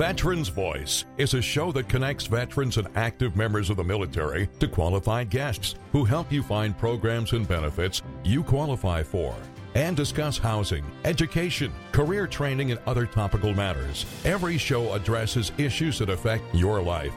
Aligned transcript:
Veterans 0.00 0.48
Voice 0.48 1.04
is 1.18 1.34
a 1.34 1.42
show 1.42 1.70
that 1.72 1.90
connects 1.90 2.24
veterans 2.24 2.78
and 2.78 2.88
active 2.94 3.36
members 3.36 3.68
of 3.68 3.76
the 3.76 3.84
military 3.84 4.48
to 4.58 4.66
qualified 4.66 5.28
guests 5.28 5.74
who 5.92 6.06
help 6.06 6.32
you 6.32 6.42
find 6.42 6.78
programs 6.78 7.32
and 7.32 7.46
benefits 7.46 8.00
you 8.24 8.42
qualify 8.42 9.02
for 9.02 9.36
and 9.74 9.98
discuss 9.98 10.38
housing, 10.38 10.86
education, 11.04 11.70
career 11.92 12.26
training, 12.26 12.70
and 12.70 12.80
other 12.86 13.04
topical 13.04 13.52
matters. 13.52 14.06
Every 14.24 14.56
show 14.56 14.94
addresses 14.94 15.52
issues 15.58 15.98
that 15.98 16.08
affect 16.08 16.44
your 16.54 16.80
life. 16.80 17.12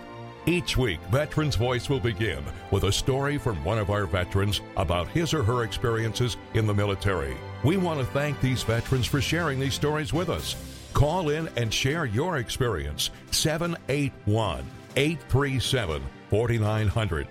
Each 0.46 0.76
week, 0.76 1.00
Veterans 1.10 1.56
Voice 1.56 1.88
will 1.88 2.02
begin 2.02 2.44
with 2.70 2.84
a 2.84 2.92
story 2.92 3.38
from 3.38 3.64
one 3.64 3.80
of 3.80 3.92
our 3.92 4.06
veterans 4.06 4.60
about 4.76 5.08
his 5.08 5.34
or 5.34 5.42
her 5.42 5.64
experiences 5.64 6.36
in 6.54 6.68
the 6.68 6.74
military. 6.74 7.38
We 7.64 7.78
want 7.78 8.02
to 8.02 8.06
thank 8.08 8.42
these 8.42 8.62
veterans 8.62 9.06
for 9.06 9.22
sharing 9.22 9.58
these 9.58 9.74
stories 9.74 10.12
with 10.12 10.28
us. 10.28 10.73
Call 10.94 11.30
in 11.30 11.50
and 11.56 11.74
share 11.74 12.06
your 12.06 12.38
experience. 12.38 13.10
781 13.32 14.66
837 14.96 16.04
4900. 16.30 17.28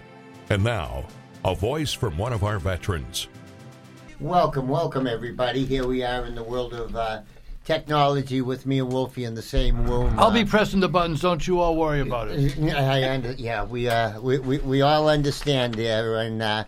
And 0.50 0.64
now, 0.64 1.04
a 1.44 1.54
voice 1.54 1.92
from 1.92 2.18
one 2.18 2.32
of 2.32 2.44
our 2.44 2.58
veterans. 2.58 3.28
Welcome, 4.20 4.68
welcome, 4.68 5.06
everybody. 5.06 5.64
Here 5.64 5.86
we 5.86 6.04
are 6.04 6.24
in 6.26 6.34
the 6.34 6.42
world 6.44 6.74
of 6.74 6.94
uh, 6.94 7.22
technology 7.64 8.40
with 8.40 8.66
me 8.66 8.78
and 8.80 8.92
Wolfie 8.92 9.24
in 9.24 9.34
the 9.34 9.42
same 9.42 9.84
room. 9.88 10.16
I'll 10.18 10.26
Uh, 10.28 10.34
be 10.34 10.44
pressing 10.44 10.80
the 10.80 10.88
buttons. 10.88 11.20
Don't 11.20 11.46
you 11.46 11.58
all 11.60 11.76
worry 11.76 12.00
about 12.00 12.28
it. 12.28 12.58
I 12.74 13.12
under, 13.14 13.32
yeah, 13.32 13.64
we, 13.64 13.88
uh, 13.88 14.20
we, 14.20 14.38
we 14.38 14.58
we 14.58 14.82
all 14.82 15.08
understand 15.08 15.74
there, 15.74 16.18
and 16.18 16.42
uh, 16.42 16.64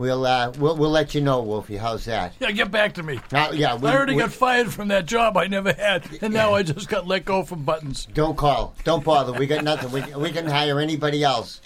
we'll, 0.00 0.26
uh, 0.26 0.50
we'll 0.58 0.76
we'll 0.76 0.90
let 0.90 1.14
you 1.14 1.20
know, 1.20 1.42
Wolfie. 1.42 1.76
How's 1.76 2.04
that? 2.06 2.32
Yeah, 2.40 2.50
get 2.50 2.70
back 2.70 2.94
to 2.94 3.02
me. 3.02 3.20
Uh, 3.32 3.50
yeah, 3.54 3.76
we, 3.76 3.88
I 3.88 3.94
already 3.94 4.14
we- 4.14 4.22
got 4.22 4.32
fired 4.32 4.72
from 4.72 4.88
that 4.88 5.06
job 5.06 5.36
I 5.36 5.46
never 5.46 5.72
had, 5.72 6.04
and 6.22 6.32
now 6.34 6.54
I 6.54 6.62
just 6.62 6.88
got 6.88 7.06
let 7.06 7.24
go 7.24 7.42
from 7.44 7.64
buttons. 7.64 8.06
Don't 8.12 8.36
call. 8.36 8.74
Don't 8.84 9.04
bother. 9.04 9.32
We 9.32 9.46
got 9.46 9.62
nothing. 9.62 9.92
We, 9.92 10.00
we 10.16 10.32
can 10.32 10.46
hire 10.46 10.80
anybody 10.80 11.22
else. 11.22 11.60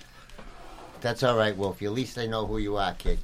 That's 1.01 1.23
all 1.23 1.37
right, 1.37 1.57
Wolfie. 1.57 1.87
At 1.87 1.93
least 1.93 2.17
they 2.17 2.27
know 2.29 2.47
who 2.47 2.59
you 2.59 2.77
are, 2.77 2.95
kid. 2.95 3.19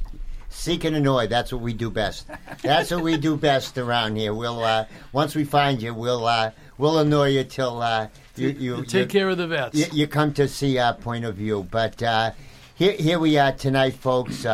Seek 0.50 0.84
and 0.84 0.97
annoy. 0.97 1.27
That's 1.28 1.52
what 1.52 1.62
we 1.62 1.72
do 1.72 1.91
best. 1.91 2.27
That's 2.62 2.91
what 2.91 3.02
we 3.02 3.17
do 3.17 3.36
best 3.36 3.78
around 3.78 4.17
here. 4.17 4.34
We'll 4.34 4.62
uh, 4.64 4.84
once 5.12 5.34
we 5.34 5.45
find 5.45 5.80
you, 5.80 5.95
we'll 5.95 6.27
uh, 6.27 6.50
we'll 6.77 6.98
annoy 6.98 7.28
you 7.28 7.45
till 7.45 7.80
uh, 7.80 8.08
you, 8.36 8.48
you 8.48 8.84
Take 8.84 9.12
you- 9.12 9.20
care 9.20 9.28
of 9.28 9.39
the 9.39 9.47
vets. 9.47 9.77
you, 9.77 9.86
you 9.92 10.06
come 10.08 10.33
to 10.34 10.48
see 10.48 10.78
our 10.78 10.92
point 10.95 11.24
of 11.24 11.36
view. 11.36 11.67
But 11.70 12.02
uh, 12.02 12.33
here, 12.74 12.92
here 12.92 13.19
we 13.20 13.39
are 13.39 13.52
tonight, 13.52 13.95
folks. 13.95 14.45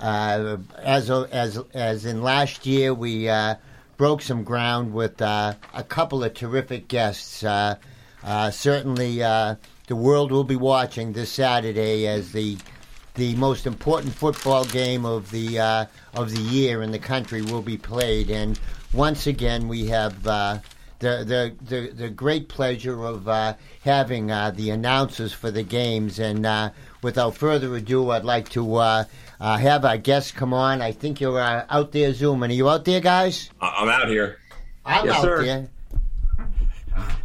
Uh, 0.00 0.56
as 0.78 1.10
as 1.10 1.58
as 1.74 2.06
in 2.06 2.22
last 2.22 2.64
year, 2.64 2.94
we 2.94 3.28
uh, 3.28 3.54
broke 3.98 4.22
some 4.22 4.44
ground 4.44 4.94
with 4.94 5.20
uh, 5.20 5.52
a 5.74 5.84
couple 5.84 6.24
of 6.24 6.32
terrific 6.32 6.88
guests. 6.88 7.44
Uh, 7.44 7.76
uh, 8.24 8.50
certainly, 8.50 9.18
the 9.18 9.56
world 9.90 10.32
will 10.32 10.44
be 10.44 10.56
watching 10.56 11.12
this 11.12 11.30
Saturday 11.30 12.06
as 12.06 12.32
the 12.32 12.56
the 13.14 13.34
most 13.36 13.66
important 13.66 14.14
football 14.14 14.64
game 14.64 15.04
of 15.04 15.30
the 15.30 15.58
of 16.14 16.30
the 16.30 16.40
year 16.40 16.82
in 16.82 16.92
the 16.92 16.98
country 16.98 17.42
will 17.42 17.62
be 17.62 17.76
played. 17.76 18.30
And 18.30 18.58
once 18.94 19.26
again, 19.26 19.68
we 19.68 19.88
have 19.88 20.22
the, 20.22 20.62
the 20.98 21.54
the 21.60 21.90
the 21.94 22.08
great 22.08 22.48
pleasure 22.48 23.04
of 23.04 23.56
having 23.82 24.28
the 24.28 24.70
announcers 24.70 25.34
for 25.34 25.50
the 25.50 25.62
games. 25.62 26.18
And 26.18 26.72
without 27.02 27.36
further 27.36 27.74
ado, 27.76 28.10
I'd 28.10 28.24
like 28.24 28.48
to 28.50 29.04
uh, 29.40 29.44
uh, 29.44 29.56
have 29.56 29.84
our 29.84 29.96
guests 29.98 30.30
come 30.32 30.52
on. 30.52 30.82
I 30.82 30.92
think 30.92 31.20
you're 31.20 31.40
uh, 31.40 31.64
out 31.68 31.92
there 31.92 32.12
zooming. 32.12 32.50
Are 32.50 32.54
you 32.54 32.68
out 32.68 32.84
there, 32.84 33.00
guys? 33.00 33.50
I- 33.60 33.74
I'm 33.78 33.88
out 33.88 34.08
here. 34.08 34.38
I'm 34.84 35.06
Yes, 35.06 35.16
out 35.16 35.22
sir. 35.22 35.44
there. 35.44 35.68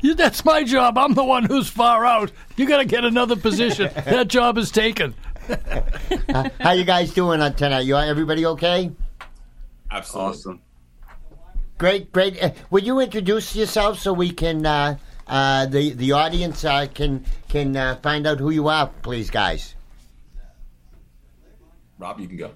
You- 0.01 0.15
That's 0.15 0.45
my 0.45 0.63
job. 0.63 0.97
I'm 0.97 1.13
the 1.13 1.23
one 1.23 1.43
who's 1.45 1.67
far 1.67 2.05
out. 2.05 2.31
You 2.57 2.67
got 2.67 2.77
to 2.77 2.85
get 2.85 3.03
another 3.05 3.35
position. 3.35 3.89
that 4.05 4.27
job 4.27 4.57
is 4.57 4.71
taken. 4.71 5.13
How 6.59 6.71
you 6.71 6.83
guys 6.85 7.13
doing 7.13 7.41
on 7.41 7.53
tonight? 7.55 7.81
You 7.81 7.95
everybody 7.97 8.45
okay? 8.45 8.91
Absolutely. 9.91 10.31
Awesome. 10.31 10.61
Great, 11.77 12.11
great. 12.11 12.41
Uh, 12.41 12.51
would 12.69 12.85
you 12.85 12.99
introduce 12.99 13.55
yourself 13.55 13.99
so 13.99 14.13
we 14.13 14.31
can 14.31 14.65
uh, 14.65 14.97
uh, 15.27 15.65
the 15.65 15.91
the 15.93 16.13
audience 16.13 16.63
uh, 16.63 16.87
can 16.93 17.25
can 17.49 17.75
uh, 17.75 17.95
find 17.97 18.25
out 18.25 18.39
who 18.39 18.49
you 18.49 18.69
are, 18.69 18.87
please, 19.01 19.29
guys? 19.29 19.74
Rob, 21.97 22.19
you 22.19 22.27
can 22.27 22.37
go. 22.37 22.51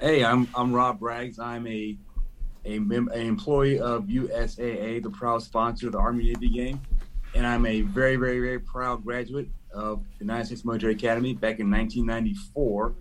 Hey, 0.00 0.24
I'm 0.24 0.48
I'm 0.54 0.72
Rob 0.72 1.00
Braggs. 1.00 1.38
I'm 1.38 1.66
a 1.66 1.96
a 2.64 2.78
mem- 2.78 3.08
an 3.08 3.20
employee 3.20 3.78
of 3.78 4.04
USAA, 4.04 5.02
the 5.02 5.10
proud 5.10 5.42
sponsor 5.42 5.86
of 5.86 5.92
the 5.92 5.98
Army 5.98 6.24
Navy 6.24 6.48
game, 6.48 6.80
and 7.34 7.46
I'm 7.46 7.66
a 7.66 7.82
very 7.82 8.16
very 8.16 8.40
very 8.40 8.58
proud 8.58 9.04
graduate 9.04 9.48
of 9.72 10.02
the 10.18 10.24
United 10.24 10.46
States 10.46 10.64
Military 10.64 10.92
Academy 10.92 11.34
back 11.34 11.60
in 11.60 11.70
1994. 11.70 12.94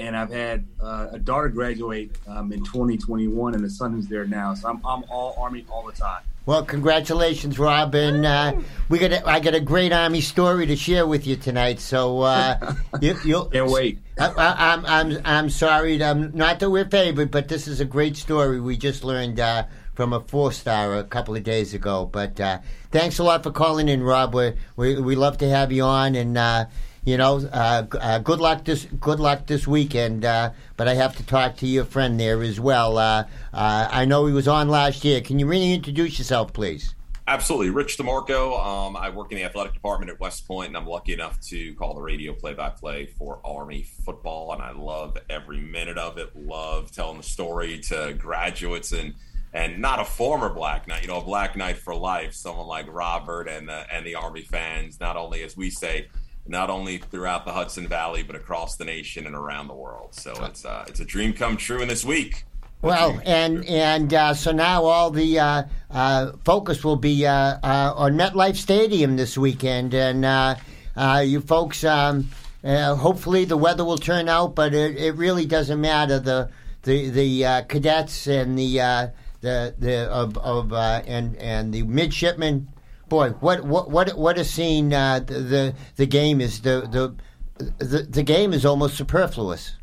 And 0.00 0.16
I've 0.16 0.30
had 0.30 0.64
uh, 0.80 1.08
a 1.10 1.18
daughter 1.18 1.48
graduate 1.48 2.16
um, 2.28 2.52
in 2.52 2.62
2021, 2.62 3.54
and 3.54 3.64
a 3.64 3.68
son 3.68 3.92
who's 3.92 4.06
there 4.06 4.26
now. 4.26 4.54
So 4.54 4.68
I'm 4.68 4.80
I'm 4.86 5.02
all 5.10 5.34
Army 5.38 5.66
all 5.68 5.84
the 5.84 5.92
time. 5.92 6.22
Well, 6.48 6.64
congratulations, 6.64 7.58
Rob, 7.58 7.94
and 7.94 8.24
uh, 8.24 8.54
we 8.88 8.98
got 8.98 9.12
a, 9.12 9.28
I 9.28 9.38
got 9.38 9.54
a 9.54 9.60
great 9.60 9.92
Army 9.92 10.22
story 10.22 10.64
to 10.64 10.76
share 10.76 11.06
with 11.06 11.26
you 11.26 11.36
tonight. 11.36 11.78
So 11.78 12.22
uh, 12.22 12.74
you, 13.02 13.18
you'll 13.22 13.44
Can't 13.50 13.70
wait. 13.70 13.98
I, 14.18 14.28
I, 14.28 14.72
I'm 14.72 14.86
I'm 14.86 15.20
I'm 15.26 15.50
sorry. 15.50 16.02
Um, 16.02 16.30
not 16.34 16.60
that 16.60 16.70
we're 16.70 16.88
favored, 16.88 17.30
but 17.30 17.48
this 17.48 17.68
is 17.68 17.80
a 17.80 17.84
great 17.84 18.16
story 18.16 18.60
we 18.62 18.78
just 18.78 19.04
learned 19.04 19.38
uh, 19.38 19.66
from 19.92 20.14
a 20.14 20.20
four 20.20 20.50
star 20.50 20.96
a 20.96 21.04
couple 21.04 21.36
of 21.36 21.42
days 21.42 21.74
ago. 21.74 22.08
But 22.10 22.40
uh, 22.40 22.60
thanks 22.92 23.18
a 23.18 23.24
lot 23.24 23.42
for 23.42 23.50
calling 23.50 23.90
in, 23.90 24.02
Rob. 24.02 24.34
We 24.34 24.54
we 24.74 24.98
we 24.98 25.16
love 25.16 25.36
to 25.38 25.50
have 25.50 25.70
you 25.70 25.82
on, 25.82 26.14
and 26.14 26.38
uh, 26.38 26.64
you 27.04 27.16
know, 27.16 27.38
uh, 27.52 27.86
uh, 27.92 28.18
good 28.18 28.40
luck 28.40 28.64
this 28.64 28.84
good 28.84 29.20
luck 29.20 29.46
this 29.46 29.66
weekend. 29.66 30.24
Uh, 30.24 30.50
but 30.76 30.88
I 30.88 30.94
have 30.94 31.16
to 31.16 31.22
talk 31.24 31.56
to 31.58 31.66
your 31.66 31.84
friend 31.84 32.18
there 32.18 32.42
as 32.42 32.60
well. 32.60 32.98
Uh, 32.98 33.24
uh, 33.52 33.88
I 33.90 34.04
know 34.04 34.26
he 34.26 34.32
was 34.32 34.48
on 34.48 34.68
last 34.68 35.04
year. 35.04 35.20
Can 35.20 35.38
you 35.38 35.46
reintroduce 35.46 36.18
yourself, 36.18 36.52
please? 36.52 36.94
Absolutely. 37.26 37.68
Rich 37.68 37.98
DeMarco. 37.98 38.58
Um, 38.58 38.96
I 38.96 39.10
work 39.10 39.32
in 39.32 39.36
the 39.36 39.44
athletic 39.44 39.74
department 39.74 40.10
at 40.10 40.18
West 40.18 40.48
Point, 40.48 40.68
and 40.68 40.76
I'm 40.78 40.86
lucky 40.86 41.12
enough 41.12 41.38
to 41.48 41.74
call 41.74 41.94
the 41.94 42.00
radio 42.00 42.32
play 42.32 42.54
by 42.54 42.70
play 42.70 43.04
for 43.18 43.38
Army 43.44 43.86
football. 44.04 44.54
And 44.54 44.62
I 44.62 44.72
love 44.72 45.18
every 45.28 45.60
minute 45.60 45.98
of 45.98 46.16
it. 46.16 46.34
Love 46.34 46.90
telling 46.90 47.18
the 47.18 47.22
story 47.22 47.80
to 47.80 48.14
graduates 48.18 48.92
and 48.92 49.14
and 49.52 49.78
not 49.78 50.00
a 50.00 50.04
former 50.04 50.48
Black 50.48 50.86
Knight, 50.86 51.02
you 51.02 51.08
know, 51.08 51.18
a 51.18 51.24
Black 51.24 51.56
Knight 51.56 51.78
for 51.78 51.94
life, 51.94 52.34
someone 52.34 52.66
like 52.66 52.86
Robert 52.88 53.48
and 53.48 53.68
the, 53.68 53.86
and 53.92 54.06
the 54.06 54.14
Army 54.14 54.42
fans, 54.42 55.00
not 55.00 55.16
only, 55.16 55.42
as 55.42 55.56
we 55.56 55.70
say, 55.70 56.08
not 56.48 56.70
only 56.70 56.98
throughout 56.98 57.44
the 57.44 57.52
Hudson 57.52 57.86
Valley, 57.86 58.22
but 58.22 58.34
across 58.34 58.76
the 58.76 58.84
nation 58.84 59.26
and 59.26 59.34
around 59.34 59.68
the 59.68 59.74
world. 59.74 60.14
So 60.14 60.32
it's 60.44 60.64
uh, 60.64 60.84
it's 60.88 61.00
a 61.00 61.04
dream 61.04 61.32
come 61.32 61.56
true 61.56 61.80
in 61.80 61.88
this 61.88 62.04
week. 62.04 62.44
Well, 62.80 63.20
and 63.24 63.64
and 63.66 64.14
uh, 64.14 64.34
so 64.34 64.52
now 64.52 64.84
all 64.84 65.10
the 65.10 65.38
uh, 65.38 65.62
uh, 65.90 66.32
focus 66.44 66.84
will 66.84 66.96
be 66.96 67.26
uh, 67.26 67.58
uh, 67.62 67.92
on 67.96 68.12
MetLife 68.12 68.56
Stadium 68.56 69.16
this 69.16 69.36
weekend, 69.36 69.94
and 69.94 70.24
uh, 70.24 70.54
uh, 70.96 71.22
you 71.26 71.40
folks. 71.40 71.84
Um, 71.84 72.30
uh, 72.64 72.94
hopefully, 72.96 73.44
the 73.44 73.56
weather 73.56 73.84
will 73.84 73.98
turn 73.98 74.28
out, 74.28 74.54
but 74.54 74.74
it, 74.74 74.96
it 74.96 75.12
really 75.16 75.46
doesn't 75.46 75.80
matter. 75.80 76.18
The 76.18 76.50
the 76.82 77.10
the 77.10 77.44
uh, 77.44 77.62
cadets 77.62 78.26
and 78.26 78.58
the 78.58 78.80
uh, 78.80 79.08
the 79.40 79.74
the 79.78 80.08
of, 80.10 80.38
of 80.38 80.72
uh, 80.72 81.02
and 81.06 81.36
and 81.36 81.74
the 81.74 81.82
midshipmen. 81.82 82.68
Boy, 83.08 83.30
what 83.40 83.64
what 83.64 83.90
what 83.90 84.18
what 84.18 84.38
a 84.38 84.44
scene! 84.44 84.92
Uh, 84.92 85.20
the, 85.20 85.34
the 85.40 85.74
the 85.96 86.06
game 86.06 86.40
is 86.40 86.60
the 86.60 86.82
the 86.90 87.84
the, 87.84 88.02
the 88.02 88.22
game 88.22 88.52
is 88.52 88.64
almost 88.64 88.96
superfluous. 88.96 89.74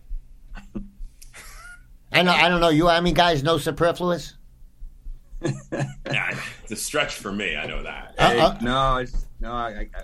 I 2.11 2.21
know. 2.21 2.31
I 2.31 2.47
don't 2.47 2.61
know. 2.61 2.69
You 2.69 2.87
I 2.87 3.01
mean, 3.01 3.13
guys 3.13 3.43
know 3.43 3.57
superfluous. 3.57 4.33
Yeah, 6.11 6.39
it's 6.63 6.71
a 6.71 6.75
stretch 6.75 7.15
for 7.15 7.31
me. 7.31 7.55
I 7.57 7.65
know 7.65 7.83
that. 7.83 8.15
Uh, 8.17 8.29
Hey, 8.29 8.39
uh, 8.39 8.57
no, 8.61 8.97
it's, 8.97 9.27
no, 9.39 9.51
I, 9.51 9.67
I, 9.67 9.89
I 9.93 10.03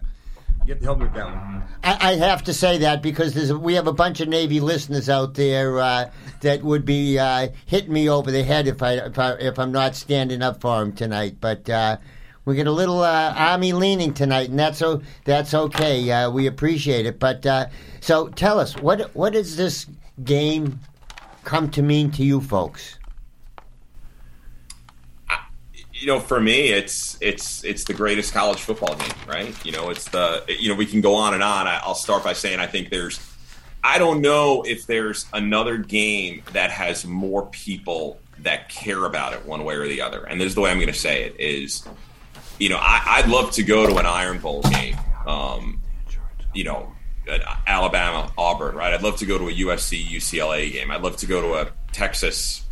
you 0.65 0.73
have 0.73 0.79
to 0.79 0.85
help 0.85 0.99
me 0.99 1.05
with 1.05 1.13
that 1.15 1.25
one. 1.25 1.63
I, 1.83 2.11
I 2.11 2.15
have 2.17 2.43
to 2.43 2.53
say 2.53 2.79
that 2.79 3.01
because 3.01 3.33
there's 3.33 3.49
a, 3.49 3.57
we 3.57 3.73
have 3.75 3.87
a 3.87 3.93
bunch 3.93 4.19
of 4.21 4.27
Navy 4.27 4.59
listeners 4.59 5.09
out 5.09 5.33
there 5.33 5.79
uh, 5.79 6.11
that 6.41 6.61
would 6.63 6.85
be 6.85 7.17
uh, 7.17 7.49
hitting 7.65 7.93
me 7.93 8.09
over 8.09 8.29
the 8.29 8.43
head 8.43 8.67
if 8.67 8.83
I 8.83 8.93
if, 8.93 9.17
I, 9.17 9.31
if 9.33 9.57
I'm 9.57 9.71
not 9.71 9.95
standing 9.95 10.43
up 10.43 10.61
for 10.61 10.79
them 10.79 10.93
tonight. 10.93 11.37
But 11.39 11.67
uh, 11.69 11.97
we 12.45 12.55
get 12.55 12.67
a 12.67 12.71
little 12.71 13.01
uh, 13.01 13.33
Army 13.35 13.73
leaning 13.73 14.13
tonight, 14.13 14.49
and 14.49 14.59
that's 14.59 14.81
o- 14.81 15.01
that's 15.25 15.53
okay. 15.53 16.09
Uh, 16.11 16.29
we 16.31 16.47
appreciate 16.47 17.05
it. 17.05 17.19
But 17.19 17.45
uh, 17.45 17.67
so 17.99 18.27
tell 18.29 18.59
us 18.59 18.75
what 18.77 19.15
what 19.15 19.33
does 19.33 19.55
this 19.57 19.85
game 20.23 20.79
come 21.43 21.69
to 21.71 21.81
mean 21.81 22.11
to 22.11 22.23
you 22.23 22.41
folks? 22.41 22.97
you 26.01 26.07
know, 26.07 26.19
for 26.19 26.41
me, 26.41 26.69
it's 26.69 27.15
it's 27.21 27.63
it's 27.63 27.83
the 27.83 27.93
greatest 27.93 28.33
college 28.33 28.59
football 28.59 28.95
game, 28.95 29.13
right? 29.27 29.65
You 29.65 29.71
know, 29.71 29.91
it's 29.91 30.09
the 30.09 30.43
you 30.47 30.67
know 30.67 30.75
we 30.75 30.87
can 30.87 30.99
go 30.99 31.13
on 31.13 31.35
and 31.35 31.43
on. 31.43 31.67
I, 31.67 31.79
I'll 31.83 31.93
start 31.93 32.23
by 32.23 32.33
saying 32.33 32.59
I 32.59 32.65
think 32.65 32.89
there's, 32.89 33.19
I 33.83 33.99
don't 33.99 34.19
know 34.19 34.63
if 34.63 34.87
there's 34.87 35.27
another 35.31 35.77
game 35.77 36.41
that 36.53 36.71
has 36.71 37.05
more 37.05 37.45
people 37.45 38.19
that 38.39 38.67
care 38.69 39.05
about 39.05 39.33
it 39.33 39.45
one 39.45 39.63
way 39.63 39.75
or 39.75 39.87
the 39.87 40.01
other. 40.01 40.23
And 40.23 40.41
this 40.41 40.47
is 40.47 40.55
the 40.55 40.61
way 40.61 40.71
I'm 40.71 40.77
going 40.77 40.87
to 40.87 40.93
say 40.93 41.21
it: 41.21 41.39
is 41.39 41.87
you 42.61 42.69
know, 42.69 42.77
I, 42.79 43.21
would 43.21 43.31
love 43.31 43.51
to 43.53 43.63
go 43.63 43.87
to 43.87 43.97
an 43.97 44.05
Iron 44.05 44.37
Bowl 44.37 44.61
game. 44.61 44.95
Um, 45.25 45.81
you 46.53 46.63
know, 46.63 46.93
Alabama, 47.65 48.31
Auburn, 48.37 48.75
right? 48.75 48.93
I'd 48.93 49.01
love 49.01 49.17
to 49.17 49.25
go 49.25 49.39
to 49.39 49.47
a 49.47 49.51
USC, 49.51 50.05
UCLA 50.05 50.71
game. 50.71 50.91
I'd 50.91 51.01
love 51.01 51.17
to 51.17 51.25
go 51.25 51.41
to 51.41 51.53
a 51.55 51.71
Texas, 51.91 52.63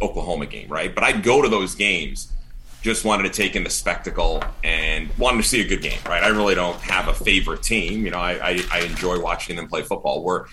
Oklahoma 0.00 0.46
game, 0.46 0.68
right? 0.68 0.94
But 0.94 1.04
I'd 1.04 1.22
go 1.22 1.42
to 1.42 1.48
those 1.50 1.74
games 1.74 2.32
just 2.80 3.04
wanted 3.04 3.24
to 3.24 3.30
take 3.30 3.54
in 3.54 3.64
the 3.64 3.70
spectacle 3.70 4.42
and 4.64 5.10
wanted 5.18 5.42
to 5.42 5.48
see 5.48 5.60
a 5.60 5.68
good 5.68 5.82
game, 5.82 5.98
right? 6.06 6.22
I 6.22 6.28
really 6.28 6.54
don't 6.54 6.80
have 6.80 7.08
a 7.08 7.14
favorite 7.14 7.62
team. 7.62 8.06
You 8.06 8.12
know, 8.12 8.18
I, 8.18 8.32
I, 8.32 8.64
I 8.70 8.80
enjoy 8.80 9.20
watching 9.20 9.56
them 9.56 9.68
play 9.68 9.82
football 9.82 10.22
where 10.22 10.46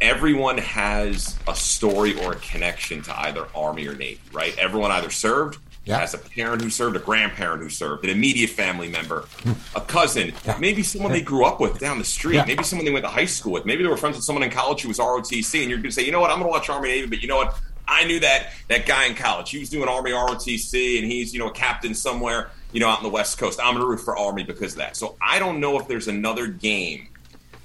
everyone 0.00 0.58
has 0.58 1.36
a 1.48 1.54
story 1.56 2.22
or 2.22 2.32
a 2.32 2.36
connection 2.36 3.02
to 3.02 3.20
either 3.22 3.48
Army 3.56 3.88
or 3.88 3.94
Navy, 3.96 4.20
right? 4.32 4.56
Everyone 4.56 4.92
either 4.92 5.10
served, 5.10 5.58
yep. 5.90 6.00
has 6.00 6.14
a 6.14 6.18
parent 6.18 6.62
who 6.62 6.70
served, 6.70 6.96
a 6.96 6.98
grandparent 6.98 7.62
who 7.62 7.68
served, 7.68 8.04
an 8.04 8.10
immediate 8.10 8.50
family 8.50 8.88
member, 8.88 9.22
hmm. 9.42 9.52
a 9.76 9.80
cousin, 9.80 10.32
maybe 10.58 10.82
someone 10.82 11.12
they 11.12 11.22
grew 11.22 11.44
up 11.44 11.60
with 11.60 11.78
down 11.78 11.98
the 11.98 12.04
street, 12.04 12.42
maybe 12.46 12.62
someone 12.62 12.84
they 12.84 12.92
went 12.92 13.04
to 13.04 13.10
high 13.10 13.24
school 13.24 13.52
with, 13.52 13.66
maybe 13.66 13.82
they 13.82 13.88
were 13.88 13.96
friends 13.96 14.16
with 14.16 14.24
someone 14.24 14.42
in 14.42 14.50
college 14.50 14.82
who 14.82 14.88
was 14.88 14.98
ROTC, 14.98 15.60
and 15.60 15.70
you're 15.70 15.78
going 15.78 15.90
to 15.90 15.92
say, 15.92 16.04
you 16.04 16.12
know 16.12 16.20
what, 16.20 16.30
I'm 16.30 16.38
going 16.38 16.48
to 16.48 16.52
watch 16.52 16.68
Army 16.68 16.88
Navy, 16.88 17.06
but 17.06 17.22
you 17.22 17.28
know 17.28 17.36
what? 17.36 17.58
I 17.86 18.04
knew 18.04 18.20
that 18.20 18.52
that 18.68 18.86
guy 18.86 19.06
in 19.06 19.16
college. 19.16 19.50
He 19.50 19.58
was 19.58 19.68
doing 19.68 19.88
Army 19.88 20.12
ROTC, 20.12 21.00
and 21.00 21.10
he's 21.10 21.34
you 21.34 21.40
know 21.40 21.48
a 21.48 21.52
captain 21.52 21.92
somewhere 21.92 22.50
you 22.72 22.78
know 22.78 22.88
out 22.88 22.98
in 22.98 23.02
the 23.02 23.10
West 23.10 23.36
Coast. 23.36 23.58
I'm 23.60 23.74
gonna 23.74 23.84
root 23.84 23.98
for 23.98 24.16
Army 24.16 24.44
because 24.44 24.72
of 24.72 24.78
that. 24.78 24.96
So 24.96 25.16
I 25.20 25.40
don't 25.40 25.58
know 25.58 25.78
if 25.78 25.88
there's 25.88 26.06
another 26.06 26.46
game 26.46 27.08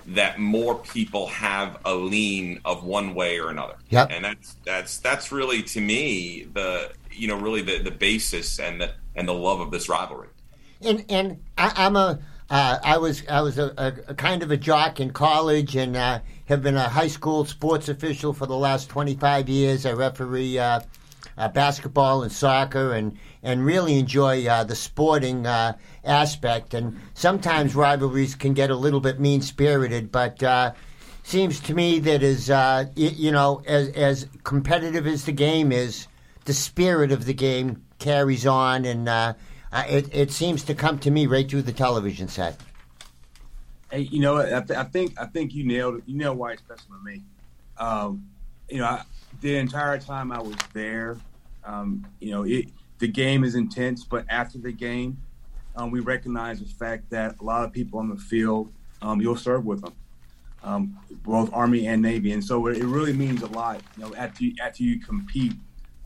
that 0.07 0.39
more 0.39 0.75
people 0.75 1.28
have 1.28 1.80
a 1.86 1.94
lean 1.94 2.60
of 2.63 2.83
one 2.83 3.16
way 3.16 3.39
or 3.39 3.50
another. 3.50 3.75
Yep. 3.89 4.10
And 4.12 4.25
that's 4.25 4.56
that's 4.66 4.98
that's 5.00 5.31
really 5.31 5.63
to 5.63 5.81
me 5.81 6.48
the 6.54 6.92
you 7.15 7.27
know 7.27 7.35
really 7.35 7.62
the, 7.62 7.79
the 7.79 7.91
basis 7.91 8.59
and 8.59 8.81
the 8.81 8.91
and 9.15 9.27
the 9.27 9.33
love 9.33 9.59
of 9.59 9.71
this 9.71 9.89
rivalry. 9.89 10.29
And 10.81 11.06
and 11.09 11.41
I, 11.57 11.85
am 11.85 11.95
a 11.95 12.19
uh, 12.50 12.77
I 12.83 12.97
was 12.97 13.23
I 13.27 13.41
was 13.41 13.57
a, 13.57 13.73
a, 14.07 14.13
kind 14.13 14.44
of 14.44 14.51
a 14.51 14.57
jock 14.57 15.00
in 15.00 15.12
college 15.12 15.75
and 15.75 15.95
uh, 15.95 16.19
have 16.45 16.62
been 16.62 16.75
a 16.75 16.89
high 16.89 17.07
school 17.07 17.45
sports 17.45 17.89
official 17.89 18.33
for 18.33 18.45
the 18.45 18.56
last 18.56 18.89
25 18.89 19.50
years. 19.50 19.85
I 19.85 19.94
referee 19.94 20.59
uh, 20.59 20.81
uh 21.38 21.50
basketball 21.50 22.21
and 22.23 22.31
soccer 22.31 22.94
and 22.94 23.18
and 23.41 23.65
really 23.65 23.97
enjoy 23.97 24.45
uh, 24.45 24.63
the 24.63 24.75
sporting 24.75 25.47
uh, 25.47 25.73
aspect. 26.03 26.75
And 26.75 27.00
sometimes 27.15 27.75
rivalries 27.75 28.35
can 28.35 28.53
get 28.53 28.69
a 28.69 28.75
little 28.75 29.00
bit 29.00 29.19
mean 29.19 29.41
spirited, 29.41 30.11
but 30.11 30.44
seems 31.23 31.59
to 31.61 31.73
me 31.73 31.97
that 31.97 32.21
as 32.21 32.50
you 32.95 33.31
know 33.31 33.63
as 33.65 33.89
as 33.89 34.27
competitive 34.44 35.07
as 35.07 35.25
the 35.25 35.31
game 35.31 35.71
is, 35.71 36.07
the 36.45 36.53
spirit 36.53 37.12
of 37.12 37.25
the 37.25 37.33
game 37.33 37.83
carries 38.00 38.45
on 38.45 38.86
and 38.86 39.09
uh, 39.09 39.33
it, 39.74 40.13
it 40.13 40.31
seems 40.31 40.63
to 40.63 40.74
come 40.74 41.00
to 41.00 41.12
me 41.12 41.27
right 41.27 41.50
through 41.50 41.63
the 41.63 41.74
television 41.74 42.27
set. 42.27 42.57
Hey, 43.92 44.01
you 44.01 44.19
know, 44.19 44.38
I, 44.38 44.62
th- 44.62 44.80
I 44.80 44.83
think 44.83 45.19
I 45.19 45.25
think 45.25 45.53
you 45.53 45.65
nailed 45.65 45.97
it. 45.97 46.03
You 46.06 46.18
nailed 46.18 46.38
why 46.38 46.53
it's 46.53 46.62
special 46.62 46.86
to 46.97 47.03
me. 47.03 47.21
Um, 47.77 48.27
you 48.69 48.80
know, 48.80 48.86
I, 48.86 49.03
the 49.42 49.57
entire 49.57 50.00
time 50.00 50.31
I 50.31 50.42
was 50.42 50.56
there, 50.74 51.18
um, 51.63 52.06
you 52.19 52.31
know, 52.31 52.44
it, 52.44 52.69
the 53.00 53.07
game 53.07 53.44
is 53.44 53.56
intense, 53.56 54.03
but 54.03 54.25
after 54.30 54.57
the 54.57 54.71
game, 54.71 55.18
um, 55.75 55.92
we 55.92 56.00
recognize 56.00 56.59
the 56.59 56.65
fact 56.65 57.09
that 57.09 57.36
a 57.39 57.44
lot 57.44 57.65
of 57.65 57.71
people 57.71 58.00
on 58.00 58.09
the 58.09 58.15
field, 58.15 58.71
um, 59.01 59.21
you'll 59.21 59.36
serve 59.36 59.65
with 59.65 59.81
them, 59.81 59.94
um, 60.63 60.97
both 61.24 61.53
Army 61.53 61.88
and 61.88 62.01
Navy, 62.01 62.31
and 62.31 62.44
so 62.44 62.68
it 62.68 62.83
really 62.83 63.13
means 63.13 63.42
a 63.42 63.47
lot. 63.47 63.81
You 63.97 64.03
know, 64.03 64.15
after 64.15 64.45
you, 64.45 64.56
after 64.62 64.83
you 64.83 65.00
compete, 65.00 65.53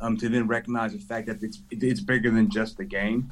um, 0.01 0.17
to 0.17 0.29
then 0.29 0.47
recognize 0.47 0.93
the 0.93 0.99
fact 0.99 1.27
that 1.27 1.43
it's 1.43 1.61
it's 1.71 1.99
bigger 1.99 2.31
than 2.31 2.49
just 2.49 2.77
the 2.77 2.85
game 2.85 3.31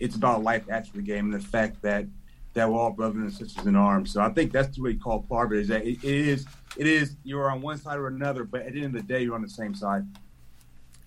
it's 0.00 0.16
about 0.16 0.42
life 0.42 0.64
after 0.68 0.92
the 0.92 1.02
game 1.02 1.32
and 1.32 1.34
the 1.34 1.46
fact 1.46 1.80
that 1.82 2.06
that 2.54 2.70
we're 2.70 2.78
all 2.78 2.90
brothers 2.90 3.22
and 3.22 3.32
sisters 3.32 3.66
in 3.66 3.76
arms. 3.76 4.12
So 4.12 4.22
I 4.22 4.30
think 4.30 4.50
that's 4.50 4.78
way 4.78 4.92
you 4.92 4.98
call 4.98 5.20
part 5.20 5.48
of 5.48 5.58
it 5.58 5.60
is 5.60 5.68
that 5.68 5.84
it, 5.84 6.02
it 6.02 6.28
is 6.28 6.46
it 6.76 6.86
is 6.86 7.16
you're 7.22 7.50
on 7.50 7.60
one 7.60 7.78
side 7.78 7.98
or 7.98 8.06
another, 8.08 8.44
but 8.44 8.62
at 8.62 8.72
the 8.72 8.82
end 8.82 8.96
of 8.96 9.02
the 9.02 9.06
day, 9.06 9.22
you're 9.22 9.34
on 9.34 9.42
the 9.42 9.48
same 9.48 9.74
side. 9.74 10.06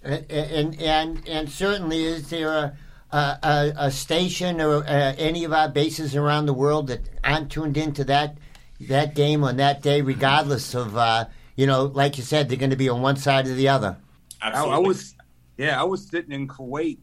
And 0.03 0.25
and 0.31 0.81
and, 0.81 1.27
and 1.27 1.49
certainly, 1.49 2.03
is 2.03 2.29
there 2.29 2.53
a 2.53 2.77
a, 3.11 3.73
a 3.75 3.91
station 3.91 4.61
or 4.61 4.83
uh, 4.83 5.15
any 5.17 5.43
of 5.43 5.51
our 5.51 5.67
bases 5.67 6.15
around 6.15 6.45
the 6.45 6.53
world 6.53 6.87
that 6.87 7.09
aren't 7.23 7.51
tuned 7.51 7.77
into 7.77 8.03
that 8.05 8.37
that 8.81 9.15
game 9.15 9.43
on 9.43 9.57
that 9.57 9.81
day, 9.81 10.01
regardless 10.01 10.75
of 10.75 10.95
uh, 10.95 11.25
you 11.55 11.65
know, 11.65 11.85
like 11.85 12.17
you 12.17 12.23
said, 12.23 12.47
they're 12.47 12.57
going 12.57 12.69
to 12.69 12.75
be 12.75 12.89
on 12.89 13.01
one 13.01 13.17
side 13.17 13.47
or 13.47 13.55
the 13.55 13.69
other. 13.69 13.97
Absolutely. 14.41 14.73
I, 14.73 14.75
I 14.75 14.79
was, 14.79 15.15
yeah, 15.57 15.81
I 15.81 15.83
was 15.83 16.07
sitting 16.07 16.31
in 16.31 16.47
Kuwait 16.47 16.97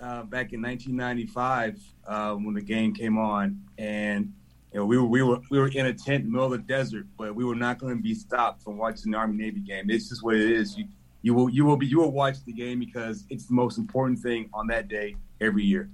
uh, 0.00 0.22
back 0.22 0.52
in 0.52 0.62
1995 0.62 1.78
uh, 2.06 2.34
when 2.34 2.54
the 2.54 2.62
game 2.62 2.94
came 2.94 3.18
on, 3.18 3.60
and 3.78 4.32
you 4.72 4.80
know, 4.80 4.86
we 4.86 4.96
were 4.96 5.04
we 5.04 5.22
were 5.22 5.40
we 5.50 5.58
were 5.58 5.68
in 5.68 5.86
a 5.86 5.92
tent 5.92 6.24
in 6.24 6.26
the 6.26 6.30
middle 6.30 6.46
of 6.46 6.52
the 6.52 6.58
desert, 6.58 7.06
but 7.18 7.34
we 7.34 7.44
were 7.44 7.56
not 7.56 7.78
going 7.78 7.96
to 7.96 8.02
be 8.02 8.14
stopped 8.14 8.62
from 8.62 8.78
watching 8.78 9.12
the 9.12 9.18
Army 9.18 9.36
Navy 9.36 9.60
game. 9.60 9.90
It's 9.90 10.08
just 10.08 10.22
what 10.22 10.36
it 10.36 10.50
is. 10.50 10.76
You 10.78 10.86
you 11.22 11.34
will 11.34 11.50
you 11.50 11.64
will 11.64 11.76
be 11.76 11.86
you 11.86 11.98
will 11.98 12.12
watch 12.12 12.44
the 12.44 12.52
game 12.52 12.78
because 12.78 13.24
it's 13.30 13.46
the 13.46 13.54
most 13.54 13.78
important 13.78 14.20
thing 14.20 14.48
on 14.54 14.66
that 14.68 14.88
day 14.88 15.16
every 15.40 15.64
year. 15.64 15.90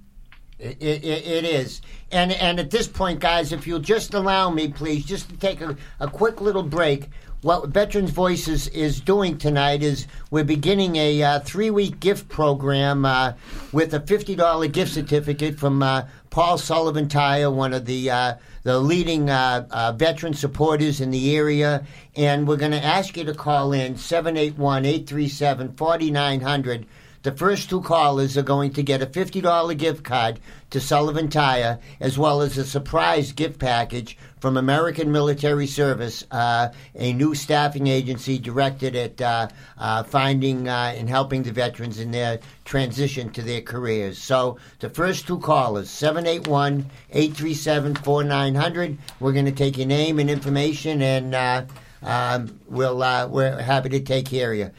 It, 0.59 0.81
it, 0.81 1.03
it 1.05 1.45
is, 1.45 1.81
and 2.11 2.31
and 2.31 2.59
at 2.59 2.71
this 2.71 2.87
point, 2.87 3.19
guys, 3.19 3.51
if 3.51 3.67
you'll 3.67 3.77
just 3.79 4.15
allow 4.15 4.49
me, 4.49 4.69
please, 4.69 5.05
just 5.05 5.29
to 5.29 5.37
take 5.37 5.61
a, 5.61 5.75
a 5.99 6.07
quick 6.07 6.41
little 6.41 6.63
break 6.63 7.09
what 7.43 7.69
Veterans 7.69 8.09
Voices 8.09 8.67
is 8.69 8.99
doing 8.99 9.37
tonight 9.37 9.83
is 9.83 10.07
we're 10.31 10.43
beginning 10.43 10.95
a 10.95 11.21
uh, 11.21 11.39
three 11.41 11.69
week 11.69 11.99
gift 11.99 12.29
program 12.29 13.05
uh, 13.05 13.33
with 13.71 13.93
a 13.93 13.99
$50 13.99 14.71
gift 14.71 14.91
certificate 14.91 15.59
from 15.59 15.83
uh, 15.83 16.07
Paul 16.31 16.57
Sullivan 16.57 17.07
Tire, 17.07 17.51
one 17.51 17.73
of 17.73 17.85
the 17.85 18.09
uh, 18.09 18.33
the 18.63 18.79
leading 18.79 19.29
uh, 19.29 19.67
uh, 19.69 19.91
veteran 19.91 20.33
supporters 20.33 20.99
in 20.99 21.11
the 21.11 21.35
area. 21.35 21.85
And 22.15 22.47
we're 22.47 22.57
going 22.57 22.71
to 22.71 22.83
ask 22.83 23.15
you 23.15 23.23
to 23.25 23.33
call 23.35 23.71
in 23.71 23.97
781 23.97 24.85
837 24.85 25.73
4900 25.75 26.87
the 27.23 27.31
first 27.33 27.69
two 27.69 27.81
callers 27.81 28.37
are 28.37 28.41
going 28.41 28.71
to 28.71 28.81
get 28.81 29.01
a 29.01 29.05
$50 29.05 29.77
gift 29.77 30.03
card 30.03 30.39
to 30.69 30.79
Sullivan 30.79 31.29
Tire, 31.29 31.77
as 31.99 32.17
well 32.17 32.41
as 32.41 32.57
a 32.57 32.63
surprise 32.63 33.33
gift 33.33 33.59
package 33.59 34.17
from 34.39 34.57
American 34.57 35.11
Military 35.11 35.67
Service, 35.67 36.23
uh, 36.31 36.69
a 36.95 37.13
new 37.13 37.33
staffing 37.33 37.87
agency 37.87 38.37
directed 38.37 38.95
at 38.95 39.21
uh, 39.21 39.47
uh, 39.77 40.03
finding 40.03 40.67
uh, 40.67 40.93
and 40.95 41.09
helping 41.09 41.43
the 41.43 41.51
veterans 41.51 41.99
in 41.99 42.11
their 42.11 42.39
transition 42.65 43.29
to 43.31 43.41
their 43.41 43.61
careers. 43.61 44.17
So 44.17 44.57
the 44.79 44.89
first 44.89 45.27
two 45.27 45.39
callers, 45.39 45.89
781 45.89 46.85
837 47.11 47.95
4900, 47.95 48.97
we're 49.19 49.33
going 49.33 49.45
to 49.45 49.51
take 49.51 49.77
your 49.77 49.87
name 49.87 50.19
and 50.19 50.29
information, 50.29 51.01
and 51.01 51.33
uh, 51.33 51.65
um, 52.03 52.59
we'll, 52.67 53.01
uh, 53.01 53.27
we're 53.27 53.59
happy 53.59 53.89
to 53.89 53.99
take 53.99 54.27
care 54.27 54.51
of 54.51 54.57
you 54.57 54.71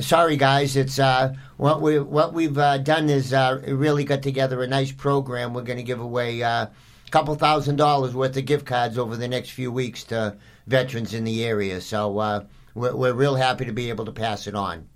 sorry 0.00 0.36
guys, 0.36 0.76
it's 0.76 0.98
uh, 0.98 1.34
what 1.56 1.82
we 1.82 1.98
what 1.98 2.32
we've 2.32 2.56
uh, 2.56 2.78
done 2.78 3.10
is 3.10 3.32
uh, 3.32 3.60
really 3.66 4.04
got 4.04 4.22
together 4.22 4.62
a 4.62 4.66
nice 4.66 4.92
program. 4.92 5.52
We're 5.52 5.62
going 5.62 5.76
to 5.76 5.82
give 5.82 6.00
away 6.00 6.42
a 7.06 7.10
couple 7.10 7.34
thousand 7.34 7.76
dollars 7.76 8.14
worth 8.14 8.36
of 8.36 8.44
gift 8.44 8.66
cards 8.66 8.98
over 8.98 9.16
the 9.16 9.28
next 9.28 9.50
few 9.50 9.70
weeks 9.70 10.04
to 10.04 10.36
veterans 10.66 11.14
in 11.14 11.24
the 11.24 11.44
area. 11.44 11.80
So 11.80 12.18
uh, 12.18 12.44
we're, 12.74 12.94
we're 12.94 13.12
real 13.12 13.36
happy 13.36 13.64
to 13.64 13.72
be 13.72 13.88
able 13.88 14.04
to 14.06 14.12
pass 14.12 14.46
it 14.46 14.54
on. 14.54 14.88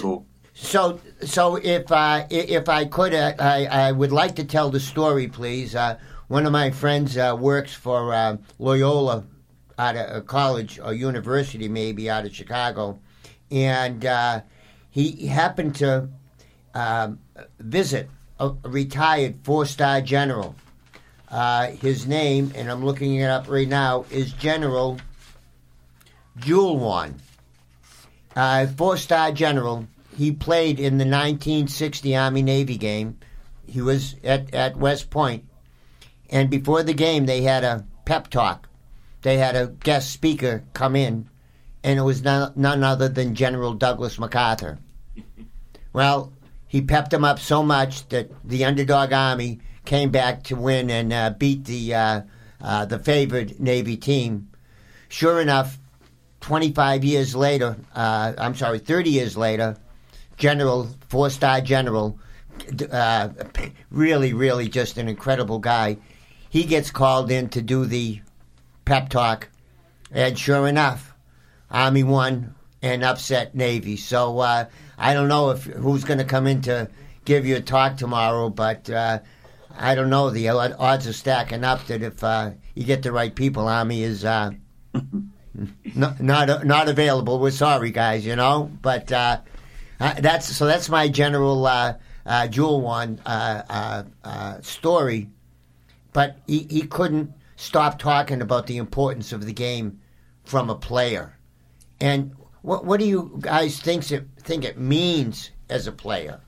Cool. 0.00 0.26
So, 0.54 1.00
so 1.24 1.56
if 1.56 1.90
uh, 1.90 2.26
if 2.30 2.68
I 2.68 2.84
could, 2.84 3.14
uh, 3.14 3.34
I, 3.38 3.66
I 3.66 3.92
would 3.92 4.12
like 4.12 4.36
to 4.36 4.44
tell 4.44 4.70
the 4.70 4.80
story, 4.80 5.26
please. 5.28 5.74
Uh, 5.74 5.98
one 6.28 6.46
of 6.46 6.52
my 6.52 6.70
friends 6.70 7.16
uh, 7.16 7.36
works 7.38 7.72
for 7.72 8.12
uh, 8.14 8.36
Loyola 8.58 9.24
out 9.78 9.96
of 9.96 10.26
college 10.26 10.78
or 10.78 10.92
university, 10.92 11.68
maybe 11.68 12.10
out 12.10 12.26
of 12.26 12.34
Chicago, 12.34 13.00
and 13.50 14.04
uh, 14.04 14.42
he 14.90 15.26
happened 15.26 15.74
to 15.76 16.08
uh, 16.74 17.12
visit 17.58 18.10
a, 18.38 18.50
retired 18.64 19.38
four-star 19.42 20.02
general. 20.02 20.54
Uh, 21.30 21.68
his 21.68 22.06
name, 22.06 22.52
and 22.56 22.70
I'm 22.70 22.84
looking 22.84 23.14
it 23.16 23.30
up 23.30 23.48
right 23.48 23.68
now, 23.68 24.04
is 24.10 24.32
General 24.32 24.98
Joulwan. 26.38 27.14
Uh, 28.34 28.66
four-star 28.66 29.32
general. 29.32 29.86
He 30.16 30.32
played 30.32 30.80
in 30.80 30.98
the 30.98 31.04
1960 31.04 32.16
Army 32.16 32.42
Navy 32.42 32.76
game. 32.76 33.18
He 33.66 33.80
was 33.80 34.16
at, 34.24 34.52
at 34.54 34.76
West 34.76 35.10
Point. 35.10 35.44
And 36.28 36.50
before 36.50 36.82
the 36.82 36.94
game, 36.94 37.26
they 37.26 37.42
had 37.42 37.64
a 37.64 37.84
pep 38.04 38.28
talk. 38.28 38.68
They 39.22 39.38
had 39.38 39.54
a 39.54 39.68
guest 39.68 40.10
speaker 40.10 40.64
come 40.72 40.96
in 40.96 41.28
and 41.82 41.98
it 41.98 42.02
was 42.02 42.22
none, 42.22 42.52
none 42.56 42.84
other 42.84 43.08
than 43.08 43.34
General 43.34 43.74
Douglas 43.74 44.18
MacArthur. 44.18 44.78
Well, 45.92 46.32
he 46.68 46.82
pepped 46.82 47.12
him 47.12 47.24
up 47.24 47.40
so 47.40 47.64
much 47.64 48.08
that 48.10 48.30
the 48.48 48.64
underdog 48.64 49.12
army 49.12 49.58
came 49.84 50.10
back 50.10 50.44
to 50.44 50.56
win 50.56 50.90
and 50.90 51.12
uh, 51.12 51.30
beat 51.30 51.64
the 51.64 51.94
uh, 51.94 52.20
uh, 52.60 52.84
the 52.84 52.98
favored 52.98 53.58
Navy 53.60 53.96
team. 53.96 54.50
Sure 55.08 55.40
enough, 55.40 55.78
25 56.40 57.04
years 57.04 57.34
later, 57.34 57.76
uh, 57.94 58.32
I'm 58.38 58.54
sorry, 58.54 58.78
30 58.78 59.10
years 59.10 59.36
later, 59.36 59.76
General 60.40 60.88
four 61.10 61.28
star 61.28 61.60
general 61.60 62.18
uh, 62.90 63.28
really, 63.90 64.32
really 64.32 64.70
just 64.70 64.96
an 64.96 65.06
incredible 65.06 65.58
guy. 65.58 65.98
He 66.48 66.64
gets 66.64 66.90
called 66.90 67.30
in 67.30 67.50
to 67.50 67.60
do 67.60 67.84
the 67.84 68.22
pep 68.86 69.10
talk, 69.10 69.50
and 70.10 70.38
sure 70.38 70.66
enough, 70.66 71.14
Army 71.70 72.04
won 72.04 72.54
and 72.80 73.04
upset 73.04 73.54
Navy. 73.54 73.98
So 73.98 74.38
uh, 74.38 74.64
I 74.96 75.12
don't 75.12 75.28
know 75.28 75.50
if 75.50 75.64
who's 75.64 76.04
going 76.04 76.20
to 76.20 76.24
come 76.24 76.46
in 76.46 76.62
to 76.62 76.88
give 77.26 77.44
you 77.44 77.56
a 77.56 77.60
talk 77.60 77.98
tomorrow, 77.98 78.48
but 78.48 78.88
I 79.80 79.94
don't 79.94 80.10
know. 80.10 80.28
The 80.28 80.48
odds 80.50 81.06
are 81.06 81.12
stacking 81.14 81.64
up 81.64 81.86
that 81.86 82.02
if 82.02 82.22
uh, 82.22 82.50
you 82.74 82.84
get 82.84 83.02
the 83.02 83.12
right 83.12 83.34
people, 83.34 83.66
Army 83.66 84.02
is 84.02 84.26
uh, 84.26 84.50
not 85.94 86.20
not 86.20 86.66
not 86.66 86.88
available. 86.88 87.38
We're 87.38 87.50
sorry, 87.50 87.90
guys. 87.90 88.26
You 88.26 88.36
know, 88.36 88.70
but 88.82 89.10
uh, 89.10 89.40
uh, 89.98 90.14
that's 90.20 90.54
so. 90.54 90.66
That's 90.66 90.90
my 90.90 91.08
general 91.08 91.66
uh, 91.66 91.94
uh, 92.26 92.46
Joulwan 92.48 93.20
uh, 93.24 93.62
uh, 93.70 94.02
uh, 94.22 94.60
story. 94.60 95.30
But 96.12 96.38
he, 96.46 96.66
he 96.68 96.82
couldn't 96.82 97.32
stop 97.56 97.98
talking 97.98 98.42
about 98.42 98.66
the 98.66 98.76
importance 98.76 99.32
of 99.32 99.46
the 99.46 99.52
game 99.52 100.00
from 100.44 100.68
a 100.68 100.74
player. 100.74 101.38
And 102.00 102.34
what 102.60 102.84
what 102.84 103.00
do 103.00 103.06
you 103.06 103.38
guys 103.40 103.80
think 103.80 104.10
it 104.12 104.26
think 104.38 104.64
it 104.64 104.78
means 104.78 105.50
as 105.70 105.86
a 105.86 105.92
player? 105.92 106.40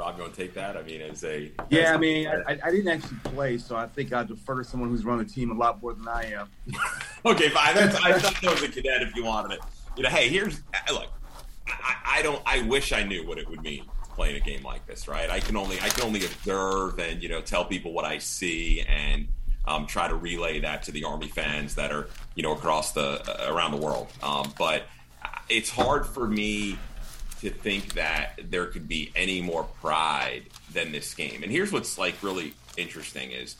Rob, 0.00 0.18
want 0.18 0.32
to 0.32 0.40
take 0.40 0.54
that? 0.54 0.78
I 0.78 0.82
mean, 0.82 1.02
as 1.02 1.22
a 1.24 1.52
yeah, 1.68 1.94
I 1.94 1.98
mean, 1.98 2.26
I, 2.26 2.58
I 2.64 2.70
didn't 2.70 2.88
actually 2.88 3.18
play, 3.22 3.58
so 3.58 3.76
I 3.76 3.86
think 3.86 4.14
I 4.14 4.24
defer 4.24 4.56
to 4.56 4.64
someone 4.64 4.88
who's 4.88 5.04
run 5.04 5.18
the 5.18 5.26
team 5.26 5.50
a 5.50 5.54
lot 5.54 5.82
more 5.82 5.92
than 5.92 6.08
I 6.08 6.32
am. 6.32 6.48
Okay, 7.26 7.50
fine. 7.50 7.74
That's, 7.74 7.96
I 7.96 8.18
thought 8.18 8.40
that 8.40 8.50
was 8.50 8.62
a 8.62 8.68
cadet 8.68 9.02
if 9.02 9.14
you 9.14 9.24
wanted 9.24 9.56
it. 9.56 9.60
You 9.94 10.04
know, 10.04 10.08
hey, 10.08 10.30
here's 10.30 10.62
look. 10.90 11.08
I, 11.66 11.96
I 12.06 12.22
don't. 12.22 12.40
I 12.46 12.62
wish 12.62 12.94
I 12.94 13.02
knew 13.02 13.26
what 13.26 13.36
it 13.36 13.46
would 13.50 13.60
mean 13.60 13.84
playing 14.14 14.36
a 14.36 14.40
game 14.40 14.62
like 14.62 14.86
this. 14.86 15.06
Right? 15.06 15.28
I 15.28 15.38
can 15.38 15.54
only. 15.54 15.78
I 15.82 15.90
can 15.90 16.04
only 16.04 16.24
observe 16.24 16.98
and 16.98 17.22
you 17.22 17.28
know 17.28 17.42
tell 17.42 17.66
people 17.66 17.92
what 17.92 18.06
I 18.06 18.16
see 18.16 18.80
and 18.88 19.28
um, 19.66 19.86
try 19.86 20.08
to 20.08 20.14
relay 20.14 20.60
that 20.60 20.82
to 20.84 20.92
the 20.92 21.04
Army 21.04 21.28
fans 21.28 21.74
that 21.74 21.92
are 21.92 22.08
you 22.34 22.42
know 22.42 22.54
across 22.54 22.92
the 22.92 23.20
uh, 23.28 23.52
around 23.52 23.72
the 23.72 23.84
world. 23.84 24.08
Um, 24.22 24.54
but 24.56 24.84
it's 25.50 25.68
hard 25.68 26.06
for 26.06 26.26
me 26.26 26.78
to 27.40 27.50
think 27.50 27.94
that 27.94 28.38
there 28.50 28.66
could 28.66 28.86
be 28.86 29.12
any 29.16 29.40
more 29.40 29.64
pride 29.80 30.44
than 30.72 30.92
this 30.92 31.14
game. 31.14 31.42
And 31.42 31.50
here's 31.50 31.72
what's 31.72 31.98
like 31.98 32.14
really 32.22 32.54
interesting 32.76 33.30
is 33.30 33.56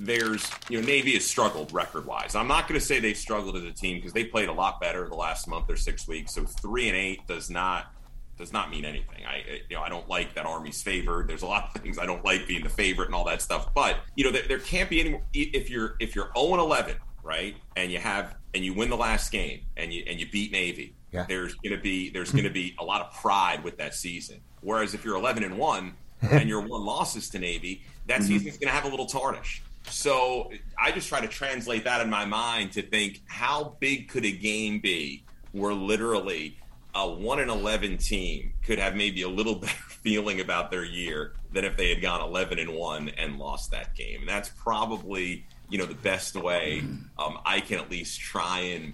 there's 0.00 0.48
you 0.68 0.80
know 0.80 0.86
Navy 0.86 1.14
has 1.14 1.24
struggled 1.24 1.72
record 1.72 2.06
wise. 2.06 2.34
I'm 2.34 2.48
not 2.48 2.68
going 2.68 2.78
to 2.78 2.84
say 2.84 3.00
they've 3.00 3.16
struggled 3.16 3.56
as 3.56 3.64
a 3.64 3.72
team 3.72 3.96
because 3.96 4.12
they 4.12 4.24
played 4.24 4.48
a 4.48 4.52
lot 4.52 4.80
better 4.80 5.08
the 5.08 5.16
last 5.16 5.48
month 5.48 5.68
or 5.68 5.76
six 5.76 6.06
weeks. 6.06 6.34
So 6.34 6.44
three 6.44 6.88
and 6.88 6.96
eight 6.96 7.26
does 7.26 7.50
not 7.50 7.92
does 8.36 8.52
not 8.52 8.70
mean 8.70 8.84
anything. 8.84 9.26
I 9.26 9.60
you 9.68 9.76
know 9.76 9.82
I 9.82 9.88
don't 9.88 10.08
like 10.08 10.34
that 10.34 10.46
Army's 10.46 10.80
favored. 10.82 11.28
There's 11.28 11.42
a 11.42 11.46
lot 11.46 11.72
of 11.74 11.82
things 11.82 11.98
I 11.98 12.06
don't 12.06 12.24
like 12.24 12.46
being 12.46 12.62
the 12.62 12.70
favorite 12.70 13.06
and 13.06 13.14
all 13.14 13.24
that 13.24 13.42
stuff. 13.42 13.74
But 13.74 13.96
you 14.14 14.24
know 14.24 14.30
there, 14.30 14.44
there 14.46 14.60
can't 14.60 14.88
be 14.88 15.00
any 15.00 15.20
if 15.34 15.68
you're 15.68 15.96
if 15.98 16.14
you're 16.14 16.30
0 16.36 16.52
and 16.52 16.60
11 16.60 16.96
right 17.24 17.56
and 17.76 17.90
you 17.90 17.98
have 17.98 18.36
and 18.54 18.64
you 18.64 18.72
win 18.72 18.88
the 18.88 18.96
last 18.96 19.32
game 19.32 19.60
and 19.76 19.92
you 19.92 20.04
and 20.06 20.20
you 20.20 20.30
beat 20.30 20.52
Navy. 20.52 20.94
Yeah. 21.12 21.24
There's 21.28 21.54
going 21.54 21.76
to 21.76 21.82
be 21.82 22.10
there's 22.10 22.30
hmm. 22.30 22.38
going 22.38 22.48
to 22.48 22.52
be 22.52 22.74
a 22.78 22.84
lot 22.84 23.00
of 23.00 23.12
pride 23.14 23.64
with 23.64 23.76
that 23.78 23.94
season. 23.94 24.40
Whereas 24.60 24.94
if 24.94 25.04
you're 25.04 25.16
11 25.16 25.44
and 25.44 25.56
one 25.56 25.94
and 26.22 26.48
your 26.48 26.60
one 26.60 26.84
losses 26.84 27.28
to 27.30 27.38
Navy, 27.38 27.82
that 28.06 28.20
hmm. 28.20 28.26
season's 28.26 28.58
going 28.58 28.68
to 28.68 28.74
have 28.74 28.84
a 28.84 28.88
little 28.88 29.06
tarnish. 29.06 29.62
So 29.90 30.50
I 30.78 30.92
just 30.92 31.08
try 31.08 31.20
to 31.20 31.28
translate 31.28 31.84
that 31.84 32.00
in 32.00 32.10
my 32.10 32.24
mind 32.24 32.72
to 32.72 32.82
think 32.82 33.22
how 33.26 33.76
big 33.80 34.08
could 34.08 34.24
a 34.24 34.32
game 34.32 34.80
be 34.80 35.24
where 35.52 35.72
literally 35.72 36.58
a 36.94 37.08
one 37.08 37.40
and 37.40 37.50
eleven 37.50 37.96
team 37.96 38.52
could 38.62 38.78
have 38.78 38.94
maybe 38.94 39.22
a 39.22 39.28
little 39.28 39.54
better 39.60 39.72
feeling 39.72 40.40
about 40.40 40.70
their 40.70 40.84
year 40.84 41.34
than 41.52 41.64
if 41.64 41.76
they 41.76 41.88
had 41.88 42.02
gone 42.02 42.20
eleven 42.20 42.58
and 42.58 42.70
one 42.70 43.08
and 43.16 43.38
lost 43.38 43.70
that 43.70 43.94
game. 43.94 44.20
And 44.20 44.28
that's 44.28 44.50
probably 44.50 45.46
you 45.70 45.78
know 45.78 45.86
the 45.86 45.94
best 45.94 46.34
way 46.34 46.80
hmm. 46.80 46.96
um, 47.18 47.38
I 47.44 47.60
can 47.60 47.78
at 47.78 47.90
least 47.90 48.20
try 48.20 48.60
and 48.60 48.92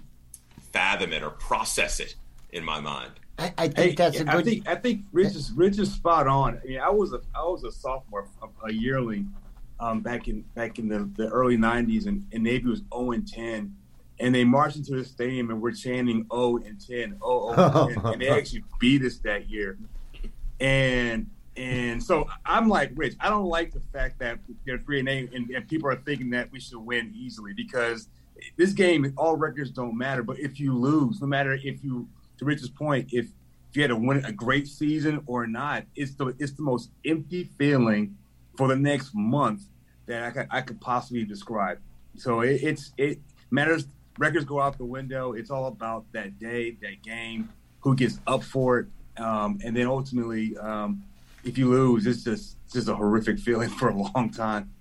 fathom 0.75 1.13
it 1.13 1.23
or 1.23 1.29
process 1.29 2.01
it 2.01 2.15
in 2.51 2.63
my 2.63 2.81
mind. 2.81 3.13
I, 3.39 3.53
I 3.57 3.67
think 3.69 3.77
Hey, 3.77 3.95
that's 3.95 4.19
a 4.19 4.29
I 4.29 4.35
good. 4.35 4.45
think 4.45 4.67
I 4.67 4.75
think 4.75 5.05
Rich 5.13 5.35
is 5.35 5.51
Rich 5.53 5.79
is 5.79 5.91
spot 5.93 6.27
on. 6.27 6.59
I 6.61 6.67
mean, 6.67 6.79
I 6.79 6.89
was 6.89 7.13
a 7.13 7.21
I 7.33 7.43
was 7.43 7.63
a 7.63 7.71
sophomore, 7.71 8.27
a, 8.43 8.67
a 8.67 8.71
yearling, 8.71 9.33
um, 9.79 10.01
back 10.01 10.27
in 10.27 10.41
back 10.53 10.77
in 10.77 10.89
the, 10.89 11.09
the 11.15 11.29
early 11.29 11.57
'90s, 11.57 12.07
and, 12.07 12.25
and 12.33 12.43
Navy 12.43 12.67
was 12.67 12.81
0 12.93 13.11
and 13.11 13.25
10, 13.27 13.73
and 14.19 14.35
they 14.35 14.43
marched 14.43 14.75
into 14.75 14.95
the 14.95 15.03
stadium 15.05 15.49
and 15.49 15.61
we're 15.61 15.71
chanting 15.71 16.27
0 16.31 16.57
and 16.57 16.79
10, 16.79 16.87
0 16.87 17.53
0 17.55 17.87
and 17.87 17.95
10, 17.95 18.05
and 18.13 18.21
they 18.21 18.29
actually 18.37 18.63
beat 18.79 19.01
us 19.03 19.17
that 19.19 19.49
year, 19.49 19.77
and 20.59 21.29
and 21.57 22.03
so 22.03 22.27
I'm 22.45 22.67
like 22.67 22.91
Rich. 22.95 23.15
I 23.21 23.29
don't 23.29 23.45
like 23.47 23.73
the 23.73 23.81
fact 23.93 24.19
that 24.19 24.39
they're 24.65 24.79
three 24.79 24.99
and 24.99 25.07
eight, 25.09 25.33
and, 25.33 25.49
and 25.51 25.67
people 25.67 25.89
are 25.89 25.95
thinking 25.95 26.29
that 26.31 26.51
we 26.51 26.59
should 26.59 26.79
win 26.79 27.13
easily 27.15 27.53
because 27.53 28.09
this 28.57 28.73
game, 28.73 29.13
all 29.17 29.35
records 29.35 29.71
don't 29.71 29.97
matter. 29.97 30.23
But 30.23 30.39
if 30.39 30.59
you 30.59 30.77
lose, 30.77 31.21
no 31.21 31.27
matter 31.27 31.53
if 31.53 31.83
you, 31.83 32.07
to 32.37 32.45
Rich's 32.45 32.69
point, 32.69 33.09
if 33.11 33.27
if 33.69 33.79
you 33.79 33.81
had 33.81 33.89
to 33.89 33.97
win 33.97 34.23
a 34.23 34.31
great 34.31 34.67
season 34.67 35.21
or 35.25 35.47
not, 35.47 35.83
it's 35.95 36.15
the 36.15 36.27
it's 36.39 36.53
the 36.53 36.63
most 36.63 36.91
empty 37.05 37.49
feeling 37.57 38.15
for 38.55 38.69
the 38.69 38.75
next 38.75 39.13
month 39.13 39.63
that 40.05 40.23
I 40.23 40.31
could, 40.31 40.47
I 40.49 40.61
could 40.61 40.79
possibly 40.79 41.25
describe. 41.25 41.79
So 42.15 42.41
it, 42.41 42.61
it's 42.63 42.93
it 42.97 43.19
matters. 43.51 43.87
Records 44.17 44.45
go 44.45 44.61
out 44.61 44.77
the 44.77 44.85
window. 44.85 45.33
It's 45.33 45.49
all 45.49 45.65
about 45.65 46.05
that 46.13 46.39
day, 46.39 46.77
that 46.81 47.03
game, 47.03 47.49
who 47.81 47.95
gets 47.95 48.21
up 48.27 48.43
for 48.43 48.79
it, 48.79 48.87
um, 49.17 49.59
and 49.63 49.75
then 49.75 49.87
ultimately, 49.87 50.57
um, 50.57 51.03
if 51.43 51.57
you 51.57 51.69
lose, 51.69 52.07
it's 52.07 52.23
just 52.23 52.57
it's 52.63 52.73
just 52.73 52.87
a 52.87 52.95
horrific 52.95 53.39
feeling 53.39 53.69
for 53.79 53.89
a 53.89 53.93
long 53.93 54.29
time. 54.29 54.71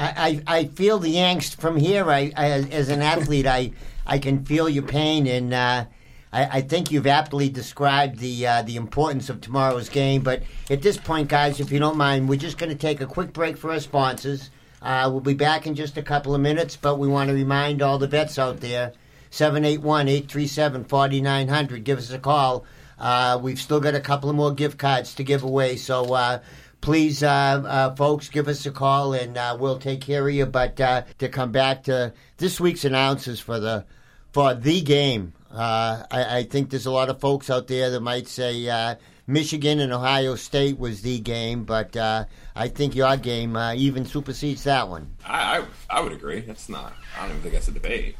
I, 0.00 0.42
I, 0.46 0.64
feel 0.64 0.98
the 0.98 1.16
angst 1.16 1.56
from 1.56 1.76
here. 1.76 2.10
I, 2.10 2.32
I 2.34 2.46
as 2.70 2.88
an 2.88 3.02
athlete, 3.02 3.46
I 3.46 3.72
I 4.06 4.18
can 4.18 4.44
feel 4.44 4.68
your 4.68 4.84
pain, 4.84 5.26
and 5.26 5.52
uh, 5.52 5.84
I, 6.32 6.44
I 6.44 6.60
think 6.62 6.90
you've 6.90 7.06
aptly 7.06 7.50
described 7.50 8.18
the 8.18 8.46
uh, 8.46 8.62
the 8.62 8.76
importance 8.76 9.28
of 9.28 9.40
tomorrow's 9.40 9.90
game. 9.90 10.22
But 10.22 10.42
at 10.70 10.80
this 10.80 10.96
point, 10.96 11.28
guys, 11.28 11.60
if 11.60 11.70
you 11.70 11.78
don't 11.78 11.98
mind, 11.98 12.28
we're 12.28 12.38
just 12.38 12.56
going 12.56 12.70
to 12.70 12.78
take 12.78 13.00
a 13.00 13.06
quick 13.06 13.32
break 13.32 13.58
for 13.58 13.70
our 13.72 13.80
sponsors. 13.80 14.50
Uh, 14.80 15.08
we'll 15.10 15.20
be 15.20 15.34
back 15.34 15.66
in 15.66 15.74
just 15.74 15.98
a 15.98 16.02
couple 16.02 16.34
of 16.34 16.40
minutes, 16.40 16.76
but 16.76 16.98
we 16.98 17.06
want 17.06 17.28
to 17.28 17.34
remind 17.34 17.82
all 17.82 17.98
the 17.98 18.06
vets 18.06 18.38
out 18.38 18.60
there 18.60 18.92
781 19.28 20.08
837 20.08 20.84
4900. 20.84 21.84
Give 21.84 21.98
us 21.98 22.10
a 22.10 22.18
call. 22.18 22.64
Uh, 22.98 23.38
we've 23.42 23.60
still 23.60 23.80
got 23.80 23.94
a 23.94 24.00
couple 24.00 24.30
of 24.30 24.36
more 24.36 24.52
gift 24.52 24.78
cards 24.78 25.14
to 25.14 25.24
give 25.24 25.42
away, 25.42 25.76
so 25.76 26.14
uh, 26.14 26.38
please, 26.80 27.22
uh, 27.22 27.28
uh, 27.28 27.94
folks, 27.94 28.28
give 28.28 28.48
us 28.48 28.64
a 28.66 28.70
call 28.70 29.12
and 29.12 29.36
uh, 29.36 29.56
we'll 29.58 29.78
take 29.78 30.00
care 30.00 30.26
of 30.26 30.34
you. 30.34 30.46
But 30.46 30.80
uh, 30.80 31.02
to 31.18 31.28
come 31.28 31.52
back 31.52 31.84
to 31.84 32.12
this 32.38 32.60
week's 32.60 32.84
announcers 32.84 33.40
for 33.40 33.60
the 33.60 33.84
for 34.32 34.54
the 34.54 34.80
game, 34.80 35.32
uh, 35.52 36.04
I, 36.10 36.38
I 36.38 36.42
think 36.44 36.70
there's 36.70 36.86
a 36.86 36.90
lot 36.90 37.08
of 37.08 37.20
folks 37.20 37.50
out 37.50 37.66
there 37.66 37.90
that 37.90 38.00
might 38.00 38.28
say 38.28 38.68
uh, 38.68 38.94
Michigan 39.26 39.80
and 39.80 39.92
Ohio 39.92 40.34
State 40.36 40.78
was 40.78 41.02
the 41.02 41.18
game, 41.20 41.64
but 41.64 41.96
uh, 41.96 42.24
I 42.54 42.68
think 42.68 42.94
your 42.94 43.16
game 43.16 43.56
uh, 43.56 43.74
even 43.74 44.04
supersedes 44.04 44.64
that 44.64 44.88
one. 44.88 45.14
I, 45.24 45.58
I 45.58 45.98
I 45.98 46.00
would 46.00 46.12
agree. 46.12 46.40
That's 46.40 46.68
not. 46.68 46.92
I 47.16 47.22
don't 47.22 47.30
even 47.30 47.42
think 47.42 47.54
that's 47.54 47.68
a 47.68 47.72
debate. 47.72 48.16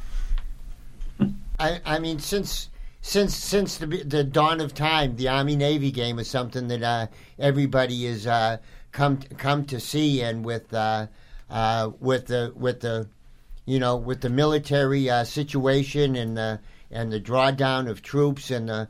I, 1.59 1.79
I 1.85 1.99
mean, 1.99 2.17
since 2.19 2.69
since 3.01 3.35
since 3.35 3.77
the 3.77 3.85
the 3.85 4.23
dawn 4.23 4.61
of 4.61 4.73
time, 4.73 5.15
the 5.15 5.27
Army 5.27 5.55
Navy 5.55 5.91
game 5.91 6.19
is 6.19 6.29
something 6.29 6.67
that 6.67 6.83
uh, 6.83 7.07
everybody 7.39 8.05
has 8.05 8.27
uh, 8.27 8.57
come 8.91 9.17
come 9.37 9.65
to 9.65 9.79
see, 9.79 10.21
and 10.21 10.45
with 10.45 10.73
uh, 10.73 11.07
uh, 11.49 11.91
with 11.99 12.27
the 12.27 12.53
with 12.55 12.81
the 12.81 13.07
you 13.65 13.79
know 13.79 13.95
with 13.95 14.21
the 14.21 14.29
military 14.29 15.09
uh, 15.09 15.23
situation 15.23 16.15
and 16.15 16.37
the 16.37 16.59
and 16.91 17.11
the 17.11 17.19
drawdown 17.19 17.89
of 17.89 18.01
troops 18.01 18.51
and 18.51 18.69
the 18.69 18.87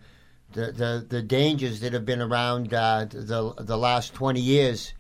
the, 0.53 0.71
the, 0.71 1.05
the 1.07 1.21
dangers 1.21 1.79
that 1.79 1.93
have 1.93 2.05
been 2.05 2.21
around 2.21 2.73
uh, 2.73 3.05
the 3.05 3.53
the 3.57 3.77
last 3.77 4.13
twenty 4.13 4.41
years. 4.41 4.93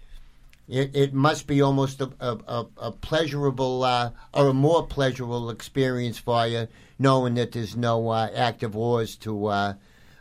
It, 0.69 0.95
it 0.95 1.13
must 1.13 1.47
be 1.47 1.61
almost 1.61 1.99
a, 1.99 2.09
a, 2.21 2.65
a- 2.77 2.91
pleasurable 2.93 3.83
or 3.83 4.13
a 4.47 4.53
more 4.53 4.87
pleasurable 4.87 5.49
experience 5.49 6.17
for 6.17 6.47
you, 6.47 6.69
knowing 7.01 7.33
that 7.33 7.51
there's 7.51 7.75
no 7.75 8.09
uh, 8.09 8.29
active 8.35 8.75
wars 8.75 9.15
to 9.15 9.47
uh, 9.47 9.73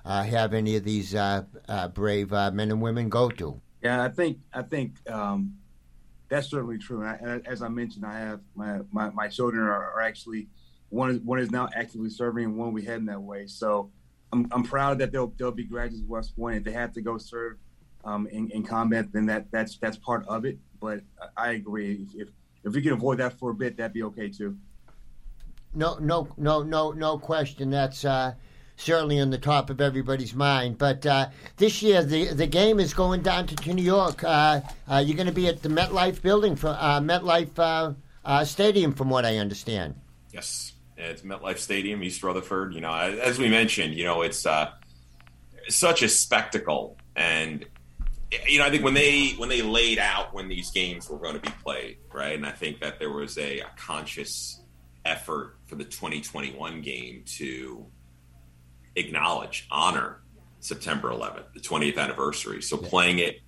uh, 0.04 0.22
have 0.22 0.54
any 0.54 0.76
of 0.76 0.84
these 0.84 1.14
uh, 1.14 1.42
uh, 1.68 1.88
brave 1.88 2.30
men 2.30 2.70
and 2.70 2.80
women 2.80 3.10
go 3.10 3.28
to. 3.28 3.60
Yeah, 3.82 4.02
I 4.02 4.08
think 4.08 4.38
I 4.52 4.62
think 4.62 4.94
um, 5.10 5.56
that's 6.28 6.48
certainly 6.48 6.78
true. 6.78 7.02
And, 7.02 7.42
I, 7.46 7.50
as 7.50 7.62
I 7.62 7.68
mentioned, 7.68 8.06
I 8.06 8.18
have 8.18 8.40
my 8.54 8.80
my, 8.90 9.10
my 9.10 9.28
children 9.28 9.62
are, 9.62 9.92
are 9.92 10.00
actually 10.00 10.48
one 10.88 11.10
is 11.10 11.20
one 11.20 11.38
is 11.38 11.50
now 11.50 11.68
actively 11.74 12.10
serving, 12.10 12.44
and 12.44 12.56
one 12.56 12.72
we 12.72 12.82
heading 12.82 13.06
that 13.06 13.20
way. 13.20 13.46
So 13.46 13.90
I'm, 14.32 14.48
I'm 14.50 14.62
proud 14.62 14.98
that 14.98 15.12
they'll 15.12 15.32
they'll 15.38 15.52
be 15.52 15.64
graduates 15.64 16.02
of 16.02 16.08
West 16.08 16.34
Point. 16.34 16.56
If 16.56 16.64
they 16.64 16.72
have 16.72 16.92
to 16.94 17.02
go 17.02 17.18
serve 17.18 17.58
um, 18.04 18.26
in, 18.26 18.50
in 18.50 18.62
combat, 18.62 19.12
then 19.12 19.26
that 19.26 19.50
that's 19.50 19.76
that's 19.76 19.98
part 19.98 20.26
of 20.28 20.46
it. 20.46 20.58
But 20.80 21.00
I 21.36 21.50
agree. 21.50 22.06
If 22.14 22.28
if 22.64 22.72
we 22.74 22.80
can 22.82 22.92
avoid 22.92 23.18
that 23.18 23.38
for 23.38 23.50
a 23.50 23.54
bit, 23.54 23.76
that'd 23.76 23.92
be 23.92 24.02
okay 24.04 24.28
too. 24.28 24.56
No, 25.72 25.96
no, 25.98 26.28
no, 26.36 26.62
no, 26.62 26.90
no 26.92 27.18
question. 27.18 27.70
That's 27.70 28.04
uh, 28.04 28.34
certainly 28.76 29.20
on 29.20 29.30
the 29.30 29.38
top 29.38 29.70
of 29.70 29.80
everybody's 29.80 30.34
mind. 30.34 30.78
But 30.78 31.06
uh, 31.06 31.28
this 31.56 31.82
year, 31.82 32.02
the 32.02 32.34
the 32.34 32.46
game 32.46 32.80
is 32.80 32.92
going 32.92 33.22
down 33.22 33.46
to, 33.46 33.74
New 33.74 33.82
York. 33.82 34.24
Uh, 34.24 34.62
uh, 34.88 35.02
you're 35.04 35.16
going 35.16 35.28
to 35.28 35.32
be 35.32 35.46
at 35.46 35.62
the 35.62 35.68
MetLife 35.68 36.22
building 36.22 36.56
for 36.56 36.68
uh, 36.68 37.00
MetLife 37.00 37.96
uh, 38.24 38.44
Stadium, 38.44 38.92
from 38.92 39.10
what 39.10 39.24
I 39.24 39.36
understand. 39.36 39.94
Yes, 40.32 40.72
it's 40.96 41.22
MetLife 41.22 41.58
Stadium, 41.58 42.02
East 42.02 42.22
Rutherford. 42.22 42.74
You 42.74 42.80
know, 42.80 42.92
as 42.92 43.38
we 43.38 43.48
mentioned, 43.48 43.94
you 43.94 44.04
know, 44.04 44.22
it's 44.22 44.44
such 45.68 46.02
a 46.02 46.08
spectacle, 46.08 46.96
and 47.14 47.64
you 48.48 48.58
know, 48.58 48.64
I 48.64 48.70
think 48.70 48.82
when 48.82 48.94
they 48.94 49.30
when 49.36 49.48
they 49.48 49.62
laid 49.62 50.00
out 50.00 50.34
when 50.34 50.48
these 50.48 50.72
games 50.72 51.08
were 51.08 51.18
going 51.18 51.34
to 51.34 51.40
be 51.40 51.54
played, 51.62 51.98
right, 52.12 52.34
and 52.34 52.44
I 52.44 52.52
think 52.52 52.80
that 52.80 52.98
there 52.98 53.12
was 53.12 53.38
a, 53.38 53.60
a 53.60 53.70
conscious 53.76 54.59
effort 55.04 55.56
for 55.66 55.74
the 55.76 55.84
2021 55.84 56.80
game 56.82 57.22
to 57.26 57.86
acknowledge, 58.96 59.66
honor 59.70 60.20
September 60.60 61.10
11th, 61.10 61.52
the 61.54 61.60
20th 61.60 61.96
anniversary. 61.98 62.62
So 62.62 62.76
playing 62.76 63.18
it 63.20 63.40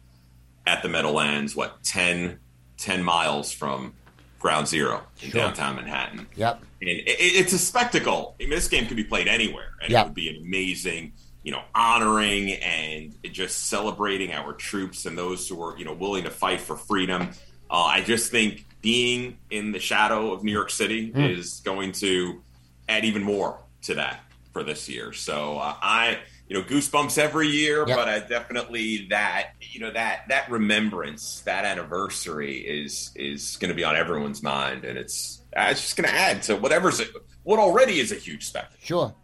at 0.66 0.82
the 0.82 0.88
Meadowlands, 0.88 1.54
what 1.56 1.82
10, 1.82 2.38
10 2.78 3.02
miles 3.02 3.52
from 3.52 3.94
Ground 4.38 4.66
Zero 4.66 5.02
in 5.23 5.30
Sure. 5.30 5.42
downtown 5.42 5.76
Manhattan. 5.76 6.26
Yep. 6.37 6.61
And 6.80 6.88
it, 6.90 7.09
it- 7.09 7.37
it's 7.37 7.52
a 7.52 7.59
spectacle. 7.59 8.35
I 8.40 8.44
mean, 8.44 8.50
this 8.50 8.68
game 8.68 8.87
could 8.87 8.97
be 8.97 9.04
played 9.04 9.28
anywhere, 9.28 9.73
and 9.82 9.90
Yep. 9.90 10.00
it 10.00 10.09
would 10.09 10.14
be 10.14 10.28
an 10.30 10.37
amazing, 10.42 11.12
you 11.44 11.52
know, 11.52 11.62
honoring 11.75 12.50
and 12.54 13.14
just 13.32 13.68
celebrating 13.68 14.32
our 14.32 14.52
troops 14.52 15.06
and 15.06 15.16
those 15.18 15.49
who 15.49 15.62
are, 15.62 15.76
you 15.78 15.85
know, 15.85 15.92
willing 15.92 16.25
to 16.25 16.30
fight 16.30 16.61
for 16.61 16.76
freedom. 16.76 17.30
Uh, 17.71 17.82
I 17.85 18.00
just 18.02 18.30
think 18.30 18.64
being 18.83 19.39
in 19.51 19.73
the 19.73 19.79
shadow 19.81 20.33
of 20.33 20.45
New 20.45 20.53
York 20.53 20.71
City 20.71 21.11
Hmm. 21.11 21.21
is 21.21 21.61
going 21.65 21.93
to 21.93 22.43
add 22.89 23.05
even 23.05 23.23
more 23.23 23.59
to 23.83 23.95
that 23.95 24.21
for 24.53 24.62
this 24.62 24.89
year. 24.89 25.12
So 25.12 25.57
uh, 25.59 25.75
I, 25.81 26.19
you 26.49 26.59
know, 26.59 26.65
goosebumps 26.65 27.17
every 27.17 27.49
year, 27.49 27.85
Yep. 27.89 27.97
but 27.97 28.09
I 28.09 28.19
definitely 28.19 29.07
that, 29.11 29.53
you 29.61 29.81
know, 29.81 29.91
that 29.93 30.25
that 30.29 30.51
remembrance, 30.51 31.41
that 31.47 31.65
anniversary 31.65 32.59
is 32.59 33.12
is 33.15 33.57
going 33.57 33.71
to 33.71 33.75
be 33.75 33.85
on 33.85 33.97
everyone's 33.97 34.43
mind, 34.43 34.85
and 34.85 34.99
it's 34.99 35.41
uh, 35.57 35.69
it's 35.71 35.81
just 35.81 35.97
going 35.97 36.09
to 36.09 36.15
add 36.15 36.43
to 36.43 36.57
whatever's 36.57 37.01
what 37.45 37.59
already 37.59 37.99
is 38.01 38.12
a 38.12 38.17
huge 38.17 38.45
spectacle. 38.47 38.79
Sure. 38.83 39.15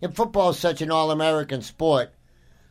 And 0.00 0.14
football 0.14 0.50
is 0.50 0.58
such 0.58 0.80
an 0.80 0.90
all-American 0.92 1.60
sport. 1.60 2.14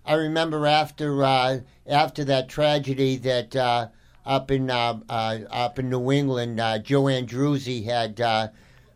I 0.05 0.13
remember 0.13 0.65
after 0.65 1.23
uh, 1.25 1.59
after 1.85 2.23
that 2.25 2.47
tragedy 2.49 3.17
that 3.17 3.55
uh, 3.55 3.89
up 4.27 4.51
in 4.51 4.69
uh, 4.69 4.99
uh, 5.09 5.39
up 5.49 5.79
in 5.79 5.89
New 5.89 6.11
England, 6.11 6.59
uh, 6.59 6.79
Joe 6.79 7.03
Andruzzi 7.03 7.85
had 7.85 8.19
uh, 8.19 8.49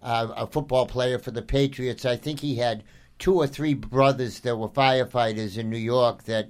uh, 0.04 0.28
a 0.36 0.46
football 0.46 0.86
player 0.86 1.18
for 1.18 1.32
the 1.32 1.42
Patriots. 1.42 2.06
I 2.06 2.18
think 2.18 2.42
he 2.42 2.56
had 2.56 2.84
two 3.18 3.36
or 3.36 3.48
three 3.48 3.74
brothers 3.74 4.42
that 4.42 4.58
were 4.58 4.68
firefighters 4.68 5.58
in 5.58 5.70
New 5.70 5.78
York 5.78 6.24
that 6.26 6.50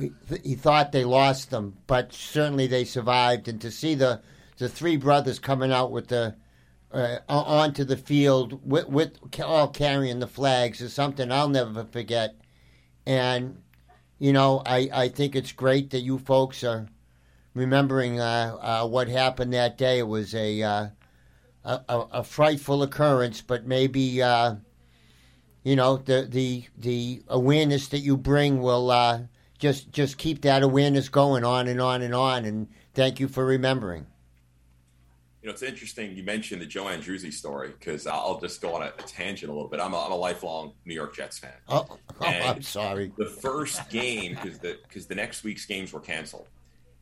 he, 0.00 0.10
he 0.42 0.54
thought 0.56 0.90
they 0.90 1.04
lost 1.04 1.50
them, 1.50 1.76
but 1.86 2.12
certainly 2.12 2.66
they 2.66 2.84
survived. 2.84 3.46
And 3.46 3.60
to 3.60 3.70
see 3.70 3.94
the 3.94 4.20
the 4.58 4.68
three 4.68 4.96
brothers 4.96 5.38
coming 5.38 5.72
out 5.72 5.92
with 5.92 6.08
the 6.08 6.34
uh, 6.92 7.18
onto 7.28 7.84
the 7.84 7.96
field 7.96 8.60
with, 8.68 8.88
with 8.88 9.40
all 9.40 9.68
carrying 9.68 10.18
the 10.18 10.26
flags 10.26 10.80
is 10.80 10.92
something 10.92 11.30
I'll 11.30 11.48
never 11.48 11.84
forget. 11.84 12.34
And 13.06 13.62
you 14.18 14.32
know, 14.32 14.62
I, 14.66 14.90
I 14.92 15.08
think 15.08 15.36
it's 15.36 15.52
great 15.52 15.90
that 15.90 16.00
you 16.00 16.18
folks 16.18 16.64
are 16.64 16.88
remembering 17.54 18.20
uh, 18.20 18.56
uh, 18.60 18.86
what 18.86 19.08
happened 19.08 19.52
that 19.52 19.78
day. 19.78 19.98
It 19.98 20.08
was 20.08 20.34
a 20.34 20.62
uh, 20.62 20.86
a, 21.64 21.80
a, 21.88 22.24
frightful 22.24 22.82
occurrence, 22.82 23.40
but 23.40 23.66
maybe 23.66 24.22
uh, 24.22 24.56
you 25.62 25.76
know 25.76 25.96
the 25.98 26.26
the 26.28 26.64
the 26.78 27.22
awareness 27.28 27.88
that 27.88 27.98
you 27.98 28.16
bring 28.16 28.60
will 28.60 28.90
uh, 28.90 29.22
just 29.58 29.92
just 29.92 30.18
keep 30.18 30.42
that 30.42 30.62
awareness 30.62 31.08
going 31.08 31.44
on 31.44 31.68
and 31.68 31.80
on 31.80 32.02
and 32.02 32.14
on. 32.14 32.44
And 32.44 32.68
thank 32.94 33.20
you 33.20 33.28
for 33.28 33.44
remembering. 33.44 34.06
You 35.42 35.46
know, 35.46 35.54
it's 35.54 35.62
interesting 35.62 36.14
you 36.14 36.22
mentioned 36.22 36.60
the 36.60 36.66
Joe 36.66 36.84
Andruzzi 36.84 37.32
story 37.32 37.68
because 37.68 38.06
I'll 38.06 38.38
just 38.38 38.60
go 38.60 38.74
on 38.74 38.82
a, 38.82 38.88
a 38.88 39.02
tangent 39.06 39.50
a 39.50 39.54
little 39.54 39.70
bit. 39.70 39.80
I'm 39.80 39.94
a, 39.94 40.04
I'm 40.04 40.12
a 40.12 40.16
lifelong 40.16 40.74
New 40.84 40.92
York 40.92 41.16
Jets 41.16 41.38
fan. 41.38 41.54
Oh, 41.66 41.86
oh 42.20 42.26
I'm 42.26 42.60
sorry. 42.60 43.12
The 43.16 43.24
first 43.24 43.88
game 43.88 44.34
because 44.34 44.58
the 44.58 44.78
because 44.86 45.06
the 45.06 45.14
next 45.14 45.42
week's 45.42 45.64
games 45.64 45.94
were 45.94 46.00
canceled, 46.00 46.46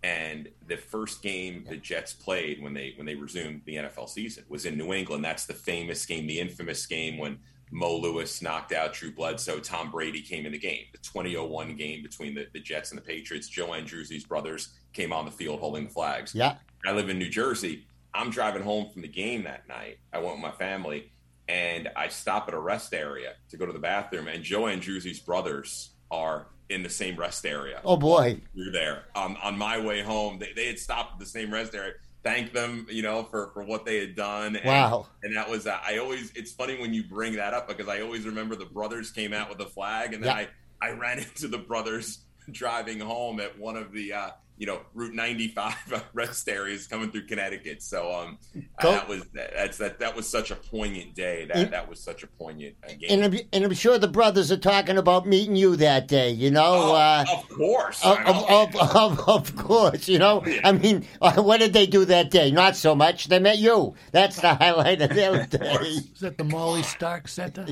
and 0.03 0.49
the 0.67 0.77
first 0.77 1.23
game 1.23 1.67
the 1.69 1.77
Jets 1.77 2.13
played 2.13 2.63
when 2.63 2.73
they 2.73 2.93
when 2.97 3.07
they 3.07 3.17
resumed 3.17 3.63
the 3.65 3.77
NFL 3.77 4.09
season 4.09 4.45
was 4.49 4.65
in 4.65 4.77
New 4.77 4.93
England. 4.93 5.25
That's 5.25 5.47
the 5.47 5.55
famous 5.55 6.05
game, 6.07 6.27
the 6.27 6.39
infamous 6.39 6.87
game 6.87 7.19
when 7.19 7.39
Mo 7.71 7.97
Lewis 7.97 8.41
knocked 8.41 8.73
out 8.73 8.93
Drew 8.93 9.13
Bledsoe. 9.13 9.59
Tom 9.59 9.91
Brady 9.91 10.23
came 10.23 10.47
in 10.47 10.53
the 10.53 10.59
game. 10.59 10.85
The 10.93 10.99
2001 10.99 11.77
game 11.77 12.03
between 12.03 12.35
the, 12.35 12.47
the 12.53 12.61
Jets 12.61 12.91
and 12.91 12.99
the 12.99 13.05
Patriots. 13.05 13.49
Joe 13.49 13.69
Andruzzi's 13.69 14.25
brothers 14.25 14.75
came 14.93 15.13
on 15.13 15.25
the 15.25 15.31
field 15.31 15.61
holding 15.61 15.85
the 15.85 15.91
flags. 15.91 16.35
Yeah. 16.35 16.57
I 16.87 16.93
live 16.93 17.09
in 17.09 17.19
New 17.19 17.29
Jersey. 17.29 17.87
I'm 18.15 18.31
driving 18.31 18.63
home 18.63 18.91
from 18.91 19.03
the 19.03 19.09
game 19.09 19.45
that 19.45 19.69
night. 19.69 19.99
I 20.13 20.19
went 20.19 20.33
with 20.35 20.43
my 20.43 20.53
family, 20.53 21.13
and 21.49 21.89
I 21.97 22.09
stop 22.09 22.49
at 22.49 22.55
a 22.55 22.59
rest 22.59 22.95
area 22.95 23.35
to 23.51 23.57
go 23.57 23.67
to 23.67 23.73
the 23.73 23.79
bathroom. 23.79 24.29
And 24.29 24.43
Joe 24.43 24.63
Andruzzi's 24.63 25.21
brothers 25.21 25.91
are 26.11 26.47
in 26.71 26.83
the 26.83 26.89
same 26.91 27.17
rest 27.17 27.47
area. 27.47 27.81
Oh 27.85 27.97
boy. 27.97 28.41
You're 28.55 28.73
there. 28.73 29.05
Um, 29.15 29.37
on 29.43 29.57
my 29.57 29.81
way 29.81 30.03
home, 30.03 30.39
they, 30.39 30.53
they 30.55 30.67
had 30.67 30.79
stopped 30.79 31.15
at 31.15 31.19
the 31.19 31.27
same 31.27 31.53
rest 31.53 31.75
area. 31.75 31.95
Thank 32.23 32.53
them, 32.53 32.87
you 32.91 33.03
know, 33.03 33.23
for, 33.25 33.51
for 33.55 33.63
what 33.63 33.85
they 33.87 34.01
had 34.01 34.15
done. 34.15 34.57
And, 34.57 34.67
Wow. 34.67 35.07
And 35.23 35.37
that 35.37 35.49
was, 35.49 35.67
uh, 35.67 35.79
I 35.87 35.99
always, 35.99 36.33
it's 36.35 36.53
funny 36.53 36.79
when 36.79 36.93
you 36.93 37.05
bring 37.05 37.35
that 37.37 37.55
up 37.55 37.69
because 37.69 37.89
I 37.89 38.01
always 38.01 38.27
remember 38.27 38.55
the 38.57 38.67
brothers 38.67 39.11
came 39.11 39.33
out 39.33 39.49
with 39.49 39.61
a 39.61 39.67
flag, 39.67 40.13
and 40.15 40.23
then 40.23 40.37
Yeah. 40.37 40.47
I, 40.83 40.89
I 40.89 40.91
ran 40.93 41.19
into 41.21 41.49
the 41.49 41.59
brothers 41.59 42.19
driving 42.51 42.99
home 43.01 43.41
at 43.41 43.59
one 43.59 43.77
of 43.77 43.93
the, 43.93 44.13
uh, 44.13 44.31
you 44.59 44.67
know, 44.67 44.81
Route 44.93 45.15
95 45.15 46.05
rest 46.13 46.49
areas 46.49 46.87
coming 46.89 47.11
through 47.13 47.27
Connecticut. 47.27 47.83
So 47.83 48.13
um, 48.13 48.39
Go- 48.83 48.91
that 48.93 49.09
was 49.09 49.23
that's 49.33 49.79
that 49.79 50.01
that 50.01 50.17
was 50.17 50.29
such 50.29 50.51
a 50.51 50.57
poignant 50.57 51.15
day. 51.15 51.47
That 51.47 51.57
And- 51.57 51.73
that 51.73 51.89
was 51.89 52.01
such 52.01 52.23
a 52.25 52.27
poignant 52.27 52.75
uh, 52.85 52.89
game. 52.89 53.23
And 53.23 53.25
I'm, 53.25 53.41
and 53.53 53.65
I'm 53.65 53.75
sure 53.75 53.99
the 53.99 54.09
brothers 54.09 54.51
are 54.51 54.57
talking 54.57 54.99
about 54.99 55.27
meeting 55.27 55.55
you 55.57 55.77
that 55.77 56.09
day, 56.09 56.31
you 56.31 56.51
know? 56.51 56.65
Oh, 56.67 56.95
uh, 56.95 57.25
of 57.33 57.49
course, 57.49 58.05
of, 58.05 58.19
of, 58.19 58.51
of, 58.51 58.75
of, 58.97 59.29
of 59.29 59.57
course, 59.57 60.09
you 60.09 60.19
know? 60.19 60.45
I 60.65 60.73
mean, 60.73 61.07
uh, 61.23 61.41
what 61.43 61.59
did 61.61 61.73
they 61.73 61.87
do 61.87 62.05
that 62.07 62.31
day? 62.31 62.51
Not 62.51 62.75
so 62.77 62.95
much. 62.95 63.29
They 63.29 63.39
met 63.39 63.59
you. 63.59 63.95
That's 64.13 64.41
the 64.41 64.55
highlight 64.55 65.01
of 65.03 65.11
their 65.11 65.47
day. 65.47 65.73
Is 65.83 66.21
that 66.21 66.37
the 66.37 66.45
Molly 66.45 66.83
Stark 66.83 67.29
Center? 67.29 67.67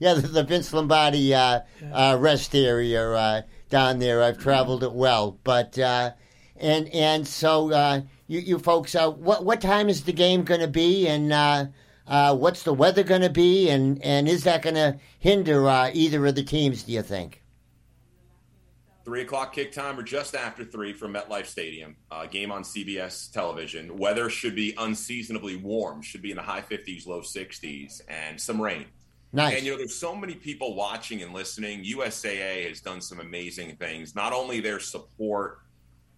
Yeah, 0.00 0.14
the, 0.14 0.22
the 0.28 0.42
Vince 0.42 0.72
Lombardi 0.72 1.32
uh, 1.32 1.60
uh, 1.92 2.16
rest 2.20 2.54
area 2.54 3.10
uh, 3.12 3.42
down 3.74 3.98
there. 3.98 4.22
I've 4.22 4.38
traveled 4.38 4.84
it 4.84 4.92
well, 4.92 5.36
but 5.42 5.76
uh, 5.76 6.12
and 6.56 6.86
and 6.94 7.26
so 7.26 7.72
uh, 7.72 8.02
you 8.28 8.38
you 8.38 8.60
folks, 8.60 8.94
uh, 8.94 9.10
what 9.10 9.44
what 9.44 9.60
time 9.60 9.88
is 9.88 10.04
the 10.04 10.12
game 10.12 10.44
going 10.44 10.60
to 10.60 10.68
be, 10.68 11.08
and 11.08 11.32
uh, 11.32 11.66
uh, 12.06 12.36
what's 12.36 12.62
the 12.62 12.72
weather 12.72 13.02
going 13.02 13.22
to 13.22 13.30
be, 13.30 13.68
and 13.70 14.00
and 14.04 14.28
is 14.28 14.44
that 14.44 14.62
going 14.62 14.76
to 14.76 14.96
hinder 15.18 15.68
uh, 15.68 15.90
either 15.92 16.24
of 16.24 16.36
the 16.36 16.44
teams? 16.44 16.84
Do 16.84 16.92
you 16.92 17.02
think? 17.02 17.42
Three 19.04 19.22
o'clock 19.22 19.52
kick 19.52 19.72
time 19.72 19.98
or 19.98 20.04
just 20.04 20.36
after 20.36 20.64
three 20.64 20.92
from 20.92 21.12
MetLife 21.12 21.46
Stadium. 21.46 21.96
Uh, 22.12 22.26
game 22.26 22.52
on 22.52 22.62
CBS 22.62 23.30
television. 23.32 23.98
Weather 23.98 24.30
should 24.30 24.54
be 24.54 24.72
unseasonably 24.78 25.56
warm. 25.56 26.00
Should 26.00 26.22
be 26.22 26.30
in 26.30 26.36
the 26.36 26.42
high 26.42 26.62
50s, 26.62 27.06
low 27.08 27.20
60s, 27.20 28.02
and 28.08 28.40
some 28.40 28.62
rain. 28.62 28.86
Nice. 29.34 29.56
And 29.56 29.66
you 29.66 29.72
know, 29.72 29.78
there's 29.78 29.96
so 29.96 30.14
many 30.14 30.34
people 30.34 30.76
watching 30.76 31.22
and 31.22 31.34
listening. 31.34 31.84
USAA 31.84 32.68
has 32.68 32.80
done 32.80 33.00
some 33.00 33.18
amazing 33.18 33.74
things. 33.76 34.14
Not 34.14 34.32
only 34.32 34.60
their 34.60 34.78
support, 34.78 35.58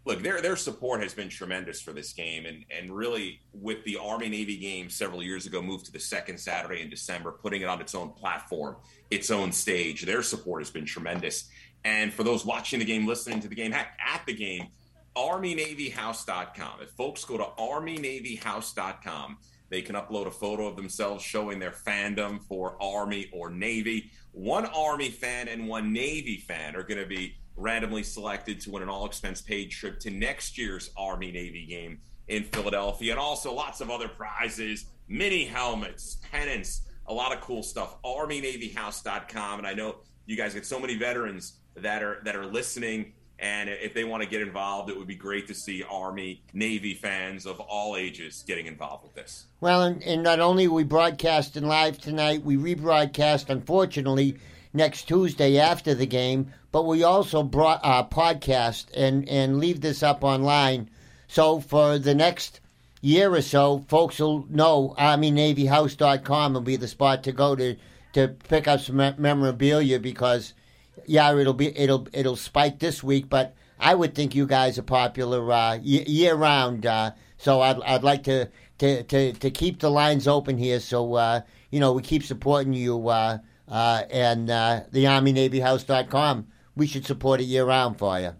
look, 0.05 0.22
their 0.22 0.42
their 0.42 0.55
support 0.55 1.02
has 1.02 1.14
been 1.14 1.31
tremendous 1.31 1.81
for 1.81 1.94
this 1.94 2.12
game, 2.12 2.44
and 2.44 2.66
and 2.70 2.94
really 2.94 3.40
with 3.55 3.83
the 3.85 3.96
Army 3.96 4.29
Navy 4.29 4.59
game 4.59 4.90
several 4.90 5.22
years 5.22 5.46
ago, 5.46 5.62
moved 5.62 5.87
to 5.87 5.92
the 5.92 5.98
second 5.98 6.38
Saturday 6.38 6.83
in 6.83 6.90
December, 6.90 7.33
putting 7.33 7.62
it 7.62 7.68
on 7.68 7.81
its 7.81 7.94
own 7.94 8.11
platform, 8.11 8.76
its 9.11 9.31
own 9.31 9.50
stage. 9.50 10.02
Their 10.02 10.22
support 10.22 10.61
has 10.61 10.70
been 10.70 10.85
tremendous. 10.85 11.48
And 11.85 12.12
for 12.12 12.22
those 12.22 12.44
watching 12.44 12.81
the 12.81 12.85
game, 12.85 13.07
listening 13.07 13.40
to 13.40 13.48
the 13.48 13.55
game, 13.55 13.72
heck, 13.72 13.98
at 14.05 14.26
the 14.26 14.35
game, 14.35 14.66
ArmyNavyHouse.com. 15.16 16.81
If 16.83 16.90
folks 16.90 17.24
go 17.24 17.38
to 17.38 17.44
ArmyNavyHouse.com, 17.44 19.38
they 19.68 19.83
can 19.83 19.96
upload 19.96 20.26
a 20.26 20.31
photo 20.31 20.66
of 20.66 20.76
themselves 20.76 21.24
showing 21.24 21.59
their 21.59 21.70
fandom 21.70 22.42
for 22.42 22.81
Army 22.81 23.29
or 23.33 23.50
Navy. 23.50 24.11
One 24.33 24.66
Army 24.66 25.11
fan 25.11 25.48
and 25.48 25.66
one 25.66 25.92
Navy 25.92 26.38
fan 26.38 26.76
are 26.76 26.83
going 26.83 27.00
to 27.00 27.07
be 27.07 27.37
randomly 27.57 28.02
selected 28.02 28.61
to 28.61 28.70
win 28.70 28.83
an 28.83 28.88
all 28.88 29.07
expense 29.07 29.40
paid 29.40 29.70
trip 29.70 29.98
to 30.00 30.11
next 30.11 30.59
year's 30.59 30.90
Army 30.96 31.33
Navy 31.33 31.66
game 31.66 31.98
in 32.29 32.44
Philadelphia. 32.44 33.12
And 33.12 33.20
also 33.20 33.52
lots 33.52 33.81
of 33.81 33.90
other 33.90 34.09
prizes, 34.09 34.87
mini 35.09 35.44
helmets, 35.44 36.18
pennants, 36.31 36.83
a 37.07 37.14
lot 37.14 37.33
of 37.33 37.40
cool 37.40 37.62
stuff. 37.62 38.00
ArmyNavyHouse.com. 38.02 39.59
And 39.59 39.66
I 39.66 39.74
know 39.74 39.96
you 40.26 40.37
guys 40.37 40.55
get 40.55 40.66
so 40.66 40.79
many 40.79 40.96
veterans 40.96 41.61
that 41.76 42.02
are 42.02 42.20
that 42.24 42.37
are 42.37 42.46
listening 42.46 43.12
And 43.38 43.68
if 43.68 43.92
they 43.92 44.05
want 44.05 44.22
to 44.22 44.29
get 44.29 44.40
involved, 44.40 44.88
it 44.88 44.96
would 44.96 45.07
be 45.07 45.14
great 45.14 45.46
to 45.49 45.55
see 45.55 45.83
Army, 45.83 46.42
Navy 46.55 46.94
fans 46.94 47.44
of 47.44 47.61
all 47.61 47.96
ages 47.96 48.42
getting 48.46 48.66
involved 48.66 49.05
with 49.05 49.14
this. 49.14 49.46
Well, 49.61 49.83
and, 49.83 50.03
and 50.03 50.22
not 50.22 50.40
only 50.40 50.68
we 50.68 50.85
broadcasting 50.85 51.66
live 51.66 51.99
tonight, 51.99 52.42
we 52.42 52.57
rebroadcast, 52.57 53.51
unfortunately, 53.51 54.38
next 54.72 55.03
Tuesday 55.05 55.59
after 55.59 55.94
the 55.94 56.07
game, 56.07 56.53
but 56.72 56.87
we 56.87 57.03
also 57.03 57.42
brought 57.42 57.81
uh, 57.83 58.07
podcast 58.09 58.87
and, 58.94 59.29
and 59.29 59.59
leave 59.59 59.83
this 59.83 60.03
up 60.03 60.25
online. 60.25 60.88
So 61.29 61.61
for 61.61 61.99
the 61.99 62.14
next 62.14 62.61
year 63.03 63.35
or 63.35 63.42
so, 63.42 63.85
folks 63.88 64.18
will 64.18 64.46
know 64.49 64.94
ArmyNavyHouse.com 64.99 66.55
will 66.55 66.61
be 66.62 66.77
the 66.77 66.88
spot 66.88 67.25
to 67.25 67.33
go 67.33 67.55
to 67.55 67.77
to 68.14 68.29
pick 68.29 68.66
up 68.66 68.81
some 68.81 68.96
memorabilia 68.96 70.01
because– 70.01 70.55
yeah, 71.07 71.37
it'll 71.37 71.55
be 71.55 71.77
it'll 71.77 72.07
it'll 72.12 72.37
spike 72.37 72.79
this 72.79 73.03
week, 73.03 73.29
but 73.29 73.55
I 73.79 73.95
would 73.95 74.14
think 74.14 74.35
you 74.35 74.47
guys 74.47 74.79
are 74.79 74.83
popular 74.83 75.53
uh, 75.53 75.79
year 75.83 76.35
round. 76.35 76.87
Uh, 76.87 77.12
so 77.38 77.61
I'd 77.61 77.81
I'd 77.83 78.03
like 78.03 78.25
to, 78.25 78.49
to, 78.79 79.03
to, 79.03 79.33
to 79.33 79.51
keep 79.51 79.81
the 79.81 79.90
lines 79.90 80.27
open 80.27 80.59
here, 80.59 80.81
so 80.81 81.14
uh, 81.14 81.40
you 81.71 81.81
know 81.81 81.92
we 81.92 82.03
keep 82.03 82.23
supporting 82.23 82.73
you 82.73 83.09
uh, 83.09 83.38
uh, 83.69 84.03
and 84.11 84.51
uh, 84.51 84.81
the 84.92 85.05
ArmyNavyHouse.com. 85.05 86.47
We 86.75 86.87
should 86.87 87.07
support 87.07 87.40
it 87.40 87.45
year 87.45 87.64
round 87.64 87.99
for 87.99 88.21
you. 88.21 88.35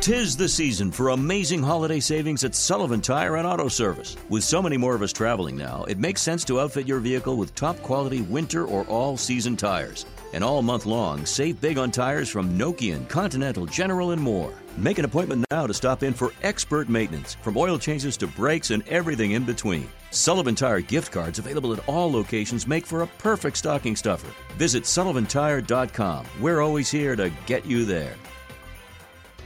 Tis 0.00 0.36
the 0.36 0.48
season 0.48 0.92
for 0.92 1.10
amazing 1.10 1.62
holiday 1.62 2.00
savings 2.00 2.44
at 2.44 2.54
Sullivan 2.54 3.00
Tire 3.00 3.36
and 3.36 3.46
Auto 3.46 3.68
Service. 3.68 4.16
With 4.28 4.44
so 4.44 4.62
many 4.62 4.76
more 4.76 4.94
of 4.94 5.02
us 5.02 5.12
traveling 5.12 5.56
now, 5.56 5.84
it 5.84 5.98
makes 5.98 6.22
sense 6.22 6.44
to 6.44 6.60
outfit 6.60 6.86
your 6.86 7.00
vehicle 7.00 7.36
with 7.36 7.54
top 7.54 7.82
quality 7.82 8.22
winter 8.22 8.64
or 8.64 8.84
all 8.84 9.16
season 9.16 9.56
tires. 9.56 10.06
And 10.32 10.44
all 10.44 10.62
month 10.62 10.84
long, 10.84 11.24
save 11.24 11.60
big 11.60 11.78
on 11.78 11.90
tires 11.90 12.28
from 12.28 12.58
Nokian, 12.58 13.08
Continental, 13.08 13.64
General, 13.66 14.10
and 14.10 14.20
more. 14.20 14.52
Make 14.76 14.98
an 14.98 15.04
appointment 15.04 15.44
now 15.50 15.66
to 15.66 15.74
stop 15.74 16.02
in 16.02 16.12
for 16.12 16.32
expert 16.42 16.88
maintenance, 16.88 17.34
from 17.36 17.56
oil 17.56 17.78
changes 17.78 18.16
to 18.18 18.26
brakes 18.26 18.70
and 18.70 18.86
everything 18.88 19.32
in 19.32 19.44
between. 19.44 19.88
Sullivan 20.10 20.54
Tire 20.54 20.80
gift 20.80 21.12
cards 21.12 21.38
available 21.38 21.72
at 21.72 21.86
all 21.88 22.10
locations 22.12 22.66
make 22.66 22.86
for 22.86 23.02
a 23.02 23.06
perfect 23.18 23.56
stocking 23.56 23.96
stuffer. 23.96 24.30
Visit 24.56 24.84
sullivantire.com. 24.84 26.26
We're 26.40 26.60
always 26.60 26.90
here 26.90 27.16
to 27.16 27.30
get 27.46 27.66
you 27.66 27.84
there. 27.84 28.14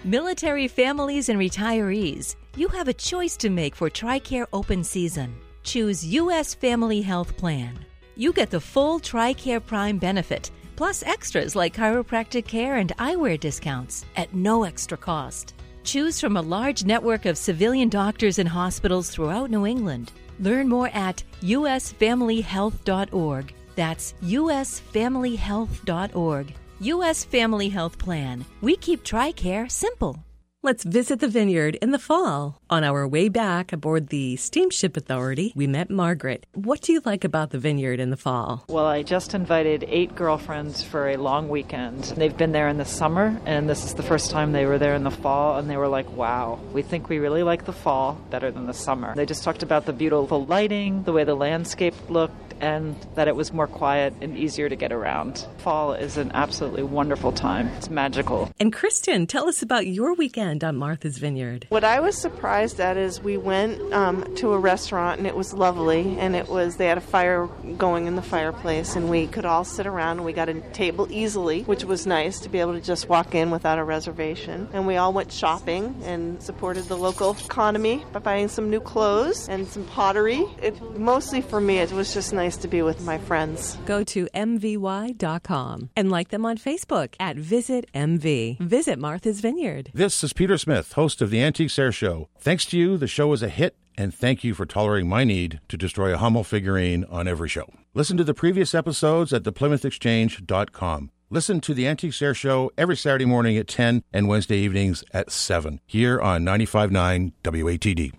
Military 0.04 0.66
families 0.66 1.28
and 1.28 1.38
retirees, 1.38 2.34
you 2.56 2.66
have 2.68 2.88
a 2.88 2.92
choice 2.92 3.36
to 3.36 3.50
make 3.50 3.76
for 3.76 3.88
TRICARE 3.88 4.46
open 4.52 4.82
season. 4.82 5.34
Choose 5.62 6.04
U.S. 6.04 6.54
Family 6.54 7.00
Health 7.02 7.36
Plan. 7.36 7.78
You 8.16 8.32
get 8.32 8.50
the 8.50 8.60
full 8.60 8.98
TRICARE 8.98 9.64
Prime 9.64 9.98
benefit 9.98 10.50
plus 10.82 11.04
extras 11.04 11.54
like 11.54 11.76
chiropractic 11.76 12.44
care 12.44 12.78
and 12.78 12.90
eyewear 12.98 13.38
discounts 13.38 14.04
at 14.16 14.34
no 14.34 14.64
extra 14.64 14.98
cost. 14.98 15.54
Choose 15.84 16.18
from 16.18 16.36
a 16.36 16.42
large 16.42 16.84
network 16.84 17.24
of 17.24 17.38
civilian 17.38 17.88
doctors 17.88 18.40
and 18.40 18.48
hospitals 18.48 19.08
throughout 19.08 19.48
New 19.48 19.64
England. 19.64 20.10
Learn 20.40 20.68
more 20.68 20.88
at 20.88 21.22
usfamilyhealth.org. 21.40 23.54
That's 23.76 24.14
usfamilyhealth.org. 24.24 26.54
U.S. 26.80 27.24
Family 27.24 27.68
Health 27.68 27.96
Plan. 27.96 28.44
We 28.60 28.74
keep 28.74 29.04
TRICARE 29.04 29.70
simple. 29.70 30.18
Let's 30.64 30.82
visit 30.82 31.20
the 31.20 31.28
vineyard 31.28 31.76
in 31.76 31.92
the 31.92 32.00
fall. 32.00 32.60
On 32.72 32.84
our 32.84 33.06
way 33.06 33.28
back 33.28 33.74
aboard 33.74 34.08
the 34.08 34.36
Steamship 34.36 34.96
Authority, 34.96 35.52
we 35.54 35.66
met 35.66 35.90
Margaret. 35.90 36.46
What 36.54 36.80
do 36.80 36.94
you 36.94 37.02
like 37.04 37.22
about 37.22 37.50
the 37.50 37.58
vineyard 37.58 38.00
in 38.00 38.08
the 38.08 38.16
fall? 38.16 38.64
Well, 38.66 38.86
I 38.86 39.02
just 39.02 39.34
invited 39.34 39.84
eight 39.88 40.14
girlfriends 40.14 40.82
for 40.82 41.10
a 41.10 41.18
long 41.18 41.50
weekend. 41.50 42.04
They've 42.04 42.34
been 42.34 42.52
there 42.52 42.68
in 42.68 42.78
the 42.78 42.86
summer, 42.86 43.38
and 43.44 43.68
this 43.68 43.84
is 43.84 43.92
the 43.92 44.02
first 44.02 44.30
time 44.30 44.52
they 44.52 44.64
were 44.64 44.78
there 44.78 44.94
in 44.94 45.04
the 45.04 45.10
fall, 45.10 45.58
and 45.58 45.68
they 45.68 45.76
were 45.76 45.86
like, 45.86 46.10
wow, 46.16 46.58
we 46.72 46.80
think 46.80 47.10
we 47.10 47.18
really 47.18 47.42
like 47.42 47.66
the 47.66 47.74
fall 47.74 48.14
better 48.30 48.50
than 48.50 48.64
the 48.64 48.72
summer. 48.72 49.14
They 49.14 49.26
just 49.26 49.44
talked 49.44 49.62
about 49.62 49.84
the 49.84 49.92
beautiful 49.92 50.46
lighting, 50.46 51.02
the 51.02 51.12
way 51.12 51.24
the 51.24 51.34
landscape 51.34 51.92
looked, 52.08 52.54
and 52.62 52.96
that 53.16 53.28
it 53.28 53.36
was 53.36 53.52
more 53.52 53.66
quiet 53.66 54.14
and 54.22 54.38
easier 54.38 54.70
to 54.70 54.76
get 54.76 54.92
around. 54.92 55.46
Fall 55.58 55.92
is 55.92 56.16
an 56.16 56.30
absolutely 56.32 56.84
wonderful 56.84 57.32
time. 57.32 57.66
It's 57.76 57.90
magical. 57.90 58.50
And 58.58 58.72
Kristen, 58.72 59.26
tell 59.26 59.48
us 59.48 59.60
about 59.60 59.88
your 59.88 60.14
weekend 60.14 60.64
on 60.64 60.76
Martha's 60.76 61.18
Vineyard. 61.18 61.66
What 61.68 61.84
I 61.84 62.00
was 62.00 62.16
surprised 62.16 62.61
at 62.62 62.96
is 62.96 63.20
we 63.20 63.36
went 63.36 63.92
um, 63.92 64.34
to 64.36 64.52
a 64.52 64.58
restaurant 64.58 65.18
and 65.18 65.26
it 65.26 65.34
was 65.34 65.52
lovely, 65.52 66.16
and 66.18 66.36
it 66.36 66.48
was 66.48 66.76
they 66.76 66.86
had 66.86 66.98
a 66.98 67.02
fire 67.02 67.46
going 67.76 68.06
in 68.06 68.14
the 68.14 68.22
fireplace, 68.22 68.94
and 68.94 69.10
we 69.10 69.26
could 69.26 69.44
all 69.44 69.64
sit 69.64 69.86
around 69.86 70.18
and 70.18 70.24
we 70.24 70.32
got 70.32 70.48
a 70.48 70.60
table 70.72 71.08
easily, 71.10 71.62
which 71.62 71.84
was 71.84 72.06
nice 72.06 72.38
to 72.40 72.48
be 72.48 72.60
able 72.60 72.74
to 72.74 72.80
just 72.80 73.08
walk 73.08 73.34
in 73.34 73.50
without 73.50 73.78
a 73.78 73.84
reservation. 73.84 74.68
And 74.72 74.86
we 74.86 74.96
all 74.96 75.12
went 75.12 75.32
shopping 75.32 76.00
and 76.04 76.40
supported 76.40 76.84
the 76.84 76.96
local 76.96 77.36
economy 77.44 78.04
by 78.12 78.20
buying 78.20 78.48
some 78.48 78.70
new 78.70 78.80
clothes 78.80 79.48
and 79.48 79.66
some 79.66 79.84
pottery. 79.86 80.44
It 80.62 80.80
mostly 80.96 81.40
for 81.40 81.60
me, 81.60 81.78
it 81.78 81.90
was 81.92 82.14
just 82.14 82.32
nice 82.32 82.52
nice 82.52 82.62
to 82.62 82.68
be 82.68 82.82
with 82.82 83.00
my 83.04 83.18
friends. 83.18 83.78
Go 83.86 84.04
to 84.04 84.28
MVY.com 84.34 85.90
and 85.96 86.10
like 86.10 86.28
them 86.28 86.44
on 86.44 86.58
Facebook 86.58 87.14
at 87.18 87.36
Visit 87.36 87.90
MV. 87.94 88.58
Visit 88.58 88.98
Martha's 88.98 89.40
Vineyard. 89.40 89.90
This 89.94 90.22
is 90.22 90.32
Peter 90.32 90.58
Smith, 90.58 90.92
host 90.92 91.22
of 91.22 91.30
the 91.30 91.40
Antiques 91.40 91.78
Air 91.78 91.92
Show. 91.92 92.28
Thanks 92.52 92.66
to 92.66 92.76
you, 92.76 92.98
the 92.98 93.06
show 93.06 93.32
is 93.32 93.42
a 93.42 93.48
hit, 93.48 93.76
and 93.96 94.14
thank 94.14 94.44
you 94.44 94.52
for 94.52 94.66
tolerating 94.66 95.08
my 95.08 95.24
need 95.24 95.58
to 95.68 95.78
destroy 95.78 96.12
a 96.12 96.18
Hummel 96.18 96.44
figurine 96.44 97.02
on 97.06 97.26
every 97.26 97.48
show. 97.48 97.64
Listen 97.94 98.18
to 98.18 98.24
the 98.24 98.34
previous 98.34 98.74
episodes 98.74 99.32
at 99.32 99.44
theplymouthexchange.com. 99.44 101.10
Listen 101.30 101.62
to 101.62 101.72
the 101.72 101.86
Antiques 101.86 102.20
Air 102.20 102.34
Show 102.34 102.70
every 102.76 102.94
Saturday 102.94 103.24
morning 103.24 103.56
at 103.56 103.68
10 103.68 104.04
and 104.12 104.28
Wednesday 104.28 104.58
evenings 104.58 105.02
at 105.14 105.30
7 105.30 105.80
here 105.86 106.20
on 106.20 106.44
95.9 106.44 107.32
WATD. 107.42 108.12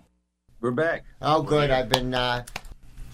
We're 0.60 0.72
back. 0.72 1.04
Oh, 1.22 1.40
good. 1.40 1.70
I've 1.70 1.88
been 1.88 2.12
uh, 2.12 2.44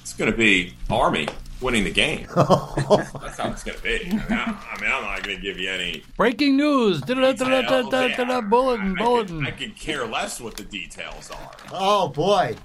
it's 0.00 0.14
going 0.14 0.30
to 0.30 0.38
be 0.38 0.72
Army 0.88 1.28
winning 1.60 1.84
the 1.84 1.90
game. 1.90 2.26
That's 2.34 3.38
how 3.38 3.50
it's 3.50 3.64
going 3.64 3.76
to 3.76 3.82
be. 3.82 4.06
I 4.06 4.08
mean, 4.08 4.22
I, 4.30 4.56
I 4.72 4.80
mean, 4.80 4.90
I'm 4.90 5.02
not 5.02 5.22
going 5.22 5.36
to 5.36 5.42
give 5.42 5.58
you 5.58 5.70
any 5.70 6.02
breaking 6.16 6.56
news. 6.56 7.00
Bulletin, 7.00 8.94
bulletin. 8.94 9.46
I 9.46 9.50
could 9.50 9.76
care 9.76 10.06
less 10.06 10.40
what 10.40 10.56
the 10.56 10.64
details 10.64 11.30
are. 11.30 11.50
Oh 11.72 12.08
boy. 12.08 12.56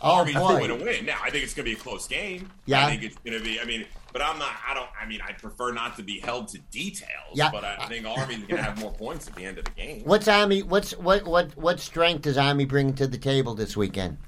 Oh 0.00 0.18
Army's 0.18 0.34
boy. 0.34 0.66
going 0.66 0.78
to 0.78 0.84
win. 0.84 1.06
Now, 1.06 1.18
I 1.22 1.30
think 1.30 1.42
it's 1.42 1.54
going 1.54 1.66
to 1.66 1.74
be 1.74 1.78
a 1.78 1.80
close 1.80 2.06
game. 2.06 2.50
Yeah. 2.66 2.86
I 2.86 2.90
think 2.90 3.02
it's 3.02 3.16
going 3.18 3.36
to 3.36 3.42
be. 3.42 3.60
I 3.60 3.64
mean, 3.64 3.84
but 4.12 4.22
I'm 4.22 4.38
not. 4.38 4.52
I 4.66 4.74
don't. 4.74 4.88
I 5.00 5.06
mean, 5.06 5.20
I 5.26 5.32
prefer 5.32 5.72
not 5.72 5.96
to 5.96 6.02
be 6.02 6.20
held 6.20 6.48
to 6.48 6.58
details. 6.70 7.34
Yeah. 7.34 7.50
But 7.50 7.64
I, 7.64 7.76
I 7.80 7.86
think 7.86 8.06
Army's 8.06 8.38
going 8.38 8.56
to 8.56 8.62
have 8.62 8.78
more 8.78 8.92
points 8.92 9.26
at 9.26 9.34
the 9.34 9.44
end 9.44 9.58
of 9.58 9.64
the 9.64 9.72
game. 9.72 10.02
What's 10.04 10.28
Army? 10.28 10.62
What's 10.62 10.92
what? 10.92 11.26
What? 11.26 11.56
What 11.56 11.80
strength 11.80 12.22
does 12.22 12.38
Army 12.38 12.64
bring 12.64 12.94
to 12.94 13.06
the 13.08 13.18
table 13.18 13.54
this 13.54 13.76
weekend? 13.76 14.18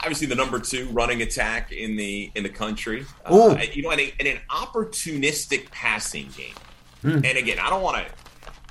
Obviously 0.00 0.26
the 0.26 0.34
number 0.34 0.58
two 0.58 0.88
running 0.88 1.22
attack 1.22 1.72
in 1.72 1.96
the 1.96 2.30
in 2.34 2.42
the 2.42 2.48
country. 2.48 3.04
Uh, 3.24 3.56
you 3.72 3.82
know, 3.82 3.90
in, 3.90 4.00
a, 4.00 4.14
in, 4.18 4.26
an 4.26 4.38
opportunistic 4.50 5.70
passing 5.70 6.28
game. 6.36 6.54
Mm. 7.02 7.24
And 7.24 7.38
again, 7.38 7.58
I 7.58 7.70
don't 7.70 7.82
want 7.82 7.96
to 7.96 8.12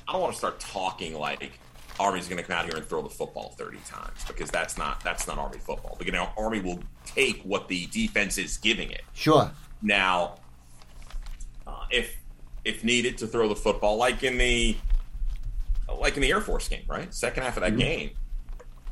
I 0.06 0.12
don't 0.12 0.20
want 0.20 0.32
to 0.32 0.38
start 0.38 0.60
talking 0.60 1.14
like 1.14 1.52
Army's 2.00 2.28
going 2.28 2.38
to 2.38 2.44
come 2.44 2.56
out 2.56 2.64
here 2.64 2.76
and 2.76 2.86
throw 2.86 3.02
the 3.02 3.08
football 3.08 3.54
30 3.58 3.78
times 3.84 4.24
because 4.26 4.50
that's 4.50 4.78
not 4.78 5.02
that's 5.02 5.26
not 5.26 5.38
Army 5.38 5.58
football. 5.58 5.96
But, 5.98 6.06
you 6.06 6.12
know, 6.12 6.28
Army 6.36 6.60
will 6.60 6.80
take 7.04 7.42
what 7.42 7.68
the 7.68 7.86
defense 7.86 8.38
is 8.38 8.56
giving 8.56 8.90
it. 8.90 9.02
Sure. 9.14 9.50
Now, 9.82 10.36
uh, 11.66 11.84
if 11.90 12.16
if 12.64 12.84
needed 12.84 13.18
to 13.18 13.26
throw 13.26 13.48
the 13.48 13.56
football, 13.56 13.96
like 13.96 14.22
in 14.22 14.38
the 14.38 14.76
like 15.98 16.16
in 16.16 16.22
the 16.22 16.30
Air 16.30 16.40
Force 16.40 16.68
game, 16.68 16.84
right? 16.86 17.12
Second 17.12 17.42
half 17.42 17.56
of 17.56 17.62
that 17.62 17.70
mm-hmm. 17.70 17.78
game, 17.80 18.10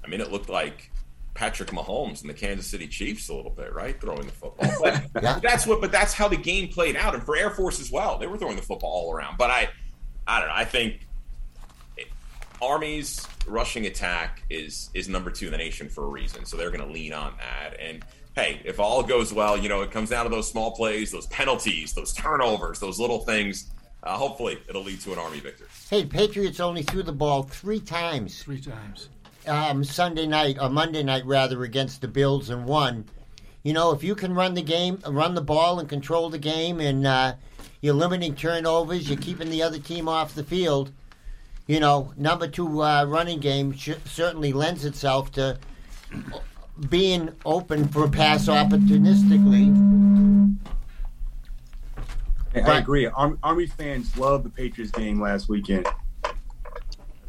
I 0.04 0.08
mean, 0.08 0.20
it 0.20 0.32
looked 0.32 0.48
like 0.48 0.90
Patrick 1.36 1.68
Mahomes 1.68 2.22
and 2.22 2.30
the 2.30 2.34
Kansas 2.34 2.66
City 2.66 2.88
Chiefs 2.88 3.28
a 3.28 3.34
little 3.34 3.50
bit, 3.50 3.74
right? 3.74 4.00
Throwing 4.00 4.26
the 4.26 4.32
football. 4.32 4.72
But 4.80 5.02
yeah. 5.22 5.38
that's 5.40 5.66
what 5.66 5.80
but 5.80 5.92
that's 5.92 6.12
how 6.12 6.28
the 6.28 6.36
game 6.36 6.68
played 6.68 6.96
out. 6.96 7.14
And 7.14 7.22
for 7.22 7.36
Air 7.36 7.50
Force 7.50 7.80
as 7.80 7.92
well. 7.92 8.18
They 8.18 8.26
were 8.26 8.38
throwing 8.38 8.56
the 8.56 8.62
football 8.62 8.90
all 8.90 9.14
around. 9.14 9.36
But 9.36 9.50
I 9.50 9.68
I 10.26 10.40
don't 10.40 10.48
know. 10.48 10.54
I 10.54 10.64
think 10.64 11.06
it, 11.96 12.06
Army's 12.60 13.26
rushing 13.46 13.86
attack 13.86 14.42
is 14.50 14.90
is 14.94 15.08
number 15.08 15.30
two 15.30 15.46
in 15.46 15.52
the 15.52 15.58
nation 15.58 15.88
for 15.88 16.04
a 16.04 16.08
reason. 16.08 16.44
So 16.46 16.56
they're 16.56 16.70
gonna 16.70 16.90
lean 16.90 17.12
on 17.12 17.34
that. 17.36 17.78
And 17.78 18.02
hey, 18.34 18.60
if 18.64 18.80
all 18.80 19.02
goes 19.02 19.32
well, 19.32 19.56
you 19.56 19.68
know, 19.68 19.82
it 19.82 19.90
comes 19.90 20.10
down 20.10 20.24
to 20.24 20.30
those 20.30 20.50
small 20.50 20.72
plays, 20.72 21.12
those 21.12 21.26
penalties, 21.26 21.92
those 21.92 22.12
turnovers, 22.14 22.80
those 22.80 22.98
little 22.98 23.20
things. 23.20 23.70
Uh, 24.02 24.16
hopefully, 24.16 24.58
it'll 24.68 24.84
lead 24.84 25.00
to 25.00 25.12
an 25.12 25.18
Army 25.18 25.40
victory. 25.40 25.66
Hey, 25.90 26.04
Patriots 26.04 26.60
only 26.60 26.82
threw 26.82 27.02
the 27.02 27.12
ball 27.12 27.42
three 27.42 27.80
times. 27.80 28.40
Three 28.42 28.60
times 28.60 29.08
um, 29.46 29.84
Sunday 29.84 30.26
night 30.26 30.58
or 30.60 30.68
Monday 30.68 31.02
night 31.02 31.24
rather 31.26 31.62
against 31.62 32.00
the 32.00 32.08
Bills 32.08 32.50
and 32.50 32.66
won. 32.66 33.04
You 33.62 33.72
know, 33.72 33.92
if 33.92 34.04
you 34.04 34.14
can 34.14 34.34
run 34.34 34.54
the 34.54 34.62
game, 34.62 35.00
run 35.06 35.34
the 35.34 35.40
ball, 35.40 35.80
and 35.80 35.88
control 35.88 36.30
the 36.30 36.38
game, 36.38 36.80
and 36.80 37.06
uh, 37.06 37.34
you're 37.80 37.94
limiting 37.94 38.34
turnovers, 38.34 39.08
you're 39.08 39.18
keeping 39.18 39.50
the 39.50 39.62
other 39.62 39.78
team 39.78 40.08
off 40.08 40.34
the 40.34 40.44
field. 40.44 40.92
You 41.66 41.80
know, 41.80 42.12
number 42.16 42.46
two 42.46 42.82
uh, 42.82 43.04
running 43.06 43.40
game 43.40 43.72
sh- 43.72 43.94
certainly 44.04 44.52
lends 44.52 44.84
itself 44.84 45.32
to 45.32 45.58
being 46.88 47.30
open 47.44 47.88
for 47.88 48.04
a 48.04 48.08
pass 48.08 48.46
opportunistically. 48.46 50.54
I 52.54 52.78
agree. 52.78 53.06
Army, 53.06 53.36
Army 53.42 53.66
fans 53.66 54.16
love 54.16 54.44
the 54.44 54.48
Patriots 54.48 54.92
game 54.92 55.20
last 55.20 55.48
weekend. 55.48 55.88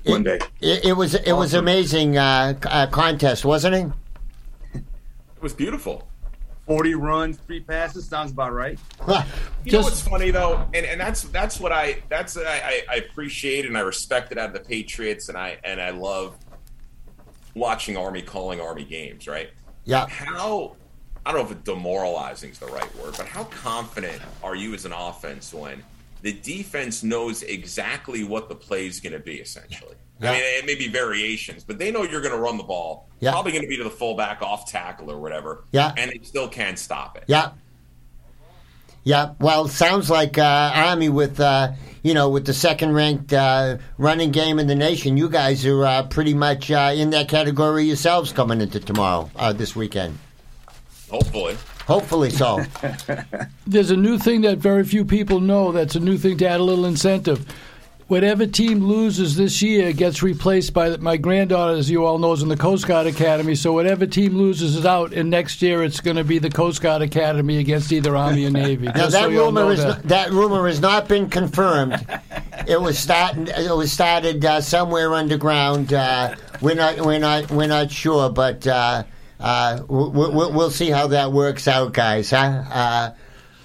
One 0.08 0.24
day. 0.24 0.40
It, 0.62 0.86
it 0.86 0.94
was 0.94 1.16
it 1.16 1.34
was 1.34 1.54
amazing 1.54 2.18
uh, 2.18 2.54
uh, 2.66 2.88
contest, 2.88 3.46
wasn't 3.46 3.76
it? 3.76 3.92
It 4.76 5.42
was 5.42 5.54
beautiful. 5.54 6.08
40 6.68 6.96
runs, 6.96 7.38
three 7.38 7.62
passes, 7.62 8.06
sounds 8.06 8.32
about 8.32 8.52
right. 8.52 8.78
You 9.64 9.72
know 9.72 9.82
what's 9.82 10.02
funny 10.02 10.32
though, 10.32 10.68
and, 10.74 10.86
and 10.86 11.00
that's 11.00 11.24
that's 11.24 11.60
what 11.60 11.72
I 11.72 12.00
that's 12.10 12.36
what 12.36 12.46
I, 12.46 12.58
I, 12.58 12.84
I 12.92 12.96
appreciate 12.96 13.66
and 13.66 13.78
I 13.78 13.82
respect 13.82 14.32
it 14.34 14.38
out 14.38 14.48
of 14.48 14.54
the 14.54 14.68
Patriots, 14.68 15.30
and 15.30 15.38
I 15.38 15.58
and 15.64 15.82
I 15.82 15.92
love 15.92 16.36
watching 17.54 17.96
Army 17.96 18.22
calling 18.22 18.60
Army 18.60 18.84
games. 18.84 19.28
Right? 19.28 19.50
Yeah. 19.86 20.08
How 20.08 20.76
I 21.26 21.32
don't 21.32 21.50
know 21.50 21.56
if 21.56 21.64
demoralizing 21.64 22.52
is 22.52 22.60
the 22.60 22.68
right 22.68 22.94
word, 22.98 23.16
but 23.18 23.28
how 23.28 23.46
confident 23.46 24.22
are 24.44 24.56
you 24.56 24.74
as 24.74 24.86
an 24.86 24.94
offense 24.94 25.54
when 25.54 25.84
the 26.22 26.34
defense 26.34 27.04
knows 27.04 27.44
exactly 27.44 28.24
what 28.24 28.50
the 28.50 28.56
play 28.56 28.88
is 28.88 29.00
going 29.00 29.14
to 29.14 29.20
be? 29.20 29.36
Essentially, 29.36 29.96
Yeah. 30.22 30.32
I 30.32 30.34
mean, 30.34 30.42
it 30.44 30.66
may 30.66 30.76
be 30.76 30.88
variations, 30.88 31.64
but 31.64 31.78
they 31.80 31.92
know 31.92 32.04
you're 32.04 32.22
going 32.22 32.34
to 32.34 32.40
run 32.40 32.58
the 32.58 32.64
ball. 32.64 33.08
Yeah. 33.20 33.32
Probably 33.32 33.52
going 33.52 33.64
to 33.64 33.68
be 33.68 33.78
to 33.78 33.84
the 33.84 33.90
fullback 33.90 34.42
off 34.42 34.70
tackle 34.70 35.12
or 35.12 35.20
whatever. 35.20 35.64
Yeah. 35.72 35.94
and 35.98 36.12
they 36.12 36.20
still 36.24 36.48
can't 36.48 36.78
stop 36.80 37.18
it. 37.18 37.24
Yeah. 37.28 37.52
Yeah. 39.04 39.34
Well, 39.40 39.68
sounds 39.68 40.10
like 40.10 40.38
uh, 40.38 40.72
Army 40.76 41.08
with 41.10 41.40
uh, 41.40 41.72
you 42.04 42.14
know 42.14 42.30
with 42.30 42.46
the 42.46 42.54
second 42.54 42.94
ranked 42.94 43.32
uh, 43.32 43.78
running 43.98 44.32
game 44.32 44.60
in 44.60 44.68
the 44.68 44.76
nation. 44.76 45.16
You 45.16 45.30
guys 45.30 45.66
are 45.66 45.86
uh, 45.86 46.04
pretty 46.04 46.34
much 46.34 46.70
uh, 46.72 46.92
in 46.94 47.12
that 47.12 47.30
category 47.30 47.86
yourselves 47.86 48.34
coming 48.34 48.60
into 48.60 48.80
tomorrow 48.82 49.30
uh, 49.38 49.54
this 49.54 49.76
weekend. 49.78 50.18
Hopefully. 51.10 51.56
Hopefully 51.88 52.30
so. 52.30 52.66
There's 53.68 53.92
a 53.92 53.96
new 53.96 54.20
thing 54.20 54.42
that 54.42 54.58
very 54.58 54.84
few 54.84 55.06
people 55.06 55.40
know. 55.40 55.72
That's 55.72 55.96
a 55.96 56.02
new 56.02 56.18
thing 56.18 56.38
to 56.40 56.46
add 56.46 56.60
a 56.60 56.64
little 56.64 56.84
incentive. 56.84 57.48
Whatever 58.08 58.46
team 58.46 58.84
loses 58.84 59.38
this 59.38 59.62
year 59.62 59.94
gets 59.94 60.22
replaced 60.22 60.74
by 60.74 60.98
my 60.98 61.16
granddaughter, 61.16 61.78
as 61.78 61.90
you 61.90 62.06
all 62.06 62.20
know, 62.20 62.34
is 62.34 62.42
in 62.42 62.50
the 62.50 62.58
Coast 62.58 62.88
Guard 62.88 63.08
Academy. 63.08 63.56
So 63.56 63.72
whatever 63.72 64.06
team 64.06 64.38
loses 64.38 64.76
is 64.76 64.86
out, 64.86 65.14
and 65.14 65.30
next 65.30 65.62
year 65.62 65.82
it's 65.82 66.02
going 66.02 66.18
to 66.18 66.26
be 66.26 66.40
the 66.40 66.50
Coast 66.50 66.82
Guard 66.82 67.02
Academy 67.02 67.58
against 67.58 67.92
either 67.94 68.16
Army 68.18 68.46
or 68.46 68.50
Navy. 68.52 68.88
Now 68.88 69.08
that 69.08 69.12
so 69.12 69.30
rumor 69.30 69.72
is 69.72 69.80
that. 69.80 69.88
not, 69.88 70.04
that 70.04 70.32
rumor 70.32 70.68
has 70.68 70.82
not 70.82 71.08
been 71.08 71.30
confirmed. 71.30 72.06
it 72.68 72.82
was 72.82 73.00
started. 73.00 73.48
It 73.50 73.76
was 73.76 73.94
started 73.94 74.44
uh, 74.44 74.60
somewhere 74.60 75.14
underground. 75.14 75.94
Uh, 75.94 76.36
we're 76.62 76.76
not. 76.76 77.00
We're 77.00 77.20
not. 77.20 77.50
We're 77.50 77.68
not 77.68 77.92
sure, 77.92 78.30
but 78.30 78.66
uh, 78.68 79.04
uh, 79.40 79.82
we'll, 79.88 80.12
we'll, 80.12 80.52
we'll 80.54 80.72
see 80.72 80.90
how 80.90 81.08
that 81.08 81.32
works 81.32 81.68
out, 81.68 81.94
guys. 81.94 82.32
Huh? 82.32 82.64
Uh, 82.70 83.12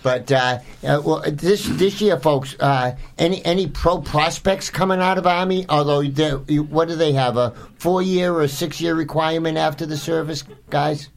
but 0.03 0.33
uh, 0.33 0.59
uh, 0.83 1.01
well, 1.05 1.23
this 1.27 1.65
this 1.67 2.01
year, 2.01 2.19
folks, 2.19 2.57
uh, 2.59 2.97
any 3.19 3.45
any 3.45 3.69
pro 3.69 4.01
prospects 4.01 4.69
coming 4.69 5.01
out 5.01 5.17
of 5.17 5.27
Army? 5.27 5.65
Although, 5.69 6.03
what 6.03 6.89
do 6.89 6.97
they 6.97 7.13
have? 7.13 7.37
A 7.37 7.53
four 7.79 8.03
year 8.03 8.35
or 8.35 8.49
six 8.49 8.81
year 8.81 8.95
requirement 8.95 9.59
after 9.59 9.87
the 9.87 9.97
service, 9.97 10.43
guys? 10.71 11.09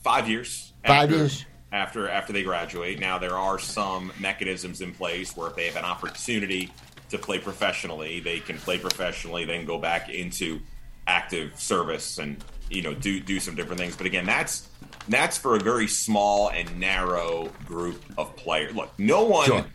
five 0.00 0.28
years. 0.28 0.72
Five 0.84 1.10
after, 1.10 1.16
years. 1.16 1.46
after 1.72 2.08
after 2.08 2.32
they 2.32 2.42
graduate. 2.42 2.98
Now 2.98 3.18
there 3.18 3.38
are 3.38 3.58
some 3.58 4.12
mechanisms 4.18 4.80
in 4.80 4.92
place 4.92 5.36
where 5.36 5.48
if 5.48 5.56
they 5.56 5.66
have 5.66 5.76
an 5.76 5.84
opportunity 5.84 6.72
to 7.10 7.18
play 7.18 7.38
professionally, 7.38 8.20
they 8.20 8.40
can 8.40 8.56
play 8.58 8.78
professionally, 8.78 9.44
then 9.44 9.64
go 9.64 9.78
back 9.78 10.08
into 10.08 10.60
active 11.10 11.58
service 11.58 12.18
and 12.18 12.42
you 12.70 12.82
know 12.82 12.94
do 12.94 13.20
do 13.20 13.40
some 13.40 13.54
different 13.54 13.80
things. 13.80 13.96
But 13.96 14.06
again, 14.06 14.24
that's 14.24 14.68
that's 15.08 15.36
for 15.36 15.56
a 15.56 15.60
very 15.60 15.88
small 15.88 16.50
and 16.50 16.78
narrow 16.78 17.50
group 17.66 18.02
of 18.16 18.34
players. 18.36 18.74
Look, 18.74 18.90
no 18.98 19.24
one. 19.24 19.46
Sure. 19.46 19.66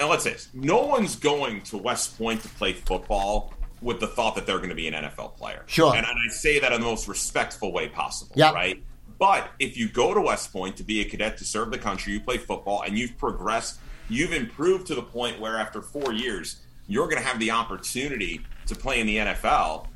And 0.00 0.08
let's 0.08 0.24
say 0.24 0.32
this: 0.32 0.48
no 0.54 0.86
one's 0.86 1.16
going 1.16 1.62
to 1.62 1.76
West 1.76 2.16
Point 2.18 2.42
to 2.42 2.48
play 2.48 2.72
football 2.72 3.52
with 3.80 4.00
the 4.00 4.06
thought 4.06 4.34
that 4.34 4.46
they're 4.46 4.58
going 4.58 4.70
to 4.70 4.74
be 4.74 4.88
an 4.88 4.94
NFL 4.94 5.36
player. 5.36 5.62
Sure. 5.66 5.94
And, 5.94 6.04
and 6.04 6.06
I 6.06 6.32
say 6.32 6.58
that 6.58 6.72
in 6.72 6.80
the 6.80 6.86
most 6.86 7.06
respectful 7.06 7.72
way 7.72 7.88
possible. 7.88 8.34
Yep. 8.36 8.54
Right. 8.54 8.82
But 9.18 9.50
if 9.58 9.76
you 9.76 9.88
go 9.88 10.14
to 10.14 10.20
West 10.20 10.52
Point 10.52 10.76
to 10.76 10.84
be 10.84 11.00
a 11.00 11.04
cadet 11.04 11.38
to 11.38 11.44
serve 11.44 11.70
the 11.70 11.78
country, 11.78 12.12
you 12.12 12.20
play 12.20 12.38
football 12.38 12.82
and 12.82 12.96
you've 12.96 13.16
progressed, 13.18 13.78
you've 14.08 14.32
improved 14.32 14.86
to 14.88 14.94
the 14.94 15.02
point 15.02 15.40
where 15.40 15.58
after 15.58 15.82
four 15.82 16.12
years, 16.12 16.60
you're 16.86 17.06
going 17.06 17.20
to 17.20 17.28
have 17.28 17.38
the 17.38 17.50
opportunity 17.50 18.40
to 18.66 18.74
play 18.74 19.00
in 19.00 19.06
the 19.06 19.16
NFL. 19.18 19.86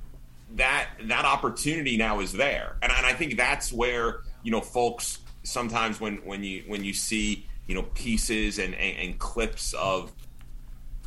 That 0.56 0.88
that 1.04 1.24
opportunity 1.24 1.96
now 1.96 2.20
is 2.20 2.32
there, 2.32 2.76
and, 2.82 2.92
and 2.92 3.06
I 3.06 3.12
think 3.14 3.36
that's 3.36 3.72
where 3.72 4.20
you 4.42 4.50
know 4.50 4.60
folks 4.60 5.18
sometimes 5.44 6.00
when 6.00 6.16
when 6.24 6.44
you 6.44 6.64
when 6.66 6.84
you 6.84 6.92
see 6.92 7.46
you 7.66 7.74
know 7.74 7.82
pieces 7.94 8.58
and, 8.58 8.74
and, 8.74 8.96
and 8.98 9.18
clips 9.18 9.72
of 9.74 10.12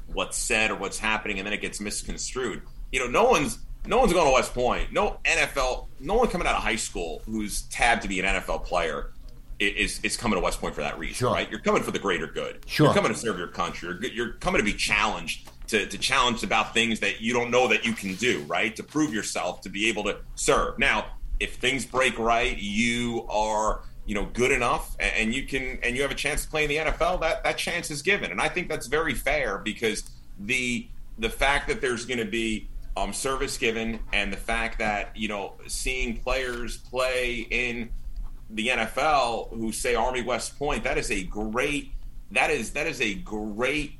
what's 0.08 0.38
said 0.38 0.72
or 0.72 0.76
what's 0.76 0.98
happening, 1.00 1.38
and 1.40 1.46
then 1.46 1.54
it 1.54 1.62
gets 1.62 1.80
misconstrued. 1.80 2.62
You 2.92 3.00
know, 3.02 3.08
no 3.08 3.30
one's 3.30 3.60
no 3.86 4.00
one's 4.00 4.14
going 4.14 4.26
to 4.26 4.32
West 4.34 4.54
Point. 4.54 4.92
No 4.92 5.20
NFL, 5.26 5.88
no 6.00 6.16
one 6.16 6.28
coming 6.28 6.48
out 6.48 6.56
of 6.56 6.64
high 6.64 6.76
school 6.76 7.22
who's 7.26 7.64
tabbed 7.64 8.02
to 8.02 8.08
be 8.08 8.20
an 8.20 8.26
NFL 8.26 8.64
player 8.66 9.12
is 9.60 10.00
is 10.04 10.18
coming 10.18 10.38
to 10.38 10.44
West 10.44 10.60
Point 10.60 10.74
for 10.76 10.82
that 10.82 10.98
reason, 10.98 11.16
Sure. 11.16 11.32
right? 11.34 11.50
You're 11.50 11.60
coming 11.60 11.84
for 11.84 11.92
the 11.92 12.00
greater 12.00 12.28
good. 12.28 12.60
Sure. 12.66 12.88
You're 12.88 12.96
coming 12.96 13.14
to 13.14 13.18
serve 13.18 13.38
your 13.38 13.48
country. 13.48 13.90
You're, 13.90 14.12
you're 14.12 14.34
coming 14.34 14.60
to 14.60 14.66
be 14.66 14.74
challenged 14.74 15.50
to, 15.68 15.86
to 15.86 15.98
challenge 15.98 16.44
about 16.44 16.74
things 16.74 17.00
that 17.00 17.22
you 17.22 17.34
don't 17.34 17.52
know 17.52 17.68
that 17.68 17.86
you 17.86 17.94
can 17.94 18.16
do, 18.16 18.44
right? 18.48 18.76
To 18.76 18.84
prove 18.84 19.14
yourself, 19.14 19.62
to 19.62 19.70
be 19.70 19.90
able 19.90 20.04
to 20.04 20.18
serve. 20.36 20.80
Now, 20.80 21.06
if 21.40 21.56
things 21.56 21.86
break 21.86 22.18
right, 22.18 22.58
you 22.58 23.26
are 23.30 23.82
you 24.06 24.14
know 24.14 24.26
good 24.34 24.52
enough 24.52 24.96
and 25.00 25.34
you 25.34 25.44
can 25.44 25.80
and 25.82 25.96
you 25.96 26.02
have 26.04 26.12
a 26.12 26.16
chance 26.16 26.44
to 26.44 26.50
play 26.50 26.64
in 26.64 26.70
the 26.70 26.78
NFL 26.78 27.22
that 27.22 27.44
that 27.44 27.58
chance 27.58 27.90
is 27.90 28.02
given 28.02 28.32
and 28.32 28.40
I 28.40 28.48
think 28.48 28.70
that's 28.70 28.88
very 28.88 29.16
fair 29.16 29.58
because 29.58 30.10
the 30.40 30.88
the 31.18 31.30
fact 31.30 31.68
that 31.70 31.82
there's 31.82 32.06
going 32.06 32.20
to 32.20 32.26
be 32.26 32.70
um, 32.98 33.12
service 33.14 33.58
given 33.58 34.00
and 34.14 34.32
the 34.32 34.38
fact 34.38 34.80
that 34.80 35.16
you 35.16 35.28
know 35.28 35.54
seeing 35.68 36.18
players 36.18 36.78
play 36.78 37.48
in 37.50 37.90
the 38.52 38.68
NFL 38.68 39.50
who 39.58 39.72
say 39.72 39.96
Army 39.96 40.22
West 40.22 40.58
Point 40.58 40.84
that 40.84 40.98
is 40.98 41.10
a 41.10 41.24
great 41.24 41.92
that 42.32 42.52
is 42.52 42.72
that 42.72 42.88
is 42.88 43.02
a 43.02 43.16
great 43.16 43.96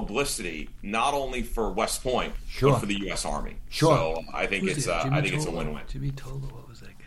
publicity 0.00 0.68
not 0.82 1.14
only 1.14 1.42
for 1.42 1.70
West 1.70 2.02
Point 2.02 2.32
Sure. 2.48 2.72
but 2.72 2.80
for 2.80 2.86
the 2.86 2.98
U.S. 3.06 3.24
Army. 3.24 3.56
Sure. 3.70 3.96
So 3.96 4.22
I 4.34 4.46
think 4.46 4.64
Who's 4.64 4.78
it's 4.78 4.86
it? 4.86 4.92
uh, 4.92 5.04
Jimmy 5.04 5.16
I 5.16 5.20
think 5.22 5.34
it's 5.34 5.44
a 5.44 5.46
Tola? 5.48 5.58
win-win. 5.64 5.82
Jimmy 5.88 6.10
Tola, 6.10 6.34
what 6.40 6.68
was 6.68 6.80
that 6.80 6.88
guy? 6.98 7.04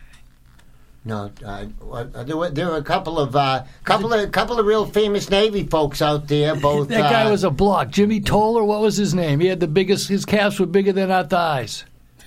No, 1.04 1.30
uh, 1.44 1.66
uh, 1.92 2.24
there 2.24 2.36
were 2.36 2.50
there 2.50 2.66
were 2.68 2.76
a 2.76 2.82
couple 2.82 3.18
of 3.18 3.36
uh, 3.36 3.64
couple 3.84 4.12
of 4.12 4.32
couple 4.32 4.58
of 4.58 4.66
real 4.66 4.86
famous 4.86 5.30
Navy 5.30 5.64
folks 5.64 6.02
out 6.02 6.26
there. 6.28 6.54
Both 6.68 6.88
That 6.88 7.10
guy 7.12 7.24
uh, 7.24 7.30
was 7.30 7.44
a 7.44 7.50
block. 7.50 7.90
Jimmy 7.90 8.20
Toller, 8.20 8.64
what 8.64 8.80
was 8.80 8.96
his 8.96 9.14
name? 9.14 9.40
He 9.40 9.46
had 9.46 9.60
the 9.60 9.68
biggest. 9.68 10.08
His 10.08 10.24
calves 10.24 10.58
were 10.58 10.66
bigger 10.66 10.92
than 10.92 11.10
our 11.10 11.24
thighs. 11.24 11.84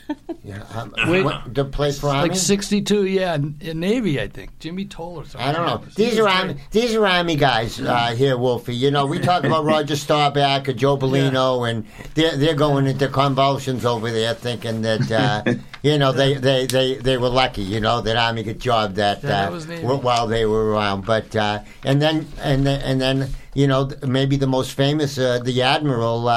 yeah, 0.44 0.64
um, 0.74 0.94
Wait. 1.08 1.24
what- 1.24 1.54
to 1.56 1.66
play 1.66 1.92
for 1.92 2.08
Army. 2.10 2.30
Like 2.30 2.38
sixty-two, 2.38 3.06
yeah, 3.06 3.36
in, 3.36 3.56
in 3.62 3.80
Navy, 3.80 4.20
I 4.20 4.28
think. 4.28 4.58
Jimmy 4.60 4.86
Toll 4.86 5.18
or 5.18 5.26
something. 5.26 5.42
I 5.42 5.52
don't 5.52 5.66
know. 5.66 5.84
These 5.96 6.20
are 6.20 6.28
Army, 6.28 6.56
these 6.72 6.96
are 6.96 7.06
Army 7.06 7.36
guys 7.36 7.80
uh, 7.80 8.14
here, 8.16 8.38
Wolfie. 8.38 8.76
You 8.76 8.92
know, 8.92 9.06
we 9.06 9.20
talk 9.20 9.44
about 9.44 9.66
Roger 9.74 9.96
Staubach 9.96 10.68
or 10.68 10.74
Joe 10.74 10.98
Bellino, 10.98 11.70
and 11.70 11.86
they're 12.16 12.36
they're 12.36 12.56
going 12.56 12.88
into 12.88 13.08
convulsions 13.08 13.86
over 13.86 14.12
there, 14.12 14.34
thinking 14.34 14.82
that 14.82 15.12
uh, 15.12 15.54
you 15.82 15.98
know 15.98 16.12
they, 16.12 16.36
they, 16.36 16.66
they, 16.66 16.96
they 16.96 17.18
were 17.18 17.30
lucky. 17.30 17.64
You 17.64 17.80
know 17.80 18.02
that 18.02 18.18
Army 18.18 18.44
got 18.44 18.58
job 18.58 18.96
that, 18.96 19.24
Yeah, 19.24 19.30
that 19.30 19.50
uh, 19.50 19.52
was 19.52 19.68
while 20.02 20.28
they 20.28 20.46
were 20.46 20.72
around. 20.72 21.06
But 21.06 21.36
uh, 21.36 21.60
and 21.84 22.02
then 22.02 22.28
and 22.42 22.66
then, 22.66 22.82
and 22.82 23.02
then 23.02 23.30
you 23.54 23.68
know 23.68 23.90
maybe 24.06 24.38
the 24.38 24.48
most 24.48 24.74
famous, 24.74 25.18
uh, 25.18 25.40
the 25.40 25.62
Admiral. 25.62 26.28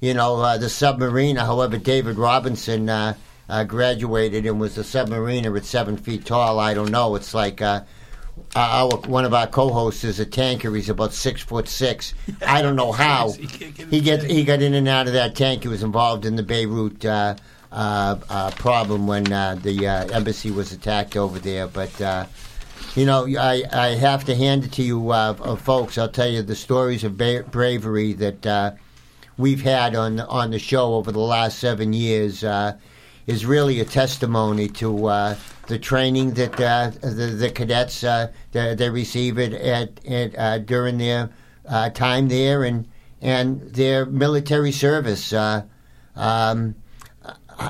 Uh, 0.00 0.06
you 0.06 0.14
know, 0.14 0.36
uh, 0.36 0.58
the 0.58 0.66
submariner. 0.66 1.38
However, 1.38 1.78
David 1.78 2.16
Robinson 2.18 2.88
uh, 2.88 3.14
uh, 3.48 3.64
graduated 3.64 4.46
and 4.46 4.60
was 4.60 4.78
a 4.78 4.82
submariner 4.82 5.56
at 5.56 5.64
seven 5.64 5.96
feet 5.96 6.24
tall. 6.24 6.58
I 6.58 6.74
don't 6.74 6.90
know. 6.90 7.14
It's 7.14 7.34
like 7.34 7.60
uh, 7.60 7.82
our 8.54 8.88
one 9.08 9.24
of 9.24 9.34
our 9.34 9.46
co-hosts 9.46 10.04
is 10.04 10.20
a 10.20 10.26
tanker. 10.26 10.74
He's 10.74 10.88
about 10.88 11.12
six 11.12 11.42
foot 11.42 11.68
six. 11.68 12.14
I 12.46 12.62
don't 12.62 12.76
know 12.76 12.92
how 13.04 13.32
he 13.32 14.00
get 14.00 14.22
he 14.22 14.44
got 14.44 14.62
in 14.62 14.74
and 14.74 14.88
out 14.88 15.06
of 15.06 15.12
that 15.14 15.34
tank. 15.34 15.62
He 15.62 15.68
was 15.68 15.82
involved 15.82 16.24
in 16.24 16.36
the 16.36 16.42
Beirut 16.42 17.04
uh, 17.04 17.34
uh, 17.72 18.16
uh, 18.28 18.50
problem 18.52 19.06
when 19.06 19.32
uh, 19.32 19.56
the 19.56 19.86
uh, 19.86 20.06
embassy 20.08 20.50
was 20.50 20.72
attacked 20.72 21.16
over 21.16 21.38
there. 21.38 21.66
But 21.66 22.00
uh, 22.00 22.26
you 22.94 23.04
know, 23.06 23.26
I, 23.26 23.64
I 23.72 23.88
have 23.96 24.24
to 24.26 24.34
hand 24.34 24.64
it 24.64 24.72
to 24.72 24.82
you, 24.82 25.10
uh, 25.10 25.34
uh, 25.40 25.56
folks. 25.56 25.98
I'll 25.98 26.08
tell 26.08 26.28
you 26.28 26.42
the 26.42 26.56
stories 26.56 27.04
of 27.04 27.16
ba- 27.18 27.44
bravery 27.50 28.12
that 28.14 28.46
uh, 28.46 28.72
we've 29.38 29.62
had 29.62 29.94
on 29.94 30.20
on 30.20 30.50
the 30.50 30.58
show 30.58 30.94
over 30.94 31.10
the 31.10 31.18
last 31.18 31.58
seven 31.58 31.92
years 31.92 32.44
uh, 32.44 32.76
is 33.26 33.46
really 33.46 33.80
a 33.80 33.84
testimony 33.84 34.68
to 34.68 35.06
uh, 35.06 35.36
the 35.68 35.78
training 35.78 36.32
that 36.32 36.60
uh, 36.60 36.90
the, 37.00 37.26
the 37.38 37.50
cadets 37.50 38.04
uh, 38.04 38.30
they, 38.52 38.74
they 38.74 38.90
receive 38.90 39.38
it 39.38 39.54
at, 39.54 40.04
at 40.06 40.38
uh, 40.38 40.58
during 40.58 40.98
their 40.98 41.30
uh, 41.66 41.88
time 41.90 42.28
there 42.28 42.64
and 42.64 42.86
and 43.20 43.60
their 43.72 44.04
military 44.06 44.72
service. 44.72 45.32
Um, 45.32 46.74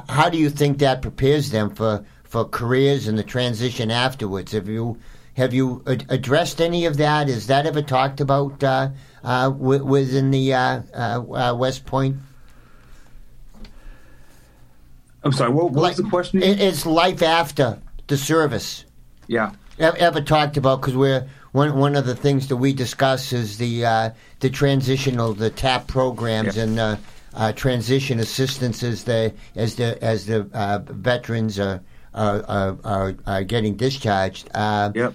how 0.09 0.29
do 0.29 0.37
you 0.39 0.51
think 0.51 0.79
that 0.79 1.01
prepares 1.01 1.51
them 1.51 1.71
for, 1.71 2.05
for 2.25 2.45
careers 2.45 3.09
and 3.09 3.19
the 3.19 3.23
transition 3.23 3.91
afterwards? 3.91 4.53
Have 4.53 4.69
you 4.69 4.99
have 5.39 5.55
you 5.55 5.83
ad- 5.87 6.05
addressed 6.11 6.61
any 6.61 6.85
of 6.85 6.99
that? 6.99 7.29
Is 7.29 7.47
that 7.47 7.65
ever 7.67 7.81
talked 7.83 8.21
about 8.21 8.63
uh, 8.63 8.91
uh, 9.25 9.49
wi- 9.49 9.83
within 9.83 10.31
the 10.31 10.53
uh, 10.53 10.83
uh, 10.95 11.23
uh, 11.33 11.55
West 11.55 11.87
Point 11.87 12.17
I'm 15.25 15.33
sorry. 15.33 15.51
What, 15.51 15.73
what 15.73 15.83
was 15.83 15.97
the 15.97 16.05
question? 16.05 16.43
It, 16.43 16.61
it's 16.61 16.87
life 16.87 17.23
after 17.23 17.79
the 18.07 18.17
service. 18.17 18.85
Yeah. 19.27 19.53
Ever, 19.79 19.97
ever 19.97 20.21
talked 20.21 20.57
about 20.57 20.81
because 20.81 20.97
we're 20.97 21.29
one 21.53 21.77
one 21.79 21.97
of 21.97 22.07
the 22.07 22.15
things 22.15 22.49
that 22.49 22.57
we 22.57 22.73
discuss 22.73 23.33
is 23.33 23.59
the 23.59 23.85
uh, 23.85 24.11
the 24.41 24.51
transitional 24.51 25.35
the 25.35 25.51
TAP 25.51 25.87
programs 25.89 26.57
Yeah. 26.57 26.63
and 26.65 26.79
uh, 26.79 26.97
uh, 27.35 27.53
transition 27.53 28.21
assistance 28.21 28.83
as 28.83 29.05
the 29.05 29.35
as 29.55 29.75
the 29.77 30.03
as 30.03 30.27
the 30.27 30.49
uh, 30.53 30.79
veterans 30.87 31.59
are 31.59 31.81
are, 32.15 32.43
are, 32.49 32.77
are, 32.85 33.15
are 33.27 33.45
getting 33.45 33.77
discharged. 33.77 34.49
Uh, 34.55 34.93
Yep. 34.95 35.15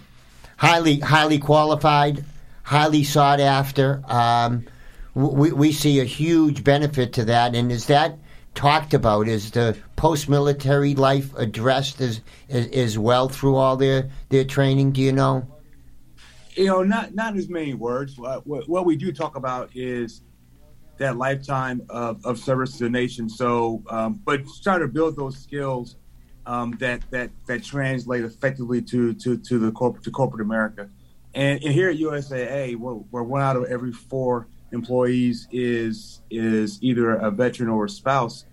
Highly 0.57 0.99
highly 0.99 1.39
qualified, 1.39 2.23
highly 2.63 3.03
sought 3.03 3.39
after. 3.39 4.03
Um, 4.07 4.65
we 5.13 5.51
we 5.51 5.71
see 5.71 5.99
a 5.99 6.05
huge 6.05 6.63
benefit 6.63 7.13
to 7.13 7.25
that, 7.25 7.55
and 7.55 7.71
is 7.71 7.87
that 7.87 8.17
talked 8.55 8.93
about? 8.93 9.27
Is 9.27 9.51
the 9.51 9.77
post 9.95 10.29
military 10.29 10.95
life 10.95 11.33
addressed 11.35 12.01
as, 12.01 12.21
as 12.49 12.67
as 12.67 12.97
well 12.97 13.29
through 13.29 13.55
all 13.55 13.77
their 13.77 14.09
their 14.29 14.43
training? 14.43 14.91
Do 14.91 15.01
you 15.01 15.11
know? 15.11 15.47
you 16.55 16.65
know, 16.65 16.83
not 16.83 17.13
not 17.15 17.35
as 17.35 17.49
many 17.49 17.73
words. 17.73 18.17
What, 18.17 18.45
what, 18.45 18.85
we 18.85 18.95
do 18.95 19.11
talk 19.11 19.35
about 19.35 19.69
is 19.73 20.21
that 20.97 21.17
lifetime 21.17 21.81
of, 21.89 22.23
of 22.25 22.37
service 22.37 22.77
to 22.77 22.85
the 22.85 22.89
nation. 22.89 23.27
So, 23.29 23.83
um, 23.89 24.21
but 24.23 24.41
try 24.61 24.77
to 24.77 24.87
build 24.87 25.15
those 25.15 25.37
skills 25.37 25.95
um, 26.45 26.71
that 26.79 27.01
that 27.11 27.31
that 27.47 27.63
translate 27.63 28.23
effectively 28.23 28.81
to 28.81 29.13
to 29.15 29.37
to 29.37 29.59
the 29.59 29.71
corporate 29.71 30.03
to 30.03 30.11
corporate 30.11 30.41
America. 30.41 30.89
And, 31.35 31.63
and 31.63 31.73
here 31.73 31.89
at 31.89 31.97
USAA, 31.97 32.77
where, 32.77 33.23
one 33.23 33.41
out 33.41 33.55
of 33.55 33.65
every 33.65 33.91
four 33.91 34.47
employees 34.71 35.47
is 35.51 36.21
is 36.29 36.81
either 36.81 37.15
a 37.15 37.31
veteran 37.31 37.69
or 37.69 37.85
a 37.85 37.89
spouse, 37.89 38.45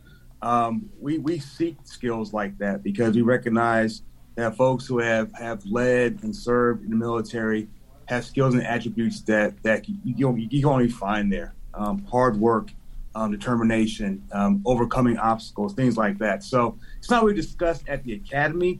um, 0.42 0.88
we 0.98 1.18
we 1.18 1.38
seek 1.38 1.76
skills 1.84 2.32
like 2.32 2.56
that 2.58 2.82
because 2.82 3.14
we 3.14 3.22
recognize 3.22 4.02
that 4.36 4.56
folks 4.56 4.86
who 4.86 4.98
have 4.98 5.32
have 5.34 5.64
led 5.66 6.20
and 6.22 6.34
served 6.34 6.84
in 6.84 6.90
the 6.90 6.96
military 6.96 7.68
have 8.06 8.24
skills 8.24 8.54
and 8.54 8.64
attributes 8.64 9.20
that 9.22 9.62
that 9.62 9.88
you, 9.88 9.96
you, 10.04 10.36
you 10.36 10.62
can 10.62 10.70
only 10.70 10.88
find 10.88 11.32
there. 11.32 11.54
Um, 11.74 12.04
hard 12.06 12.36
work, 12.36 12.70
um, 13.14 13.30
determination, 13.30 14.22
um, 14.32 14.62
overcoming 14.64 15.18
obstacles, 15.18 15.74
things 15.74 15.96
like 15.96 16.18
that. 16.18 16.42
So 16.42 16.78
it's 17.00 17.10
not 17.10 17.24
really 17.24 17.34
discussed 17.34 17.88
at 17.88 18.04
the 18.04 18.12
academy, 18.12 18.78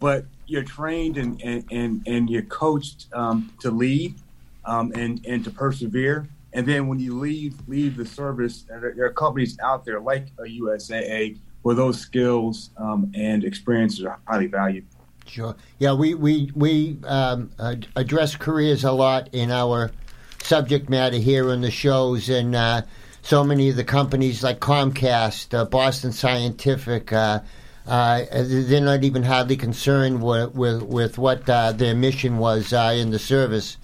but 0.00 0.24
you're 0.46 0.64
trained 0.64 1.16
and 1.16 1.40
and 1.42 1.64
and, 1.70 2.02
and 2.08 2.30
you're 2.30 2.42
coached 2.42 3.06
um, 3.12 3.52
to 3.60 3.70
lead 3.70 4.14
um, 4.64 4.92
and 4.94 5.24
and 5.26 5.44
to 5.44 5.50
persevere. 5.50 6.26
And 6.54 6.66
then 6.66 6.88
when 6.88 6.98
you 6.98 7.16
leave 7.18 7.56
leave 7.68 7.96
the 7.96 8.06
service, 8.06 8.64
there, 8.68 9.04
are 9.04 9.12
companies 9.12 9.58
out 9.62 9.84
there 9.84 10.00
like 10.00 10.28
a 10.38 10.42
USAA 10.42 11.38
where 11.62 11.74
those 11.74 12.00
skills 12.00 12.70
um, 12.78 13.12
and 13.14 13.44
experiences 13.44 14.04
are 14.04 14.18
highly 14.26 14.46
valued. 14.46 14.86
Sure. 15.26 15.54
Yeah, 15.78 15.92
we 15.92 16.14
we 16.14 16.50
we 16.54 16.96
um, 17.04 17.50
address 17.94 18.34
careers 18.34 18.84
a 18.84 18.92
lot 18.92 19.28
in 19.32 19.50
our 19.50 19.90
subject 20.42 20.88
matter 20.88 21.18
here 21.18 21.50
on 21.50 21.60
the 21.60 21.70
shows, 21.70 22.30
and 22.30 22.56
uh, 22.56 22.82
so 23.20 23.44
many 23.44 23.68
of 23.68 23.76
the 23.76 23.84
companies 23.84 24.42
like 24.42 24.58
Comcast, 24.60 25.52
uh, 25.52 25.66
Boston 25.66 26.12
Scientific. 26.12 27.12
Uh, 27.12 27.40
uh, 27.88 28.24
they're 28.30 28.80
not 28.80 29.02
even 29.02 29.22
hardly 29.22 29.56
concerned 29.56 30.22
with 30.22 30.54
with, 30.54 30.82
with 30.82 31.18
what 31.18 31.48
uh, 31.48 31.72
their 31.72 31.94
mission 31.94 32.38
was 32.38 32.72
uh, 32.72 32.94
in 32.94 33.10
the 33.10 33.18
service. 33.18 33.78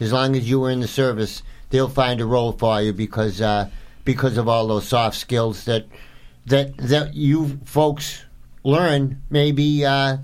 As 0.00 0.12
long 0.12 0.36
as 0.36 0.48
you 0.48 0.60
were 0.60 0.70
in 0.70 0.80
the 0.80 0.88
service, 0.88 1.42
they'll 1.70 1.88
find 1.88 2.20
a 2.20 2.26
role 2.26 2.52
for 2.52 2.80
you 2.80 2.92
because 2.92 3.40
uh, 3.40 3.68
because 4.04 4.38
of 4.38 4.48
all 4.48 4.68
those 4.68 4.86
soft 4.86 5.16
skills 5.16 5.64
that 5.64 5.86
that 6.46 6.76
that 6.78 7.14
you 7.14 7.58
folks 7.64 8.24
learn. 8.62 9.20
Maybe 9.28 9.84
uh, 9.84 10.18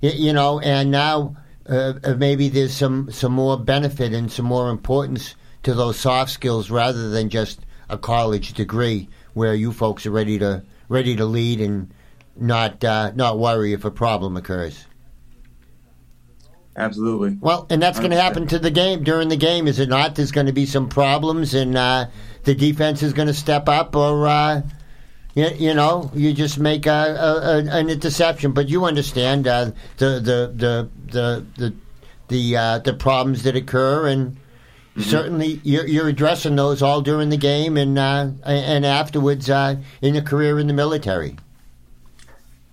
you 0.00 0.32
know, 0.32 0.58
and 0.60 0.90
now 0.90 1.36
uh, 1.68 1.94
uh, 2.02 2.14
maybe 2.14 2.48
there's 2.48 2.74
some 2.74 3.10
some 3.12 3.32
more 3.32 3.56
benefit 3.56 4.12
and 4.12 4.32
some 4.32 4.46
more 4.46 4.70
importance 4.70 5.36
to 5.62 5.74
those 5.74 5.98
soft 5.98 6.32
skills 6.32 6.70
rather 6.70 7.10
than 7.10 7.28
just 7.28 7.60
a 7.88 7.96
college 7.98 8.54
degree 8.54 9.08
where 9.34 9.54
you 9.54 9.72
folks 9.72 10.06
are 10.06 10.10
ready 10.10 10.38
to 10.38 10.62
ready 10.88 11.14
to 11.14 11.24
lead 11.24 11.60
and 11.60 11.92
not 12.40 12.82
uh, 12.82 13.12
not 13.14 13.38
worry 13.38 13.72
if 13.72 13.84
a 13.84 13.90
problem 13.90 14.36
occurs. 14.36 14.86
Absolutely. 16.76 17.36
Well, 17.40 17.66
and 17.68 17.82
that's 17.82 17.98
going 17.98 18.12
to 18.12 18.20
happen 18.20 18.46
to 18.46 18.58
the 18.58 18.70
game 18.70 19.02
during 19.02 19.28
the 19.28 19.36
game, 19.36 19.66
is 19.66 19.78
it 19.80 19.88
not? 19.88 20.14
There's 20.14 20.30
going 20.30 20.46
to 20.46 20.52
be 20.52 20.66
some 20.66 20.88
problems, 20.88 21.52
and 21.52 21.76
uh, 21.76 22.06
the 22.44 22.54
defense 22.54 23.02
is 23.02 23.12
going 23.12 23.28
to 23.28 23.34
step 23.34 23.68
up, 23.68 23.94
or 23.94 24.26
uh, 24.26 24.62
you, 25.34 25.48
you 25.58 25.74
know, 25.74 26.10
you 26.14 26.32
just 26.32 26.58
make 26.58 26.86
a, 26.86 26.90
a, 26.90 27.40
a, 27.42 27.78
an 27.80 27.90
interception. 27.90 28.52
But 28.52 28.68
you 28.68 28.84
understand 28.84 29.46
uh, 29.46 29.72
the 29.98 30.20
the 30.20 30.52
the 30.54 30.88
the 31.06 31.46
the 31.56 31.74
the, 32.28 32.56
uh, 32.56 32.78
the 32.78 32.94
problems 32.94 33.42
that 33.42 33.56
occur, 33.56 34.06
and 34.06 34.36
certainly 34.96 35.60
you're, 35.64 35.86
you're 35.86 36.08
addressing 36.08 36.56
those 36.56 36.80
all 36.80 37.02
during 37.02 37.28
the 37.28 37.36
game 37.36 37.76
and 37.76 37.98
uh, 37.98 38.28
and 38.44 38.86
afterwards 38.86 39.50
uh, 39.50 39.76
in 40.00 40.14
your 40.14 40.22
career 40.22 40.58
in 40.58 40.68
the 40.68 40.72
military. 40.72 41.36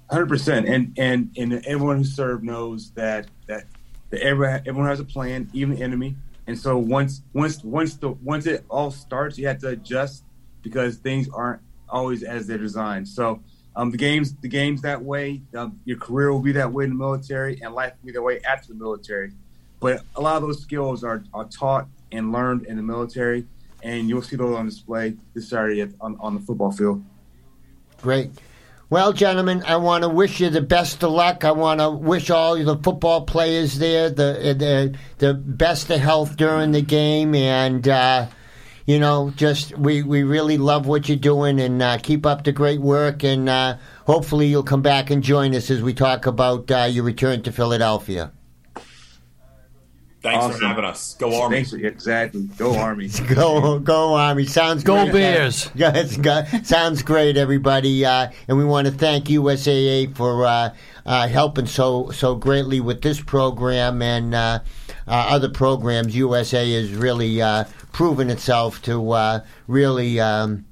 Hundred 0.09 0.29
percent, 0.29 0.67
and 0.67 0.93
and 0.97 1.31
and 1.37 1.65
everyone 1.65 1.97
who 1.97 2.05
served 2.05 2.43
knows 2.43 2.91
that 2.91 3.27
that, 3.47 3.65
that 4.09 4.21
everyone, 4.21 4.61
everyone 4.65 4.87
has 4.87 5.01
a 5.01 5.05
plan, 5.05 5.49
even 5.53 5.75
the 5.75 5.83
enemy. 5.83 6.15
And 6.47 6.57
so 6.57 6.77
once 6.77 7.23
once 7.33 7.61
once 7.61 7.95
the 7.95 8.11
once 8.11 8.45
it 8.45 8.63
all 8.69 8.89
starts, 8.89 9.37
you 9.37 9.47
have 9.47 9.59
to 9.59 9.69
adjust 9.69 10.23
because 10.61 10.95
things 10.95 11.27
aren't 11.33 11.61
always 11.89 12.23
as 12.23 12.47
they're 12.47 12.57
designed. 12.57 13.07
So 13.07 13.41
um, 13.75 13.91
the 13.91 13.97
games 13.97 14.33
the 14.35 14.47
games 14.47 14.81
that 14.83 15.03
way, 15.03 15.41
um, 15.55 15.79
your 15.83 15.97
career 15.97 16.31
will 16.31 16.39
be 16.39 16.53
that 16.53 16.71
way 16.71 16.85
in 16.85 16.91
the 16.91 16.95
military, 16.95 17.59
and 17.61 17.75
life 17.75 17.93
will 18.01 18.07
be 18.07 18.13
that 18.13 18.21
way 18.21 18.39
after 18.41 18.69
the 18.69 18.75
military. 18.75 19.33
But 19.81 20.03
a 20.15 20.21
lot 20.21 20.37
of 20.37 20.41
those 20.43 20.61
skills 20.61 21.03
are, 21.03 21.23
are 21.33 21.45
taught 21.45 21.87
and 22.11 22.31
learned 22.31 22.65
in 22.65 22.77
the 22.77 22.81
military, 22.81 23.45
and 23.83 24.09
you'll 24.09 24.21
see 24.23 24.35
those 24.35 24.55
on 24.55 24.65
display 24.65 25.15
this 25.33 25.49
Saturday 25.49 25.81
at, 25.81 25.89
on, 26.01 26.17
on 26.19 26.33
the 26.33 26.39
football 26.39 26.71
field. 26.71 27.03
Great. 28.01 28.31
Well, 28.89 29.11
gentlemen, 29.11 29.63
I 29.67 29.75
want 29.75 30.03
to 30.03 30.09
wish 30.09 30.39
you 30.39 30.49
the 30.49 30.61
best 30.61 31.03
of 31.03 31.11
luck. 31.11 31.43
I 31.43 31.51
want 31.51 31.81
to 31.81 31.91
wish 31.91 32.29
all 32.29 32.55
the 32.55 32.77
football 32.77 33.25
players 33.25 33.77
there 33.79 34.09
the 34.09 34.55
the 34.57 34.97
the 35.17 35.33
best 35.33 35.89
of 35.89 35.99
health 35.99 36.37
during 36.37 36.71
the 36.71 36.81
game, 36.81 37.35
and 37.35 37.85
uh, 37.85 38.27
you 38.85 38.97
know, 38.97 39.33
just 39.35 39.77
we 39.77 40.03
we 40.03 40.23
really 40.23 40.57
love 40.57 40.87
what 40.87 41.09
you're 41.09 41.17
doing, 41.17 41.59
and 41.59 41.81
uh, 41.81 41.97
keep 41.97 42.25
up 42.25 42.45
the 42.45 42.53
great 42.53 42.79
work, 42.79 43.25
and 43.25 43.49
uh, 43.49 43.75
hopefully 44.05 44.47
you'll 44.47 44.63
come 44.63 44.83
back 44.83 45.09
and 45.09 45.21
join 45.21 45.53
us 45.53 45.69
as 45.69 45.81
we 45.81 45.93
talk 45.93 46.25
about 46.25 46.71
uh, 46.71 46.83
your 46.89 47.03
return 47.03 47.41
to 47.41 47.51
Philadelphia. 47.51 48.31
Thanks 50.21 50.57
for 50.57 50.65
having 50.65 50.83
us. 50.83 51.13
Go 51.15 51.41
Army. 51.41 51.57
Thanks, 51.63 51.73
exactly. 51.73 52.43
Go 52.57 52.75
Army. 52.79 53.07
Go, 53.33 53.79
go 53.79 54.15
Army! 54.15 54.45
Sounds 54.45 54.83
Go 54.83 55.03
great. 55.03 55.13
Bears. 55.13 55.69
Yeah, 55.75 55.91
it's 55.95 56.17
go- 56.17 56.43
sounds 56.63 57.03
great, 57.03 57.37
everybody. 57.37 58.03
Uh, 58.03 58.29
and 58.47 58.57
we 58.57 58.65
want 58.65 58.87
to 58.87 58.93
thank 58.93 59.25
USAA 59.25 60.15
for 60.15 60.45
uh, 60.45 60.73
uh, 61.05 61.27
helping 61.27 61.67
so 61.67 62.09
so 62.11 62.35
greatly 62.35 62.79
with 62.79 63.01
this 63.01 63.21
program 63.21 64.01
and 64.01 64.33
uh, 64.33 64.59
uh, 65.07 65.11
other 65.29 65.49
programs. 65.49 66.15
USAA 66.15 66.79
has 66.81 66.91
really 66.93 67.41
uh, 67.41 67.65
proven 67.93 68.29
itself 68.29 68.81
to 68.83 69.11
uh, 69.11 69.39
really. 69.67 70.19
Um, 70.19 70.65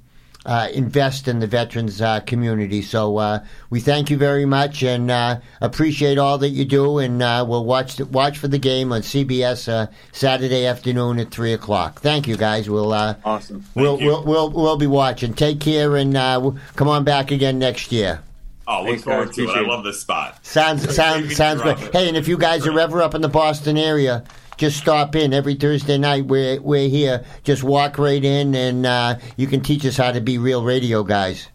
uh, 0.45 0.67
invest 0.73 1.27
in 1.27 1.39
the 1.39 1.47
veterans 1.47 2.01
uh, 2.01 2.19
community. 2.21 2.81
So 2.81 3.17
uh, 3.17 3.39
we 3.69 3.79
thank 3.79 4.09
you 4.09 4.17
very 4.17 4.45
much 4.45 4.83
and 4.83 5.09
uh, 5.09 5.39
appreciate 5.61 6.17
all 6.17 6.37
that 6.37 6.49
you 6.49 6.65
do. 6.65 6.99
And 6.99 7.21
uh, 7.23 7.45
we'll 7.47 7.65
watch 7.65 7.95
the, 7.97 8.05
watch 8.05 8.37
for 8.37 8.47
the 8.47 8.59
game 8.59 8.91
on 8.93 9.01
CBS 9.01 9.67
uh, 9.67 9.87
Saturday 10.11 10.65
afternoon 10.65 11.19
at 11.19 11.31
three 11.31 11.53
o'clock. 11.53 11.99
Thank 12.01 12.27
you, 12.27 12.37
guys. 12.37 12.69
We'll 12.69 12.93
uh, 12.93 13.15
Awesome. 13.25 13.65
we'll, 13.75 13.99
you. 13.99 14.07
we'll 14.07 14.23
we'll 14.23 14.49
we'll 14.51 14.77
be 14.77 14.87
watching. 14.87 15.33
Take 15.33 15.59
care 15.59 15.95
and 15.95 16.15
uh, 16.15 16.39
we'll 16.41 16.57
come 16.75 16.87
on 16.87 17.03
back 17.03 17.31
again 17.31 17.59
next 17.59 17.91
year. 17.91 18.21
Oh, 18.67 18.79
look 18.79 18.87
Thanks, 18.89 19.03
forward 19.03 19.25
guys. 19.27 19.35
to 19.35 19.43
it. 19.43 19.49
I 19.57 19.61
love 19.61 19.83
this 19.83 20.01
spot. 20.01 20.43
Sounds 20.45 20.95
sounds 20.95 21.35
sounds 21.35 21.61
drop 21.61 21.77
great. 21.77 21.93
Hey, 21.93 22.07
and 22.07 22.17
if 22.17 22.27
you 22.27 22.37
guys 22.37 22.65
are 22.65 22.79
ever 22.79 23.01
up 23.01 23.13
in 23.13 23.21
the 23.21 23.29
Boston 23.29 23.77
area, 23.77 24.23
just 24.57 24.77
stop 24.77 25.15
in 25.15 25.33
every 25.33 25.55
Thursday 25.55 25.97
night. 25.97 26.25
We're 26.25 26.61
we're 26.61 26.89
here. 26.89 27.25
Just 27.43 27.63
walk 27.63 27.97
right 27.97 28.23
in, 28.23 28.55
and 28.55 28.85
uh, 28.85 29.15
you 29.37 29.47
can 29.47 29.61
teach 29.61 29.85
us 29.85 29.97
how 29.97 30.11
to 30.11 30.21
be 30.21 30.37
real 30.37 30.63
radio 30.63 31.03
guys. 31.03 31.47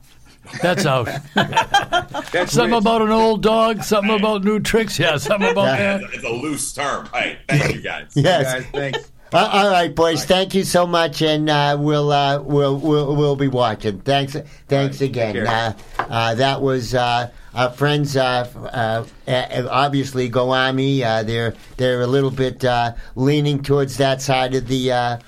That's 0.63 0.85
out. 0.87 1.07
That's 1.35 2.53
something 2.53 2.73
rich. 2.75 2.81
about 2.81 3.03
an 3.03 3.11
old 3.11 3.43
dog. 3.43 3.83
Something 3.83 4.17
about 4.17 4.43
new 4.43 4.59
tricks. 4.61 4.99
Yeah, 4.99 5.17
something 5.17 5.51
about 5.51 5.77
that. 5.79 6.03
It's 6.13 6.25
a 6.25 6.29
loose 6.29 6.73
term. 6.73 7.09
Hey, 7.13 7.39
thank 7.49 7.75
you 7.75 7.83
guys. 7.83 8.11
Yes. 8.15 8.53
guys. 8.53 8.67
Thanks. 8.73 9.13
Uh, 9.33 9.49
all 9.53 9.71
right, 9.71 9.95
boys. 9.95 10.25
Thank 10.25 10.57
you 10.57 10.65
so 10.65 10.89
much, 10.89 11.23
and 11.23 11.49
uh, 11.49 11.77
we'll, 11.79 12.11
uh, 12.11 12.41
we'll 12.43 12.77
we'll 12.77 13.15
we'll 13.15 13.37
be 13.37 13.47
watching. 13.47 14.01
Thanks, 14.01 14.37
thanks 14.67 15.01
right, 15.01 15.09
again. 15.09 15.47
Uh, 15.47 15.73
uh, 15.99 16.35
that 16.35 16.61
was 16.61 16.97
uh, 16.97 17.31
our 17.55 17.71
friends. 17.71 18.17
Uh, 18.17 18.49
uh, 18.73 19.31
uh, 19.31 19.69
obviously, 19.71 20.29
Goami. 20.29 21.03
Uh, 21.03 21.23
they're 21.23 21.55
they're 21.77 22.01
a 22.01 22.09
little 22.09 22.33
bit 22.33 22.65
uh, 22.65 22.95
leaning 23.15 23.63
towards 23.63 23.99
that 23.99 24.21
side 24.21 24.57
of 24.57 24.67
the 24.67 24.91
uh, 24.91 25.19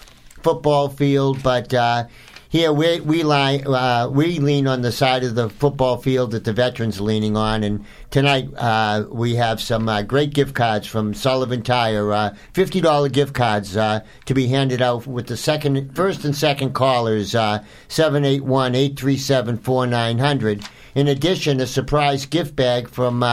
football 0.43 0.89
field, 0.89 1.41
but 1.45 1.73
uh, 1.73 2.05
here 2.53 2.71
we 2.71 3.01
we 3.01 3.23
lie 3.23 3.57
uh, 3.61 4.07
we 4.11 4.39
lean 4.39 4.67
on 4.67 4.83
the 4.83 4.93
side 4.93 5.25
of 5.25 5.35
the 5.35 5.49
football 5.49 5.97
field 5.97 6.33
that 6.33 6.45
the 6.45 6.53
veterans 6.53 7.01
are 7.01 7.05
leaning 7.05 7.35
on, 7.35 7.65
and 7.65 7.83
tonight 8.11 8.47
uh, 8.59 9.07
we 9.11 9.35
have 9.37 9.59
some 9.59 9.89
uh, 9.89 10.03
great 10.03 10.35
gift 10.35 10.55
cards 10.55 10.87
from 10.87 11.15
Sullivan 11.15 11.63
Tire, 11.63 12.13
uh, 12.13 12.37
fifty 12.53 12.83
dollar 12.83 13.09
gift 13.09 13.33
cards 13.33 13.75
uh, 13.75 14.01
to 14.27 14.35
be 14.35 14.49
handed 14.49 14.83
out 14.83 15.07
with 15.07 15.29
the 15.29 15.37
second, 15.37 15.97
first 15.97 16.27
and 16.27 16.37
second 16.37 16.75
callers 16.75 17.35
uh, 17.35 17.65
seven 17.89 18.23
eight 18.23 18.45
one 18.45 18.75
eight 18.75 18.99
three 18.99 19.17
seven 19.17 19.57
four 19.57 19.87
nine 19.87 20.19
hundred. 20.19 20.63
In 20.95 21.09
addition, 21.09 21.59
a 21.59 21.67
surprise 21.67 22.27
gift 22.27 22.55
bag 22.55 22.87
from. 22.87 23.25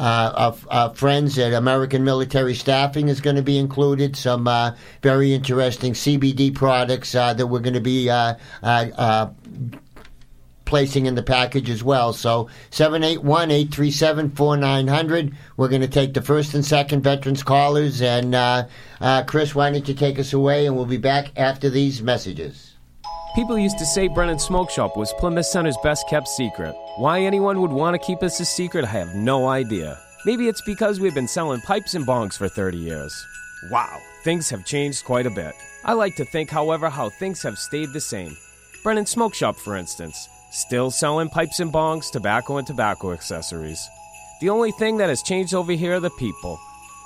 Uh, 0.00 0.32
of 0.34 0.66
uh, 0.70 0.88
friends 0.88 1.38
at 1.38 1.52
American 1.52 2.04
Military 2.04 2.54
Staffing 2.54 3.08
is 3.08 3.20
going 3.20 3.36
to 3.36 3.42
be 3.42 3.58
included. 3.58 4.16
Some 4.16 4.48
uh, 4.48 4.74
very 5.02 5.34
interesting 5.34 5.92
CBD 5.92 6.54
products 6.54 7.14
uh, 7.14 7.34
that 7.34 7.46
we're 7.46 7.60
going 7.60 7.74
to 7.74 7.82
be 7.82 8.08
uh, 8.08 8.36
uh, 8.62 9.28
placing 10.70 11.04
in 11.06 11.16
the 11.16 11.22
package 11.22 11.68
as 11.68 11.82
well. 11.82 12.12
So 12.12 12.48
781-837-4900. 12.70 15.34
We're 15.56 15.68
going 15.68 15.82
to 15.82 15.88
take 15.88 16.14
the 16.14 16.22
first 16.22 16.54
and 16.54 16.64
second 16.64 17.02
veterans 17.02 17.42
callers. 17.42 18.00
And 18.00 18.36
uh, 18.36 18.68
uh, 19.00 19.24
Chris, 19.24 19.52
why 19.52 19.72
don't 19.72 19.88
you 19.88 19.94
take 19.94 20.20
us 20.20 20.32
away? 20.32 20.66
And 20.66 20.76
we'll 20.76 20.86
be 20.86 20.96
back 20.96 21.32
after 21.36 21.68
these 21.68 22.00
messages. 22.00 22.69
People 23.36 23.56
used 23.56 23.78
to 23.78 23.86
say 23.86 24.08
Brennan 24.08 24.40
Smoke 24.40 24.70
Shop 24.70 24.96
was 24.96 25.12
Plymouth 25.12 25.46
Center's 25.46 25.76
best 25.84 26.08
kept 26.08 26.26
secret. 26.26 26.74
Why 26.96 27.20
anyone 27.20 27.60
would 27.60 27.70
want 27.70 27.94
to 27.94 28.04
keep 28.04 28.24
us 28.24 28.40
a 28.40 28.44
secret, 28.44 28.84
I 28.84 28.88
have 28.88 29.14
no 29.14 29.46
idea. 29.46 29.96
Maybe 30.26 30.48
it's 30.48 30.62
because 30.62 30.98
we've 30.98 31.14
been 31.14 31.28
selling 31.28 31.60
pipes 31.60 31.94
and 31.94 32.04
bongs 32.04 32.36
for 32.36 32.48
30 32.48 32.76
years. 32.76 33.14
Wow, 33.70 34.00
things 34.24 34.50
have 34.50 34.64
changed 34.64 35.04
quite 35.04 35.26
a 35.26 35.30
bit. 35.30 35.54
I 35.84 35.92
like 35.92 36.16
to 36.16 36.24
think, 36.24 36.50
however, 36.50 36.90
how 36.90 37.08
things 37.08 37.40
have 37.44 37.56
stayed 37.56 37.92
the 37.92 38.00
same. 38.00 38.36
Brennan 38.82 39.06
Smoke 39.06 39.34
Shop, 39.34 39.54
for 39.54 39.76
instance, 39.76 40.28
still 40.50 40.90
selling 40.90 41.28
pipes 41.28 41.60
and 41.60 41.72
bongs, 41.72 42.10
tobacco, 42.10 42.56
and 42.56 42.66
tobacco 42.66 43.12
accessories. 43.12 43.88
The 44.40 44.48
only 44.48 44.72
thing 44.72 44.96
that 44.96 45.08
has 45.08 45.22
changed 45.22 45.54
over 45.54 45.70
here 45.70 45.94
are 45.94 46.00
the 46.00 46.10
people. 46.10 46.58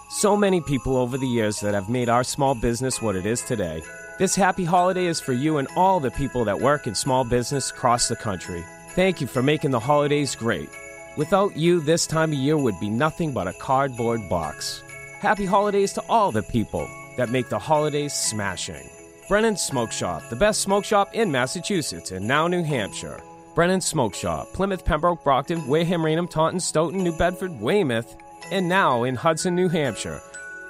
So 0.08 0.38
many 0.38 0.62
people 0.62 0.96
over 0.96 1.18
the 1.18 1.28
years 1.28 1.60
that 1.60 1.74
have 1.74 1.90
made 1.90 2.08
our 2.08 2.24
small 2.24 2.54
business 2.54 3.02
what 3.02 3.14
it 3.14 3.26
is 3.26 3.42
today. 3.42 3.82
This 4.16 4.36
happy 4.36 4.64
holiday 4.64 5.06
is 5.06 5.18
for 5.18 5.32
you 5.32 5.58
and 5.58 5.66
all 5.74 5.98
the 5.98 6.10
people 6.12 6.44
that 6.44 6.60
work 6.60 6.86
in 6.86 6.94
small 6.94 7.24
business 7.24 7.72
across 7.72 8.06
the 8.06 8.14
country. 8.14 8.64
Thank 8.90 9.20
you 9.20 9.26
for 9.26 9.42
making 9.42 9.72
the 9.72 9.80
holidays 9.80 10.36
great. 10.36 10.68
Without 11.16 11.56
you, 11.56 11.80
this 11.80 12.06
time 12.06 12.30
of 12.30 12.38
year 12.38 12.56
would 12.56 12.78
be 12.78 12.90
nothing 12.90 13.32
but 13.32 13.48
a 13.48 13.52
cardboard 13.54 14.28
box. 14.28 14.84
Happy 15.18 15.44
holidays 15.44 15.92
to 15.94 16.02
all 16.08 16.30
the 16.30 16.44
people 16.44 16.88
that 17.16 17.30
make 17.30 17.48
the 17.48 17.58
holidays 17.58 18.12
smashing. 18.12 18.88
Brennan's 19.26 19.60
Smoke 19.60 19.90
Shop, 19.90 20.22
the 20.30 20.36
best 20.36 20.60
smoke 20.60 20.84
shop 20.84 21.12
in 21.12 21.32
Massachusetts 21.32 22.12
and 22.12 22.28
now 22.28 22.46
New 22.46 22.62
Hampshire. 22.62 23.20
Brennan's 23.56 23.84
Smoke 23.86 24.14
Shop, 24.14 24.52
Plymouth, 24.52 24.84
Pembroke, 24.84 25.24
Brockton, 25.24 25.66
Wareham, 25.66 26.04
Raynham, 26.04 26.28
Taunton, 26.28 26.60
Stoughton, 26.60 27.02
New 27.02 27.16
Bedford, 27.18 27.60
Weymouth, 27.60 28.14
and 28.52 28.68
now 28.68 29.02
in 29.02 29.16
Hudson, 29.16 29.56
New 29.56 29.68
Hampshire. 29.68 30.20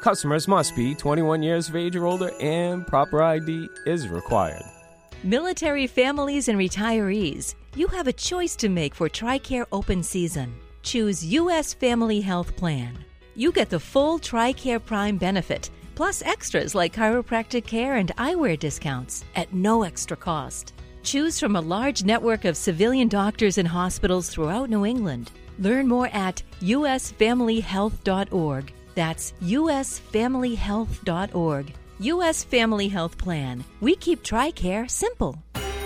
Customers 0.05 0.47
must 0.47 0.77
be 0.77 0.95
21 0.95 1.43
years 1.43 1.71
of 1.71 1.77
age 1.77 1.97
or 1.97 2.05
older 2.05 2.31
and 2.39 2.87
proper 2.87 3.23
ID 3.23 3.71
is 3.87 4.07
required. 4.07 4.63
Military 5.23 5.87
families 5.87 6.49
and 6.49 6.59
retirees, 6.59 7.55
you 7.75 7.87
have 7.87 8.07
a 8.07 8.13
choice 8.13 8.55
to 8.57 8.69
make 8.69 8.95
for 8.95 9.09
TRICARE 9.09 9.65
open 9.73 10.03
season. 10.03 10.55
Choose 10.83 11.25
U.S. 11.25 11.73
Family 11.73 12.21
Health 12.21 12.55
Plan. 12.55 13.03
You 13.35 13.51
get 13.51 13.71
the 13.71 13.81
full 13.81 14.19
TRICARE 14.19 14.85
Prime 14.85 15.17
benefit, 15.17 15.71
plus 15.95 16.21
extras 16.21 16.75
like 16.75 16.95
chiropractic 16.95 17.65
care 17.65 17.95
and 17.95 18.15
eyewear 18.19 18.59
discounts 18.59 19.25
at 19.37 19.55
no 19.55 19.85
extra 19.85 20.19
cost. 20.19 20.75
Choose 21.03 21.41
from 21.41 21.57
a 21.57 21.63
large 21.63 22.05
network 22.05 22.45
of 22.45 22.59
civilian 22.59 23.09
doctors 23.09 23.57
and 23.57 23.67
hospitals 23.67 24.29
throughout 24.29 24.69
New 24.69 24.85
England. 24.85 25.31
Learn 25.59 25.89
more 25.89 26.09
at 26.09 26.43
usfamilyhealth.org. 26.61 28.75
That's 28.95 29.32
usfamilyhealth.org. 29.42 31.74
U.S. 32.01 32.45
Family 32.45 32.88
Health 32.88 33.16
Plan. 33.16 33.64
We 33.80 33.97
keep 33.97 34.22
TRICARE 34.22 34.90
simple. 34.90 35.38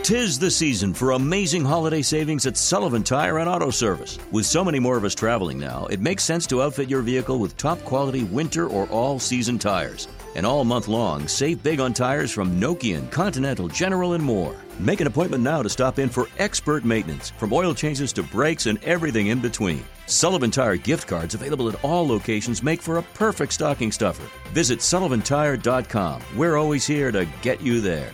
Tis 0.03 0.39
the 0.39 0.51
season 0.51 0.95
for 0.95 1.11
amazing 1.11 1.67
holiday 1.67 2.01
savings 2.01 2.47
at 2.47 2.57
Sullivan 2.57 3.03
Tire 3.03 3.41
and 3.41 3.49
Auto 3.49 3.69
Service. 3.69 4.19
With 4.33 4.47
so 4.47 4.65
many 4.65 4.79
more 4.79 4.97
of 4.97 5.05
us 5.05 5.15
traveling 5.15 5.59
now, 5.59 5.87
it 5.91 6.01
makes 6.01 6.25
sense 6.25 6.47
to 6.47 6.63
outfit 6.63 6.89
your 6.89 7.03
vehicle 7.03 7.39
with 7.39 7.59
top 7.59 7.79
quality 7.85 8.25
winter 8.25 8.67
or 8.67 8.89
all 8.89 9.19
season 9.19 9.59
tires. 9.59 10.09
And 10.35 10.47
all 10.47 10.65
month 10.65 10.89
long, 10.89 11.27
save 11.29 11.63
big 11.63 11.81
on 11.81 11.93
tires 11.93 12.31
from 12.31 12.61
Nokian, 12.61 13.11
Continental, 13.11 13.69
General, 13.69 14.13
and 14.13 14.23
more. 14.23 14.55
Make 14.79 15.01
an 15.01 15.07
appointment 15.07 15.43
now 15.43 15.63
to 15.63 15.69
stop 15.69 15.99
in 15.99 16.09
for 16.09 16.29
expert 16.39 16.85
maintenance, 16.85 17.31
from 17.31 17.53
oil 17.53 17.75
changes 17.75 18.13
to 18.15 18.23
brakes 18.23 18.67
and 18.67 18.83
everything 18.85 19.29
in 19.29 19.41
between. 19.41 19.85
Sullivan 20.07 20.51
Tire 20.51 20.77
gift 20.77 21.09
cards 21.09 21.35
available 21.35 21.69
at 21.69 21.85
all 21.85 22.07
locations 22.07 22.63
make 22.63 22.81
for 22.81 22.99
a 22.99 23.03
perfect 23.03 23.53
stocking 23.53 23.91
stuffer. 23.91 24.29
Visit 24.53 24.79
sullivantire.com. 24.79 26.23
We're 26.37 26.57
always 26.57 26.87
here 26.87 27.11
to 27.11 27.27
get 27.43 27.61
you 27.61 27.81
there. 27.81 28.13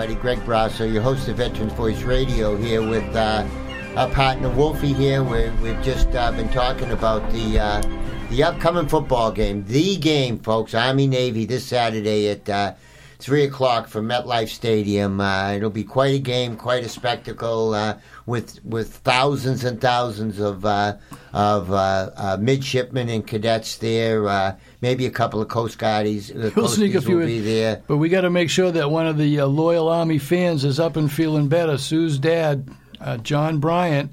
Everybody. 0.00 0.34
Greg 0.34 0.46
Brasso, 0.46 0.90
your 0.90 1.02
host 1.02 1.28
of 1.28 1.36
Veterans 1.36 1.74
Voice 1.74 2.00
Radio, 2.02 2.56
here 2.56 2.80
with 2.80 3.04
uh, 3.14 3.46
our 3.96 4.08
partner 4.08 4.48
Wolfie. 4.48 4.94
Here, 4.94 5.22
we 5.22 5.50
we've 5.62 5.82
just 5.82 6.08
uh, 6.14 6.32
been 6.32 6.48
talking 6.48 6.90
about 6.92 7.30
the 7.32 7.58
uh, 7.58 7.82
the 8.30 8.42
upcoming 8.42 8.88
football 8.88 9.30
game, 9.30 9.62
the 9.66 9.96
game, 9.96 10.38
folks. 10.38 10.72
Army 10.72 11.06
Navy 11.06 11.44
this 11.44 11.66
Saturday 11.66 12.30
at 12.30 12.48
uh, 12.48 12.72
three 13.18 13.44
o'clock 13.44 13.88
from 13.88 14.08
MetLife 14.08 14.48
Stadium. 14.48 15.20
Uh, 15.20 15.52
it'll 15.52 15.68
be 15.68 15.84
quite 15.84 16.14
a 16.14 16.18
game, 16.18 16.56
quite 16.56 16.82
a 16.82 16.88
spectacle, 16.88 17.74
uh, 17.74 17.98
with 18.30 18.64
with 18.64 18.94
thousands 18.98 19.64
and 19.64 19.80
thousands 19.80 20.38
of 20.38 20.64
uh, 20.64 20.96
of 21.34 21.70
uh, 21.70 22.10
uh, 22.16 22.36
midshipmen 22.40 23.10
and 23.10 23.26
cadets 23.26 23.76
there. 23.76 24.26
Uh, 24.26 24.56
maybe 24.80 25.04
a 25.04 25.10
couple 25.10 25.42
of 25.42 25.48
Coast 25.48 25.78
Guardies. 25.78 26.32
We'll 26.56 26.68
sneak 26.68 26.94
a 26.94 27.02
few 27.02 27.16
will 27.16 27.22
in. 27.22 27.28
be 27.28 27.40
there. 27.40 27.82
But 27.86 27.98
we 27.98 28.08
got 28.08 28.22
to 28.22 28.30
make 28.30 28.48
sure 28.48 28.70
that 28.70 28.90
one 28.90 29.06
of 29.06 29.18
the 29.18 29.40
uh, 29.40 29.46
loyal 29.46 29.88
Army 29.88 30.18
fans 30.18 30.64
is 30.64 30.80
up 30.80 30.96
and 30.96 31.12
feeling 31.12 31.48
better. 31.48 31.76
Sue's 31.76 32.18
dad, 32.18 32.70
uh, 33.00 33.18
John 33.18 33.58
Bryant, 33.58 34.12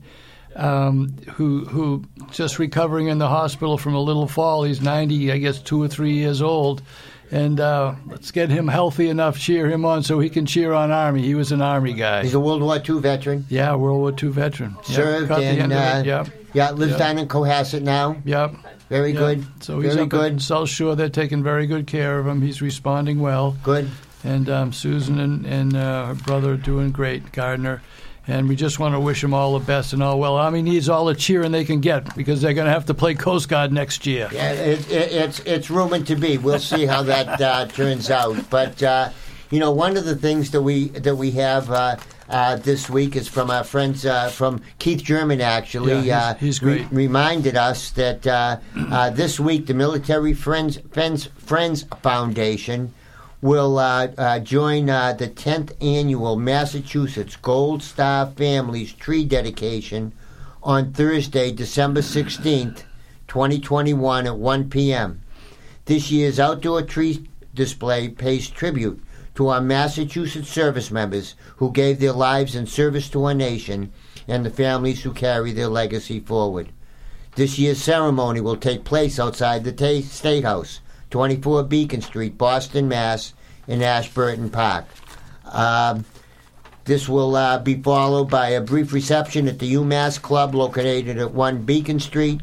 um, 0.56 1.16
who 1.36 1.66
who 1.66 2.04
just 2.32 2.60
recovering 2.60 3.08
in 3.08 3.20
the 3.20 3.30
hospital 3.30 3.78
from 3.78 3.94
a 3.94 4.02
little 4.02 4.28
fall. 4.28 4.64
He's 4.64 4.82
ninety, 4.82 5.32
I 5.32 5.38
guess, 5.38 5.62
two 5.62 5.82
or 5.82 5.88
three 5.88 6.16
years 6.16 6.42
old. 6.42 6.82
And 7.30 7.60
uh, 7.60 7.96
let's 8.06 8.32
get 8.32 8.50
him 8.50 8.68
healthy 8.70 9.10
enough, 9.10 9.38
cheer 9.38 9.70
him 9.70 9.84
on, 9.84 10.02
so 10.04 10.20
he 10.20 10.30
can 10.30 10.46
cheer 10.46 10.72
on 10.74 10.92
Army. 10.92 11.24
He 11.24 11.36
was 11.36 11.52
an 11.52 11.62
Army 11.62 11.94
guy. 11.94 12.24
He's 12.24 12.34
a 12.34 12.40
World 12.40 12.62
War 12.62 12.78
II 12.78 13.00
veteran. 13.02 13.46
Yeah, 13.50 13.76
World 13.76 14.00
War 14.00 14.12
II 14.12 14.30
veteran. 14.30 14.76
Yep, 14.78 14.86
Served 14.86 15.32
and 15.32 15.74
uh, 15.74 16.04
yep. 16.06 16.30
yeah, 16.54 16.72
lives 16.72 16.92
Yep. 16.92 17.00
down 17.00 17.18
in 17.18 17.28
Cohasset 17.28 17.82
now. 17.82 18.16
Yep. 18.24 18.56
Very 18.90 19.12
Yep. 19.12 19.20
good. 19.20 19.46
So 19.62 19.80
he's 19.82 19.94
very 19.96 20.04
up 20.06 20.10
good. 20.10 20.42
South 20.42 20.70
Shore. 20.70 20.96
They're 20.96 21.10
taking 21.10 21.44
very 21.44 21.68
good 21.68 21.86
care 21.88 22.18
of 22.20 22.28
him. 22.28 22.42
He's 22.42 22.62
responding 22.62 23.20
well. 23.20 23.58
Good. 23.62 23.90
And 24.24 24.50
um, 24.50 24.72
Susan 24.72 25.20
and, 25.20 25.46
and 25.46 25.76
uh, 25.76 26.06
her 26.08 26.14
brother 26.16 26.54
are 26.54 26.58
doing 26.58 26.92
great, 26.92 27.32
Gardner. 27.34 27.82
And 28.30 28.50
we 28.50 28.56
just 28.58 28.78
want 28.78 28.94
to 28.94 29.00
wish 29.00 29.22
them 29.22 29.34
all 29.34 29.58
the 29.58 29.66
best 29.66 29.94
and 29.94 30.04
all 30.04 30.20
well. 30.20 30.36
Army 30.36 30.62
needs 30.62 30.90
all 30.90 31.06
the 31.06 31.16
cheering 31.16 31.52
they 31.54 31.64
can 31.64 31.80
get 31.80 32.14
because 32.16 32.42
they're 32.42 32.54
going 32.54 32.66
to 32.68 32.74
have 32.74 32.86
to 32.88 32.94
play 32.94 33.14
Coast 33.16 33.48
Guard 33.48 33.72
next 33.72 34.06
year. 34.06 34.28
Yeah, 34.34 34.52
it, 34.52 34.92
it, 34.92 35.12
it's 35.14 35.40
it's 35.40 35.70
rumored 35.70 36.06
to 36.08 36.16
be. 36.18 36.38
We'll 36.38 36.60
see 36.60 36.86
how 36.86 37.04
that 37.04 37.40
uh, 37.42 37.68
turns 37.68 38.12
out. 38.12 38.50
But 38.50 38.84
uh, 38.84 39.12
you 39.50 39.60
know, 39.60 39.72
one 39.72 39.96
of 39.96 40.04
the 40.06 40.16
things 40.16 40.52
that 40.52 40.62
we 40.62 40.90
that 40.90 41.16
we 41.16 41.32
have 41.32 41.72
uh, 41.72 41.96
uh, 42.28 42.58
this 42.58 42.90
week 42.90 43.16
is 43.16 43.30
from 43.30 43.50
our 43.50 43.64
friends 43.64 44.06
uh, 44.06 44.28
from 44.28 44.62
Keith 44.78 45.04
German. 45.04 45.40
Actually, 45.40 45.94
Yeah, 45.94 46.02
he's- 46.02 46.12
uh, 46.12 46.34
he's 46.40 46.60
great. 46.60 46.92
reminded 46.92 47.56
us 47.56 47.92
that 47.92 48.28
uh, 48.28 48.58
uh, 48.76 49.10
this 49.12 49.40
week 49.40 49.68
the 49.68 49.74
Military 49.74 50.34
Friends 50.34 50.80
Friends, 50.92 51.28
Friends 51.38 51.86
Foundation 52.02 52.94
will 53.42 53.78
uh, 53.78 54.08
uh, 54.18 54.40
join 54.40 54.90
uh, 54.90 55.14
the 55.14 55.28
10th 55.28 55.72
annual 55.82 56.36
Massachusetts 56.36 57.36
Gold 57.36 57.84
Star 57.84 58.26
Families 58.32 58.94
Tree 58.94 59.26
Dedication 59.26 60.12
on 60.64 60.92
Thursday, 60.92 61.52
December 61.52 62.02
16th, 62.02 62.84
2021 63.28 64.26
at 64.26 64.38
1 64.38 64.70
p.m. 64.70 65.22
This 65.86 66.10
year's 66.10 66.40
outdoor 66.40 66.82
tree 66.82 67.30
display 67.54 68.10
pays 68.10 68.50
tribute 68.50 69.04
to 69.36 69.50
our 69.50 69.62
Massachusetts 69.62 70.50
service 70.50 70.90
members 70.90 71.36
who 71.58 71.72
gave 71.72 72.00
their 72.00 72.14
lives 72.14 72.56
in 72.56 72.66
service 72.66 73.08
to 73.10 73.24
our 73.26 73.36
nation 73.36 73.94
and 74.28 74.44
the 74.44 74.50
families 74.50 75.04
who 75.04 75.14
carry 75.14 75.52
their 75.52 75.68
legacy 75.68 76.20
forward. 76.20 76.70
This 77.36 77.60
year's 77.60 77.82
ceremony 77.82 78.42
will 78.42 78.58
take 78.58 78.84
place 78.84 79.20
outside 79.20 79.64
the 79.64 79.72
Ta- 79.72 80.02
State 80.02 80.44
House, 80.44 80.80
24 81.10 81.64
Beacon 81.64 82.02
Street, 82.02 82.38
Boston, 82.38 82.88
Mass, 82.88 83.34
in 83.68 83.82
Ashburton 83.82 84.50
Park. 84.50 84.86
Um, 85.46 86.06
This 86.88 87.10
will 87.10 87.36
uh, 87.36 87.60
be 87.60 87.76
followed 87.76 88.30
by 88.30 88.48
a 88.48 88.62
brief 88.62 88.94
reception 88.94 89.50
at 89.50 89.60
the 89.60 89.74
UMass 89.74 90.22
Club 90.22 90.56
located 90.56 91.18
at 91.18 91.34
1 91.34 91.64
Beacon 91.64 92.00
Street. 92.00 92.40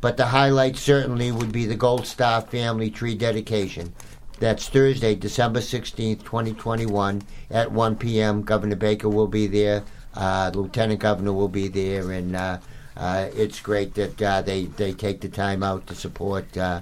But 0.00 0.16
the 0.16 0.26
highlight 0.26 0.76
certainly 0.76 1.30
would 1.30 1.52
be 1.52 1.64
the 1.64 1.76
Gold 1.76 2.04
Star 2.04 2.40
Family 2.40 2.90
Tree 2.90 3.14
dedication. 3.14 3.94
That's 4.40 4.68
Thursday, 4.68 5.14
December 5.14 5.60
16th, 5.60 6.24
2021, 6.24 7.22
at 7.52 7.70
1 7.70 7.94
p.m. 7.96 8.42
Governor 8.42 8.74
Baker 8.74 9.08
will 9.08 9.28
be 9.28 9.46
there. 9.46 9.84
Uh, 10.12 10.50
Lieutenant 10.52 10.98
Governor 10.98 11.32
will 11.32 11.48
be 11.48 11.68
there, 11.68 12.10
and 12.10 12.34
uh, 12.34 12.58
uh, 12.96 13.28
it's 13.36 13.60
great 13.60 13.94
that 13.94 14.20
uh, 14.20 14.42
they, 14.42 14.64
they 14.64 14.92
take 14.92 15.20
the 15.20 15.28
time 15.28 15.62
out 15.62 15.86
to 15.86 15.94
support 15.94 16.56
uh, 16.56 16.80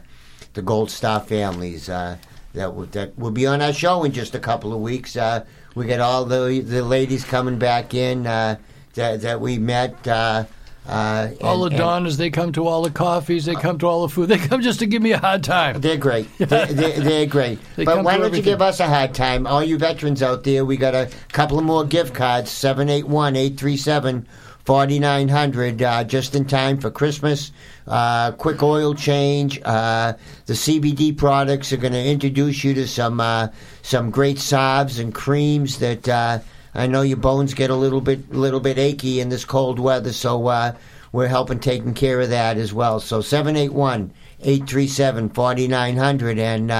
the 0.54 0.62
Gold 0.62 0.90
Star 0.90 1.20
families. 1.20 1.88
Uh, 1.88 2.16
that 2.54 2.74
will, 2.74 2.86
that 2.86 3.18
will 3.18 3.30
be 3.30 3.46
on 3.46 3.62
our 3.62 3.72
show 3.72 4.04
in 4.04 4.12
just 4.12 4.34
a 4.34 4.38
couple 4.38 4.72
of 4.72 4.80
weeks. 4.80 5.16
Uh, 5.16 5.44
we 5.74 5.86
got 5.86 6.00
all 6.00 6.24
the 6.24 6.60
the 6.60 6.82
ladies 6.82 7.24
coming 7.24 7.58
back 7.58 7.94
in 7.94 8.26
uh, 8.26 8.56
that 8.94 9.22
that 9.22 9.40
we 9.40 9.58
met. 9.58 10.06
Uh, 10.06 10.44
uh, 10.84 11.28
all 11.40 11.62
the 11.62 11.70
Donnas, 11.70 12.16
they 12.16 12.28
come 12.28 12.50
to 12.52 12.66
all 12.66 12.82
the 12.82 12.90
coffees, 12.90 13.44
they 13.44 13.54
come 13.54 13.78
to 13.78 13.86
all 13.86 14.02
the 14.02 14.12
food. 14.12 14.28
They 14.28 14.38
come 14.38 14.62
just 14.62 14.80
to 14.80 14.86
give 14.86 15.00
me 15.00 15.12
a 15.12 15.18
hard 15.18 15.44
time. 15.44 15.80
They're 15.80 15.96
great. 15.96 16.26
They're, 16.38 16.66
they're, 16.66 16.98
they're 16.98 17.26
great. 17.26 17.60
They 17.76 17.84
but 17.84 18.02
why 18.02 18.18
don't 18.18 18.34
you 18.34 18.42
give 18.42 18.60
us 18.60 18.80
a 18.80 18.88
hard 18.88 19.14
time? 19.14 19.46
All 19.46 19.62
you 19.62 19.78
veterans 19.78 20.24
out 20.24 20.42
there, 20.42 20.64
we 20.64 20.76
got 20.76 20.96
a 20.96 21.08
couple 21.28 21.56
of 21.56 21.64
more 21.64 21.84
gift 21.84 22.14
cards 22.14 22.50
781 22.50 23.36
837 23.36 24.26
4900, 24.64 25.82
uh, 25.82 26.04
just 26.04 26.34
in 26.34 26.44
time 26.44 26.78
for 26.78 26.90
Christmas. 26.90 27.50
Uh, 27.86 28.32
quick 28.32 28.62
oil 28.62 28.94
change. 28.94 29.60
Uh, 29.64 30.12
the 30.46 30.52
CBD 30.52 31.16
products 31.16 31.72
are 31.72 31.76
going 31.76 31.92
to 31.92 32.04
introduce 32.04 32.62
you 32.62 32.72
to 32.74 32.86
some 32.86 33.20
uh, 33.20 33.48
some 33.82 34.10
great 34.10 34.38
salves 34.38 34.98
and 34.98 35.12
creams 35.12 35.78
that 35.78 36.08
uh, 36.08 36.38
I 36.74 36.86
know 36.86 37.02
your 37.02 37.16
bones 37.16 37.54
get 37.54 37.70
a 37.70 37.74
little 37.74 38.00
bit 38.00 38.32
little 38.32 38.60
bit 38.60 38.78
achy 38.78 39.20
in 39.20 39.30
this 39.30 39.44
cold 39.44 39.80
weather, 39.80 40.12
so 40.12 40.46
uh, 40.46 40.74
we're 41.10 41.26
helping 41.26 41.58
taking 41.58 41.94
care 41.94 42.20
of 42.20 42.30
that 42.30 42.56
as 42.56 42.72
well. 42.72 43.00
So 43.00 43.20
781 43.20 44.12
837 44.40 45.30
4900 45.30 46.38
and 46.38 46.70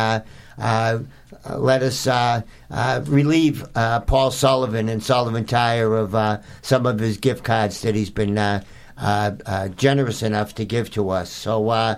let 1.51 1.83
us 1.83 2.07
uh, 2.07 2.43
uh, 2.71 3.03
relieve 3.07 3.65
uh, 3.75 4.01
Paul 4.01 4.31
Sullivan 4.31 4.89
and 4.89 5.03
Sullivan 5.03 5.45
Tire 5.45 5.95
of 5.95 6.15
uh, 6.15 6.41
some 6.63 6.87
of 6.87 6.99
his 6.99 7.17
gift 7.19 7.45
cards 7.45 7.81
that 7.83 7.95
he's 7.95 8.11
been 8.11 8.39
uh, 8.39 8.63
uh, 8.97 9.33
uh, 9.47 9.69
generous 9.69 10.23
enough 10.23 10.55
to 10.57 10.65
give 10.65 10.91
to 10.93 11.11
us. 11.11 11.31
So, 11.31 11.69
uh, 11.71 11.97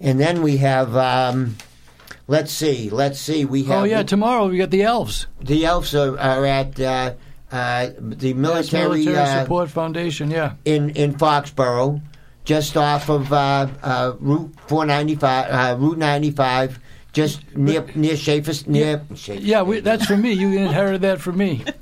and 0.00 0.18
then 0.20 0.42
we 0.42 0.56
have. 0.58 0.96
Um, 0.96 1.56
Let's 2.28 2.50
see. 2.50 2.90
Let's 2.90 3.20
see. 3.20 3.44
We 3.44 3.62
have 3.64 3.82
Oh, 3.82 3.84
yeah, 3.84 4.02
tomorrow 4.02 4.48
we 4.48 4.58
got 4.58 4.70
the 4.70 4.82
elves. 4.82 5.28
the 5.40 5.64
elves 5.64 5.94
are, 5.94 6.18
are 6.18 6.44
at 6.44 6.80
uh, 6.80 7.12
uh, 7.52 7.90
the 8.00 8.34
military, 8.34 9.04
Military 9.04 9.16
uh, 9.16 9.42
Support 9.42 9.70
Foundation, 9.70 10.32
yeah. 10.32 10.54
in 10.64 10.90
in 10.90 11.14
Foxborough, 11.14 12.00
just 12.44 12.76
off 12.76 13.08
of 13.08 13.32
uh, 13.32 13.68
uh, 13.80 14.14
Route 14.18 14.52
495, 14.66 15.46
uh, 15.52 15.76
Route 15.78 15.98
95, 15.98 16.80
just 17.16 17.40
near 17.56 17.82
near 17.94 18.14
Schaefer's 18.14 18.66
near. 18.66 19.02
Schaefer 19.14 19.40
Yeah, 19.42 19.62
we, 19.62 19.80
that's 19.80 20.04
from 20.04 20.20
me. 20.20 20.32
You 20.34 20.48
inherited 20.52 21.00
that 21.00 21.20
from 21.20 21.38
me. 21.38 21.64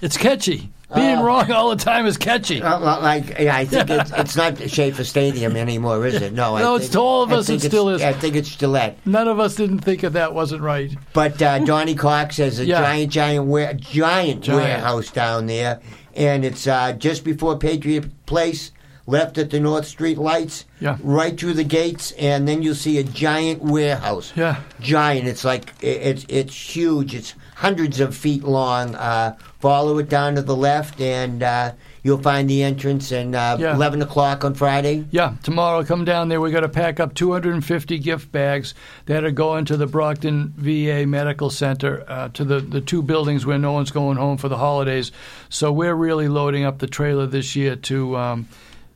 It's 0.00 0.16
catchy. 0.16 0.70
Being 0.94 1.18
Uh, 1.18 1.24
wrong 1.24 1.50
all 1.50 1.70
the 1.70 1.84
time 1.84 2.06
is 2.06 2.16
catchy. 2.16 2.62
Uh, 2.62 2.78
like 2.78 3.36
yeah, 3.40 3.56
I 3.56 3.64
think 3.64 3.90
it's, 3.90 4.12
it's 4.16 4.36
not 4.36 4.56
Schaefer 4.70 5.02
Stadium 5.02 5.56
anymore, 5.56 6.06
is 6.06 6.14
it? 6.22 6.32
No, 6.32 6.56
No, 6.56 6.74
think, 6.74 6.82
it's 6.84 6.92
to 6.92 7.00
all 7.00 7.22
of 7.24 7.32
us, 7.32 7.48
it 7.48 7.60
still 7.62 7.88
is. 7.88 8.00
I 8.00 8.12
think 8.12 8.36
it's 8.36 8.54
Gillette. 8.54 8.96
None 9.04 9.26
of 9.26 9.40
us 9.40 9.56
didn't 9.56 9.80
think 9.80 10.02
that 10.02 10.12
that 10.12 10.34
wasn't 10.34 10.62
right. 10.62 10.92
But 11.12 11.42
uh, 11.42 11.58
Donnie 11.64 11.96
Cox 11.96 12.36
has 12.36 12.60
a 12.60 12.64
Yeah. 12.72 12.80
giant, 12.80 13.10
giant, 13.12 13.46
ware- 13.46 13.74
giant, 13.74 14.42
Giant. 14.42 14.62
warehouse 14.62 15.10
down 15.10 15.46
there, 15.46 15.80
and 16.14 16.44
it's 16.44 16.68
uh, 16.68 16.92
just 16.92 17.24
before 17.24 17.58
Patriot 17.58 18.24
Place, 18.26 18.70
left 19.08 19.38
at 19.38 19.48
the 19.48 19.58
North 19.58 19.86
Street 19.86 20.18
lights, 20.18 20.66
Yeah. 20.80 20.98
right 21.02 21.40
through 21.40 21.54
the 21.54 21.64
gates, 21.64 22.12
and 22.18 22.46
then 22.46 22.62
you'll 22.62 22.74
see 22.74 22.98
a 22.98 23.02
giant 23.02 23.62
warehouse. 23.62 24.32
Yeah. 24.36 24.56
Giant. 24.80 25.26
It's 25.26 25.44
like 25.44 25.72
it's 25.80 26.26
it's 26.28 26.54
huge. 26.76 27.14
It's 27.14 27.34
hundreds 27.56 28.00
of 28.00 28.14
feet 28.14 28.44
long. 28.44 28.94
Uh, 28.94 29.34
follow 29.60 29.96
it 29.98 30.08
down 30.10 30.34
to 30.34 30.42
the 30.42 30.54
left, 30.54 31.00
and 31.00 31.42
uh, 31.42 31.72
you'll 32.02 32.18
find 32.18 32.50
the 32.50 32.62
entrance. 32.62 33.10
And 33.10 33.34
uh, 33.34 33.56
Yeah. 33.58 33.74
eleven 33.74 34.02
o'clock 34.02 34.44
on 34.44 34.52
Friday. 34.52 35.06
Yeah, 35.10 35.32
tomorrow 35.42 35.82
come 35.84 36.04
down 36.04 36.28
there. 36.28 36.40
we 36.42 36.50
got 36.50 36.60
to 36.60 36.68
pack 36.68 37.00
up 37.00 37.14
250 37.14 37.98
gift 37.98 38.30
bags 38.30 38.74
that 39.06 39.24
are 39.24 39.30
going 39.32 39.64
to 39.64 39.78
the 39.78 39.86
Brockton 39.86 40.52
VA 40.58 41.06
Medical 41.06 41.48
Center, 41.48 42.04
uh, 42.06 42.28
to 42.34 42.44
the, 42.44 42.60
the 42.60 42.82
two 42.82 43.02
buildings 43.02 43.46
where 43.46 43.58
no 43.58 43.72
one's 43.72 43.90
going 43.90 44.18
home 44.18 44.36
for 44.36 44.50
the 44.50 44.58
holidays. 44.58 45.10
So 45.48 45.72
we're 45.72 45.94
really 45.94 46.28
loading 46.28 46.64
up 46.64 46.78
the 46.78 46.86
trailer 46.86 47.26
this 47.26 47.56
year 47.56 47.74
to 47.74 48.16
um, 48.18 48.48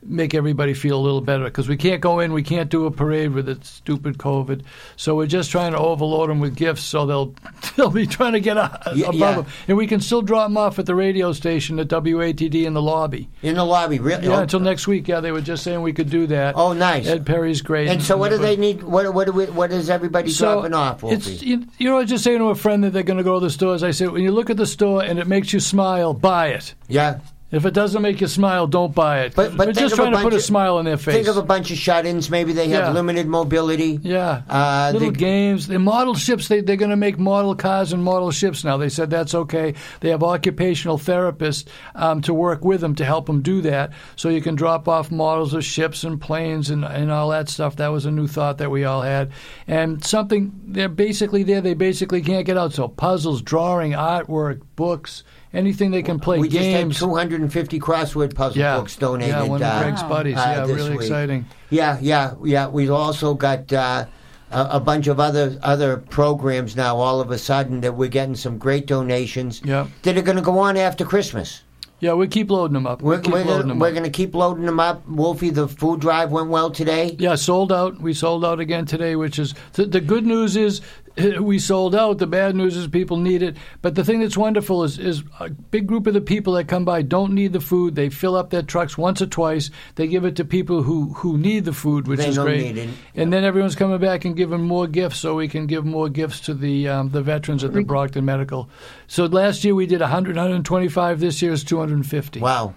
make 0.05 0.33
everybody 0.33 0.73
feel 0.73 0.97
a 0.97 1.01
little 1.01 1.21
better 1.21 1.45
because 1.45 1.67
we 1.67 1.77
can't 1.77 2.01
go 2.01 2.19
in, 2.19 2.33
we 2.33 2.43
can't 2.43 2.69
do 2.69 2.85
a 2.85 2.91
parade 2.91 3.31
with 3.33 3.45
the 3.45 3.57
stupid 3.63 4.17
COVID. 4.17 4.63
So 4.95 5.15
we're 5.15 5.27
just 5.27 5.51
trying 5.51 5.71
to 5.73 5.77
overload 5.77 6.29
them 6.29 6.39
with 6.39 6.55
gifts 6.55 6.83
so 6.83 7.05
they'll 7.05 7.35
they'll 7.75 7.89
be 7.89 8.05
trying 8.07 8.33
to 8.33 8.39
get 8.39 8.57
a, 8.57 8.79
Yeah, 8.95 9.05
above 9.07 9.15
yeah. 9.15 9.31
them. 9.35 9.45
And 9.67 9.77
we 9.77 9.87
can 9.87 9.99
still 9.99 10.21
drop 10.21 10.47
them 10.49 10.57
off 10.57 10.79
at 10.79 10.85
the 10.85 10.95
radio 10.95 11.31
station 11.33 11.79
at 11.79 11.87
WATD 11.87 12.65
in 12.65 12.73
the 12.73 12.81
lobby. 12.81 13.29
In 13.41 13.55
the 13.55 13.63
lobby, 13.65 13.99
really? 13.99 14.27
Yeah, 14.27 14.37
Oh. 14.37 14.41
until 14.41 14.59
next 14.59 14.87
week. 14.87 15.07
Yeah, 15.07 15.19
they 15.19 15.31
were 15.31 15.41
just 15.41 15.63
saying 15.63 15.81
we 15.81 15.93
could 15.93 16.09
do 16.09 16.27
that. 16.27 16.55
Oh, 16.57 16.73
nice. 16.73 17.07
Ed 17.07 17.25
Perry's 17.25 17.61
great. 17.61 17.87
And 17.89 18.01
so, 18.01 18.17
what 18.17 18.29
do 18.29 18.37
they 18.37 18.55
need? 18.55 18.83
What 18.83 19.13
what 19.13 19.25
do 19.27 19.31
we, 19.33 19.45
what 19.45 19.71
is 19.71 19.89
everybody 19.89 20.29
So, 20.29 20.53
dropping 20.53 20.73
off? 20.73 21.03
It's 21.03 21.41
you, 21.41 21.65
you 21.77 21.89
know 21.89 21.97
I 21.97 22.01
was 22.01 22.09
just 22.09 22.23
saying 22.23 22.39
to 22.39 22.45
a 22.49 22.55
friend 22.55 22.83
that 22.83 22.91
they're 22.91 23.03
going 23.03 23.17
to 23.17 23.23
go 23.23 23.39
to 23.39 23.45
the 23.45 23.49
stores. 23.51 23.83
I 23.83 23.91
said 23.91 24.11
when 24.11 24.23
you 24.23 24.31
look 24.31 24.49
at 24.49 24.57
the 24.57 24.65
store 24.67 25.03
and 25.03 25.19
it 25.19 25.27
makes 25.27 25.53
you 25.53 25.59
smile, 25.59 26.13
buy 26.13 26.47
it. 26.49 26.73
Yeah. 26.87 27.19
If 27.53 27.65
it 27.65 27.73
doesn't 27.73 28.01
make 28.01 28.19
you 28.19 28.27
smile, 28.27 28.65
don't 28.67 28.93
buy 28.95 29.21
it. 29.21 29.35
But, 29.35 29.55
but 29.55 29.67
We're 29.67 29.73
just 29.73 29.95
trying 29.95 30.11
to 30.11 30.21
put 30.21 30.33
a 30.33 30.39
smile 30.41 30.77
on 30.77 30.85
their 30.85 30.97
face. 30.97 31.13
Think 31.13 31.27
of 31.27 31.37
a 31.37 31.43
bunch 31.43 31.69
of 31.69 31.77
shut-ins. 31.77 32.29
Maybe 32.29 32.51
they 32.51 32.67
have 32.69 32.85
Yeah. 32.85 32.91
limited 32.91 33.27
mobility. 33.27 33.99
yeah, 34.01 34.41
Uh, 34.49 34.89
little 34.91 35.11
they- 35.11 35.17
games. 35.17 35.67
The 35.67 35.77
model 35.79 36.15
ships. 36.15 36.47
They 36.47 36.61
they're 36.61 36.75
going 36.77 36.89
to 36.89 36.97
make 36.97 37.19
model 37.19 37.53
cars 37.55 37.93
and 37.93 38.03
model 38.03 38.31
ships 38.31 38.63
now. 38.63 38.77
They 38.77 38.89
said 38.89 39.09
that's 39.11 39.35
okay. 39.35 39.75
They 39.99 40.09
have 40.09 40.23
occupational 40.23 40.97
therapists 40.97 41.65
um, 41.95 42.21
to 42.21 42.33
work 42.33 42.65
with 42.65 42.81
them 42.81 42.95
to 42.95 43.05
help 43.05 43.27
them 43.27 43.41
do 43.41 43.61
that. 43.61 43.91
So 44.15 44.29
you 44.29 44.41
can 44.41 44.55
drop 44.55 44.87
off 44.87 45.11
models 45.11 45.53
of 45.53 45.63
ships 45.63 46.03
and 46.03 46.19
planes 46.19 46.69
and 46.71 46.83
and 46.83 47.11
all 47.11 47.29
that 47.29 47.49
stuff. 47.49 47.75
That 47.75 47.89
was 47.89 48.05
a 48.07 48.11
new 48.11 48.27
thought 48.27 48.57
that 48.57 48.71
we 48.71 48.83
all 48.83 49.01
had. 49.03 49.29
And 49.67 50.03
something 50.03 50.51
they're 50.65 50.89
basically 50.89 51.43
there. 51.43 51.61
They 51.61 51.75
basically 51.75 52.21
can't 52.21 52.45
get 52.45 52.57
out. 52.57 52.73
So 52.73 52.87
puzzles, 52.87 53.41
drawing, 53.43 53.91
artwork, 53.91 54.61
books, 54.75 55.23
anything 55.53 55.91
they 55.91 56.03
can 56.03 56.19
play. 56.19 56.39
we 56.39 56.47
games. 56.47 56.95
just 56.95 57.01
had 57.01 57.09
250 57.09 57.79
crossword 57.79 58.35
puzzle 58.35 58.59
Yeah. 58.59 58.77
books 58.77 58.95
donated. 58.95 59.35
Yeah, 59.35 59.43
one 59.43 59.61
of 59.61 59.67
uh, 59.67 59.81
Greg's 59.83 60.03
buddies. 60.03 60.37
uh, 60.37 60.39
Yeah, 60.57 60.65
this 60.65 60.75
really 60.75 60.91
week. 60.91 61.01
exciting. 61.01 61.45
Yeah, 61.69 61.97
yeah, 62.01 62.33
yeah. 62.43 62.67
We've 62.67 62.91
also 62.91 63.33
got 63.33 63.71
uh, 63.71 64.05
a, 64.51 64.67
a 64.71 64.79
bunch 64.79 65.07
of 65.07 65.19
other 65.19 65.57
other 65.63 65.97
programs 65.97 66.75
now. 66.75 66.97
All 66.97 67.21
of 67.21 67.31
a 67.31 67.37
sudden, 67.37 67.81
that 67.81 67.95
we're 67.95 68.09
getting 68.09 68.35
some 68.35 68.57
great 68.57 68.87
donations. 68.87 69.61
Yeah. 69.63 69.87
That 70.03 70.17
are 70.17 70.21
going 70.21 70.37
to 70.37 70.43
go 70.43 70.57
on 70.59 70.77
after 70.77 71.05
Christmas. 71.05 71.63
Yeah, 71.99 72.15
we 72.15 72.27
keep 72.27 72.51
loading 72.51 72.73
them 72.73 72.85
up. 72.85 73.01
We're, 73.01 73.21
keep 73.21 73.31
we're, 73.31 73.39
loading 73.45 73.51
gonna, 73.53 73.67
them 73.69 73.79
we're 73.79 73.87
up. 73.87 73.93
going 73.93 74.03
to 74.03 74.09
keep 74.09 74.35
loading 74.35 74.65
them 74.65 74.77
up. 74.77 75.07
Wolfie, 75.07 75.51
the 75.51 75.69
food 75.69 76.01
drive 76.01 76.31
went 76.33 76.49
well 76.49 76.69
today. 76.69 77.15
Yeah, 77.17 77.35
sold 77.35 77.71
out. 77.71 78.01
We 78.01 78.13
sold 78.13 78.43
out 78.43 78.59
again 78.59 78.85
today, 78.85 79.15
which 79.15 79.39
is 79.39 79.53
the, 79.71 79.85
the 79.85 80.01
good 80.01 80.25
news 80.25 80.57
is 80.57 80.81
we 81.39 81.59
sold 81.59 81.95
out. 81.95 82.17
The 82.17 82.27
bad 82.27 82.55
news 82.55 82.75
is 82.75 82.87
people 82.87 83.17
need 83.17 83.43
it. 83.43 83.57
But 83.81 83.95
the 83.95 84.03
thing 84.03 84.19
that's 84.19 84.37
wonderful 84.37 84.83
is 84.83 84.97
is 84.97 85.23
a 85.39 85.49
big 85.49 85.87
group 85.87 86.07
of 86.07 86.13
the 86.13 86.21
people 86.21 86.53
that 86.53 86.67
come 86.67 86.85
by 86.85 87.01
don't 87.01 87.33
need 87.33 87.53
the 87.53 87.59
food. 87.59 87.95
They 87.95 88.09
fill 88.09 88.35
up 88.35 88.49
their 88.49 88.63
trucks 88.63 88.97
once 88.97 89.21
or 89.21 89.27
twice. 89.27 89.69
They 89.95 90.07
give 90.07 90.25
it 90.25 90.35
to 90.37 90.45
people 90.45 90.83
who, 90.83 91.13
who 91.13 91.37
need 91.37 91.65
the 91.65 91.73
food, 91.73 92.07
which 92.07 92.19
They 92.19 92.29
is 92.29 92.35
don't 92.35 92.45
great. 92.45 92.63
need 92.63 92.77
it. 92.77 92.89
And 93.15 93.31
then 93.31 93.43
everyone's 93.43 93.75
coming 93.75 93.99
back 93.99 94.25
and 94.25 94.35
giving 94.35 94.61
more 94.61 94.87
gifts, 94.87 95.19
so 95.19 95.35
we 95.35 95.47
can 95.47 95.67
give 95.67 95.85
more 95.85 96.09
gifts 96.09 96.39
to 96.41 96.53
the 96.53 96.87
um, 96.87 97.09
the 97.09 97.21
veterans 97.21 97.63
at 97.63 97.73
the 97.73 97.83
Brockton 97.83 98.25
Medical. 98.25 98.69
So 99.07 99.25
last 99.25 99.63
year 99.63 99.75
we 99.75 99.85
did 99.85 100.01
100, 100.01 100.35
125. 100.35 101.19
This 101.19 101.41
year 101.41 101.51
is 101.51 101.63
250. 101.63 102.39
Wow. 102.39 102.73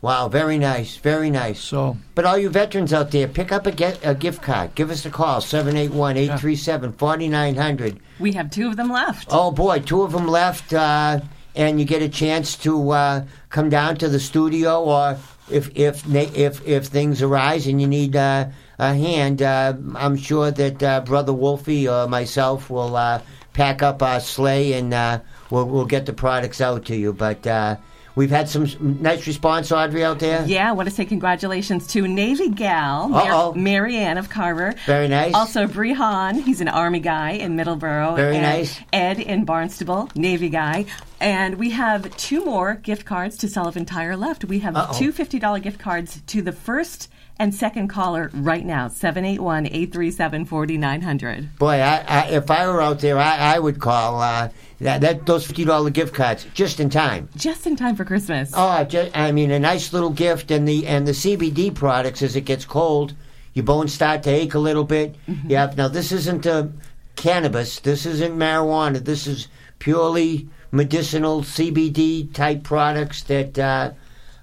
Wow, 0.00 0.28
very 0.28 0.58
nice, 0.58 0.96
very 0.96 1.28
nice. 1.28 1.58
So, 1.58 1.96
but 2.14 2.24
all 2.24 2.38
you 2.38 2.50
veterans 2.50 2.92
out 2.92 3.10
there, 3.10 3.26
pick 3.26 3.50
up 3.50 3.66
a, 3.66 3.72
get, 3.72 3.98
a 4.04 4.14
gift 4.14 4.42
card. 4.42 4.76
Give 4.76 4.90
us 4.90 5.04
a 5.04 5.10
call, 5.10 5.40
781-837-4900. 5.40 7.98
We 8.20 8.30
have 8.32 8.48
two 8.50 8.68
of 8.68 8.76
them 8.76 8.90
left. 8.90 9.26
Oh, 9.30 9.50
boy, 9.50 9.80
two 9.80 10.02
of 10.02 10.12
them 10.12 10.28
left, 10.28 10.72
uh, 10.72 11.18
and 11.56 11.80
you 11.80 11.86
get 11.86 12.02
a 12.02 12.08
chance 12.08 12.54
to 12.58 12.90
uh, 12.90 13.24
come 13.50 13.70
down 13.70 13.96
to 13.96 14.08
the 14.08 14.20
studio, 14.20 14.84
or 14.84 15.18
if 15.50 15.70
if 15.74 16.06
if 16.14 16.64
if 16.66 16.86
things 16.86 17.22
arise 17.22 17.66
and 17.66 17.80
you 17.80 17.88
need 17.88 18.14
uh, 18.14 18.46
a 18.78 18.94
hand, 18.94 19.42
uh, 19.42 19.74
I'm 19.96 20.16
sure 20.16 20.52
that 20.52 20.82
uh, 20.82 21.00
Brother 21.00 21.32
Wolfie 21.32 21.88
or 21.88 22.06
myself 22.06 22.70
will 22.70 22.94
uh, 22.96 23.20
pack 23.52 23.82
up 23.82 24.02
our 24.02 24.20
sleigh 24.20 24.74
and 24.74 24.94
uh, 24.94 25.20
we'll, 25.50 25.66
we'll 25.66 25.86
get 25.86 26.06
the 26.06 26.12
products 26.12 26.60
out 26.60 26.84
to 26.86 26.96
you. 26.96 27.12
But 27.12 27.44
uh, 27.46 27.76
we've 28.18 28.30
had 28.30 28.48
some 28.48 28.66
nice 29.00 29.26
response, 29.28 29.70
Audrey, 29.70 30.04
out 30.04 30.18
there. 30.18 30.44
Yeah, 30.44 30.68
I 30.68 30.72
want 30.72 30.88
to 30.88 30.94
say 30.94 31.04
congratulations 31.04 31.86
to 31.88 32.06
Navy 32.06 32.50
gal. 32.50 33.54
Mary 33.54 33.96
Ann 33.96 34.18
of 34.18 34.28
Carver. 34.28 34.74
Very 34.86 35.06
nice. 35.06 35.32
Also, 35.34 35.66
Brihan, 35.66 36.42
he's 36.42 36.60
an 36.60 36.68
Army 36.68 36.98
guy 36.98 37.30
in 37.30 37.56
Middleborough. 37.56 38.16
Very 38.16 38.34
and 38.34 38.42
nice. 38.42 38.78
Ed 38.92 39.20
in 39.20 39.44
Barnstable, 39.44 40.10
Navy 40.16 40.48
guy. 40.48 40.86
And 41.20 41.54
we 41.58 41.70
have 41.70 42.14
two 42.16 42.44
more 42.44 42.74
gift 42.74 43.06
cards 43.06 43.38
to 43.38 43.48
Sullivan 43.48 43.86
Tire 43.86 44.16
left. 44.16 44.44
We 44.44 44.58
have 44.60 44.76
Uh-oh. 44.76 44.98
two 44.98 45.12
$50 45.12 45.62
gift 45.62 45.78
cards 45.78 46.20
to 46.26 46.42
the 46.42 46.52
first 46.52 47.08
and 47.38 47.54
second 47.54 47.88
caller 47.88 48.30
right 48.34 48.64
now 48.64 48.88
781 48.88 49.66
837 49.66 50.44
4900. 50.44 51.58
Boy, 51.58 51.80
I, 51.80 52.04
I, 52.06 52.28
if 52.30 52.50
I 52.50 52.66
were 52.66 52.82
out 52.82 53.00
there, 53.00 53.18
I, 53.18 53.54
I 53.54 53.58
would 53.58 53.80
call 53.80 54.20
uh, 54.20 54.48
that, 54.80 55.00
that 55.00 55.26
those 55.26 55.46
fifty 55.46 55.64
dollar 55.64 55.90
gift 55.90 56.14
cards 56.14 56.46
just 56.54 56.80
in 56.80 56.90
time. 56.90 57.28
Just 57.36 57.66
in 57.66 57.76
time 57.76 57.96
for 57.96 58.04
Christmas. 58.04 58.52
Oh, 58.54 58.84
just, 58.84 59.16
I 59.16 59.32
mean, 59.32 59.50
a 59.50 59.58
nice 59.58 59.92
little 59.92 60.10
gift, 60.10 60.50
and 60.50 60.66
the 60.66 60.86
and 60.86 61.06
the 61.06 61.12
CBD 61.12 61.74
products 61.74 62.22
as 62.22 62.36
it 62.36 62.42
gets 62.42 62.64
cold, 62.64 63.14
your 63.54 63.64
bones 63.64 63.92
start 63.92 64.22
to 64.24 64.30
ache 64.30 64.54
a 64.54 64.58
little 64.58 64.84
bit. 64.84 65.16
Mm-hmm. 65.28 65.50
Yeah. 65.50 65.72
Now 65.76 65.88
this 65.88 66.12
isn't 66.12 66.46
uh, 66.46 66.68
cannabis. 67.16 67.80
This 67.80 68.06
isn't 68.06 68.36
marijuana. 68.36 69.04
This 69.04 69.26
is 69.26 69.48
purely 69.78 70.48
medicinal 70.70 71.42
CBD 71.42 72.32
type 72.32 72.62
products 72.62 73.22
that 73.24 73.58
uh, 73.58 73.92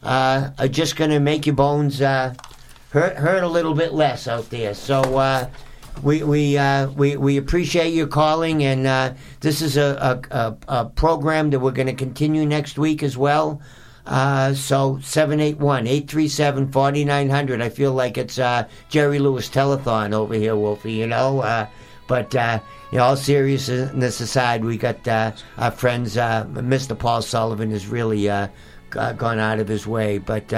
uh, 0.04 0.52
are 0.58 0.68
just 0.68 0.96
going 0.96 1.12
to 1.12 1.20
make 1.20 1.46
your 1.46 1.56
bones 1.56 2.02
uh, 2.02 2.34
hurt 2.90 3.18
hurt 3.18 3.44
a 3.44 3.48
little 3.48 3.74
bit 3.74 3.94
less 3.94 4.28
out 4.28 4.50
there. 4.50 4.74
So. 4.74 5.18
Uh, 5.18 5.50
we 6.04 6.24
we, 6.24 6.58
uh, 6.58 6.90
we 6.92 7.16
we 7.16 7.38
appreciate 7.38 7.94
your 7.94 8.08
calling, 8.08 8.64
and 8.64 8.88
uh, 8.88 9.14
this 9.40 9.62
is 9.62 9.78
a, 9.78 10.20
a, 10.32 10.58
a, 10.68 10.86
program 10.86 11.52
that 11.52 11.60
we're 11.60 11.72
going 11.72 11.88
to 11.88 11.94
continue 11.94 12.46
next 12.46 12.78
week 12.78 13.02
as 13.02 13.16
well. 13.18 13.62
Uh, 14.06 14.54
so 14.54 14.98
781-837-4900. 14.98 17.62
I 17.62 17.70
feel 17.70 17.94
like 17.94 18.18
it's 18.20 18.38
uh, 18.38 18.68
Jerry 18.90 19.20
Lewis 19.20 19.50
telethon 19.50 20.14
over 20.14 20.36
here, 20.36 20.56
Wolfie. 20.56 20.94
You 20.94 21.08
know, 21.08 21.42
uh, 21.42 21.66
but 22.08 22.36
all 23.00 23.16
seriousness 23.16 24.20
aside, 24.20 24.64
we 24.64 24.78
got 24.78 25.08
our 25.08 25.34
friends. 25.72 26.18
Mr. 26.18 26.96
Paul 26.98 27.24
Sullivan 27.24 27.72
has 27.72 27.88
really 27.88 28.28
gone 28.90 29.40
out 29.40 29.60
of 29.60 29.68
his 29.68 29.88
way, 29.88 30.20
but. 30.20 30.54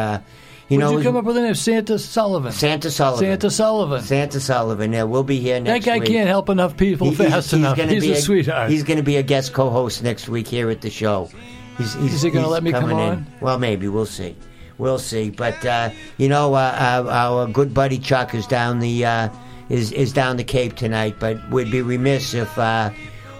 Uh, 0.69 0.73
you 0.73 0.77
Would 0.79 0.83
know, 0.83 0.97
you 0.97 1.03
come 1.03 1.15
up 1.15 1.23
with 1.23 1.35
the 1.35 1.41
name 1.41 1.55
Santa 1.55 1.97
Sullivan? 1.97 2.51
Santa 2.51 2.91
Sullivan. 2.91 3.25
Santa 3.25 3.49
Sullivan. 3.49 4.01
Santa 4.01 4.39
Sullivan. 4.41 4.91
Yeah, 4.93 5.03
we'll 5.03 5.23
be 5.23 5.39
here 5.39 5.59
next 5.61 5.73
week. 5.75 5.83
That 5.85 5.89
guy 5.91 5.99
week. 5.99 6.09
can't 6.09 6.27
help 6.27 6.49
enough 6.49 6.75
people 6.75 7.09
He- 7.09 7.15
fast 7.15 7.51
he's 7.51 7.59
enough. 7.59 7.77
gonna 7.77 7.93
He's 7.93 8.03
be 8.03 8.11
a 8.11 8.15
sweetheart. 8.17 8.69
He's 8.69 8.83
going 8.83 8.97
to 8.97 9.03
be 9.03 9.15
a 9.15 9.23
guest 9.23 9.53
co-host 9.53 10.03
next 10.03 10.27
week 10.27 10.47
here 10.47 10.69
at 10.69 10.81
the 10.81 10.89
show. 10.89 11.29
He's, 11.77 11.93
he's, 11.93 12.15
Is 12.15 12.21
he 12.23 12.31
gonna 12.31 12.47
let 12.49 12.63
me 12.63 12.71
come 12.71 12.81
coming 12.89 12.97
in. 12.97 13.03
on? 13.09 13.27
Well, 13.39 13.59
maybe 13.59 13.87
we'll 13.87 14.05
see. 14.07 14.35
We'll 14.77 14.99
see. 14.99 15.29
But 15.29 15.63
uh, 15.65 15.91
you 16.17 16.27
know, 16.27 16.53
uh, 16.53 16.75
our, 16.77 17.09
our 17.09 17.47
good 17.47 17.73
buddy 17.73 17.97
Chuck 17.99 18.33
is 18.35 18.45
down 18.47 18.79
the 18.79 19.05
uh, 19.05 19.29
is 19.69 19.91
is 19.91 20.11
down 20.11 20.37
the 20.37 20.43
Cape 20.43 20.75
tonight. 20.75 21.15
But 21.19 21.37
we'd 21.49 21.71
be 21.71 21.81
remiss 21.81 22.33
if 22.33 22.57
uh, 22.57 22.89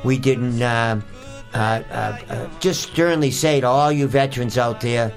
we 0.05 0.17
didn't 0.19 0.61
uh, 0.61 1.01
uh, 1.53 1.57
uh, 1.57 2.17
uh, 2.29 2.47
just 2.59 2.83
sternly 2.91 3.31
say 3.31 3.59
to 3.59 3.67
all 3.67 3.91
you 3.91 4.07
veterans 4.07 4.57
out 4.57 4.81
there. 4.81 5.11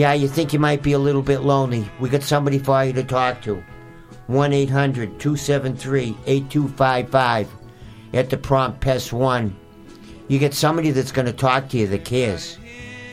Yeah, 0.00 0.14
you 0.14 0.28
think 0.28 0.54
you 0.54 0.58
might 0.58 0.82
be 0.82 0.92
a 0.92 0.98
little 0.98 1.20
bit 1.20 1.40
lonely. 1.40 1.86
We 2.00 2.08
got 2.08 2.22
somebody 2.22 2.58
for 2.58 2.82
you 2.82 2.94
to 2.94 3.04
talk 3.04 3.42
to. 3.42 3.62
1 4.28 4.50
800 4.50 5.20
273 5.20 6.16
8255 6.26 7.50
at 8.14 8.30
the 8.30 8.38
prompt 8.38 8.80
PES 8.80 9.12
1. 9.12 9.54
You 10.28 10.38
get 10.38 10.54
somebody 10.54 10.90
that's 10.90 11.12
going 11.12 11.26
to 11.26 11.34
talk 11.34 11.68
to 11.68 11.76
you 11.76 11.86
that 11.88 12.06
cares. 12.06 12.56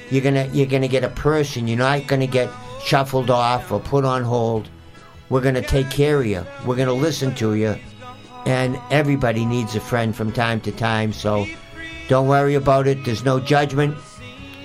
You're 0.09 0.23
gonna 0.23 0.49
you're 0.53 0.65
gonna 0.65 0.87
get 0.87 1.03
a 1.03 1.09
person. 1.09 1.67
You're 1.67 1.77
not 1.77 2.07
gonna 2.07 2.25
get 2.25 2.49
shuffled 2.81 3.29
off 3.29 3.69
or 3.69 3.81
put 3.81 4.05
on 4.05 4.23
hold. 4.23 4.69
We're 5.27 5.41
gonna 5.41 5.61
take 5.61 5.89
care 5.89 6.21
of 6.21 6.25
you. 6.25 6.45
We're 6.65 6.77
gonna 6.77 6.93
listen 6.93 7.35
to 7.35 7.55
you. 7.55 7.75
And 8.45 8.79
everybody 8.91 9.45
needs 9.45 9.75
a 9.75 9.81
friend 9.81 10.15
from 10.15 10.31
time 10.31 10.61
to 10.61 10.71
time. 10.71 11.11
So 11.11 11.47
don't 12.07 12.29
worry 12.29 12.55
about 12.55 12.87
it. 12.87 13.03
There's 13.03 13.25
no 13.25 13.41
judgment. 13.41 13.97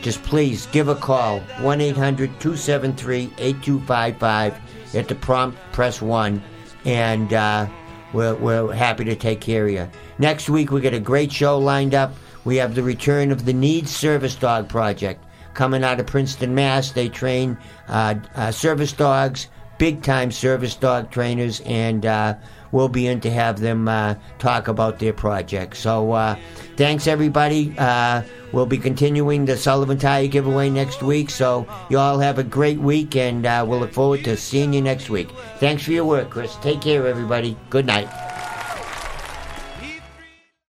Just 0.03 0.23
please 0.25 0.67
give 0.67 0.89
a 0.89 0.97
call 0.97 1.41
1 1.61 1.81
800 1.81 2.29
273 2.41 3.33
8255 3.39 4.61
at 4.95 5.09
the 5.09 5.15
prompt 5.15 5.57
press 5.73 6.03
1 6.03 6.43
and 6.85 7.33
uh, 7.33 7.69
we're, 8.13 8.35
we're 8.35 8.73
happy 8.73 9.05
to 9.05 9.15
take 9.15 9.41
care 9.41 9.67
of 9.67 9.73
you. 9.73 9.89
Next 10.19 10.51
week 10.51 10.73
we 10.73 10.81
got 10.81 10.93
a 10.93 11.01
great 11.01 11.33
show 11.33 11.57
lined 11.57 11.95
up. 11.95 12.13
We 12.45 12.57
have 12.57 12.75
the 12.75 12.83
return 12.83 13.31
of 13.31 13.45
the 13.45 13.53
NEADS 13.53 13.95
Service 13.95 14.35
Dog 14.35 14.69
Project 14.69 15.25
coming 15.55 15.85
out 15.85 16.01
of 16.01 16.07
Princeton, 16.07 16.55
Mass. 16.55 16.91
They 16.91 17.09
train 17.09 17.57
uh, 17.89 18.17
uh, 18.35 18.51
service 18.51 18.93
dogs, 18.93 19.49
big 19.79 20.03
time 20.03 20.33
service 20.33 20.75
dog 20.75 21.11
trainers, 21.11 21.61
and 21.61 22.05
uh, 22.05 22.35
we'll 22.73 22.89
be 22.89 23.07
in 23.07 23.21
to 23.21 23.31
have 23.31 23.61
them 23.61 23.87
uh, 23.87 24.17
talk 24.39 24.69
about 24.69 24.99
their 24.99 25.13
project. 25.13 25.77
So 25.77 26.13
uh, 26.13 26.37
thanks 26.77 27.07
everybody. 27.07 27.75
Uh, 27.79 28.23
we'll 28.53 28.67
be 28.67 28.79
continuing 28.79 29.45
the 29.45 29.57
Sullivan 29.57 29.99
Tire 29.99 30.27
giveaway 30.27 30.71
next 30.71 31.03
week. 31.03 31.31
So 31.31 31.67
you 31.89 31.99
all 31.99 32.19
have 32.19 32.39
a 32.39 32.45
great 32.45 32.79
week, 32.79 33.15
and 33.15 33.47
uh, 33.47 33.65
we'll 33.69 33.81
look 33.81 33.93
forward 33.93 34.25
to 34.25 34.37
seeing 34.37 34.73
you 34.73 34.83
next 34.83 35.11
week. 35.11 35.29
Thanks 35.59 35.85
for 35.85 35.93
your 35.93 36.05
work, 36.05 36.31
Chris. 36.31 36.57
Take 36.57 36.81
care, 36.81 37.07
everybody. 37.07 37.57
Good 37.71 37.87
night. 37.87 38.32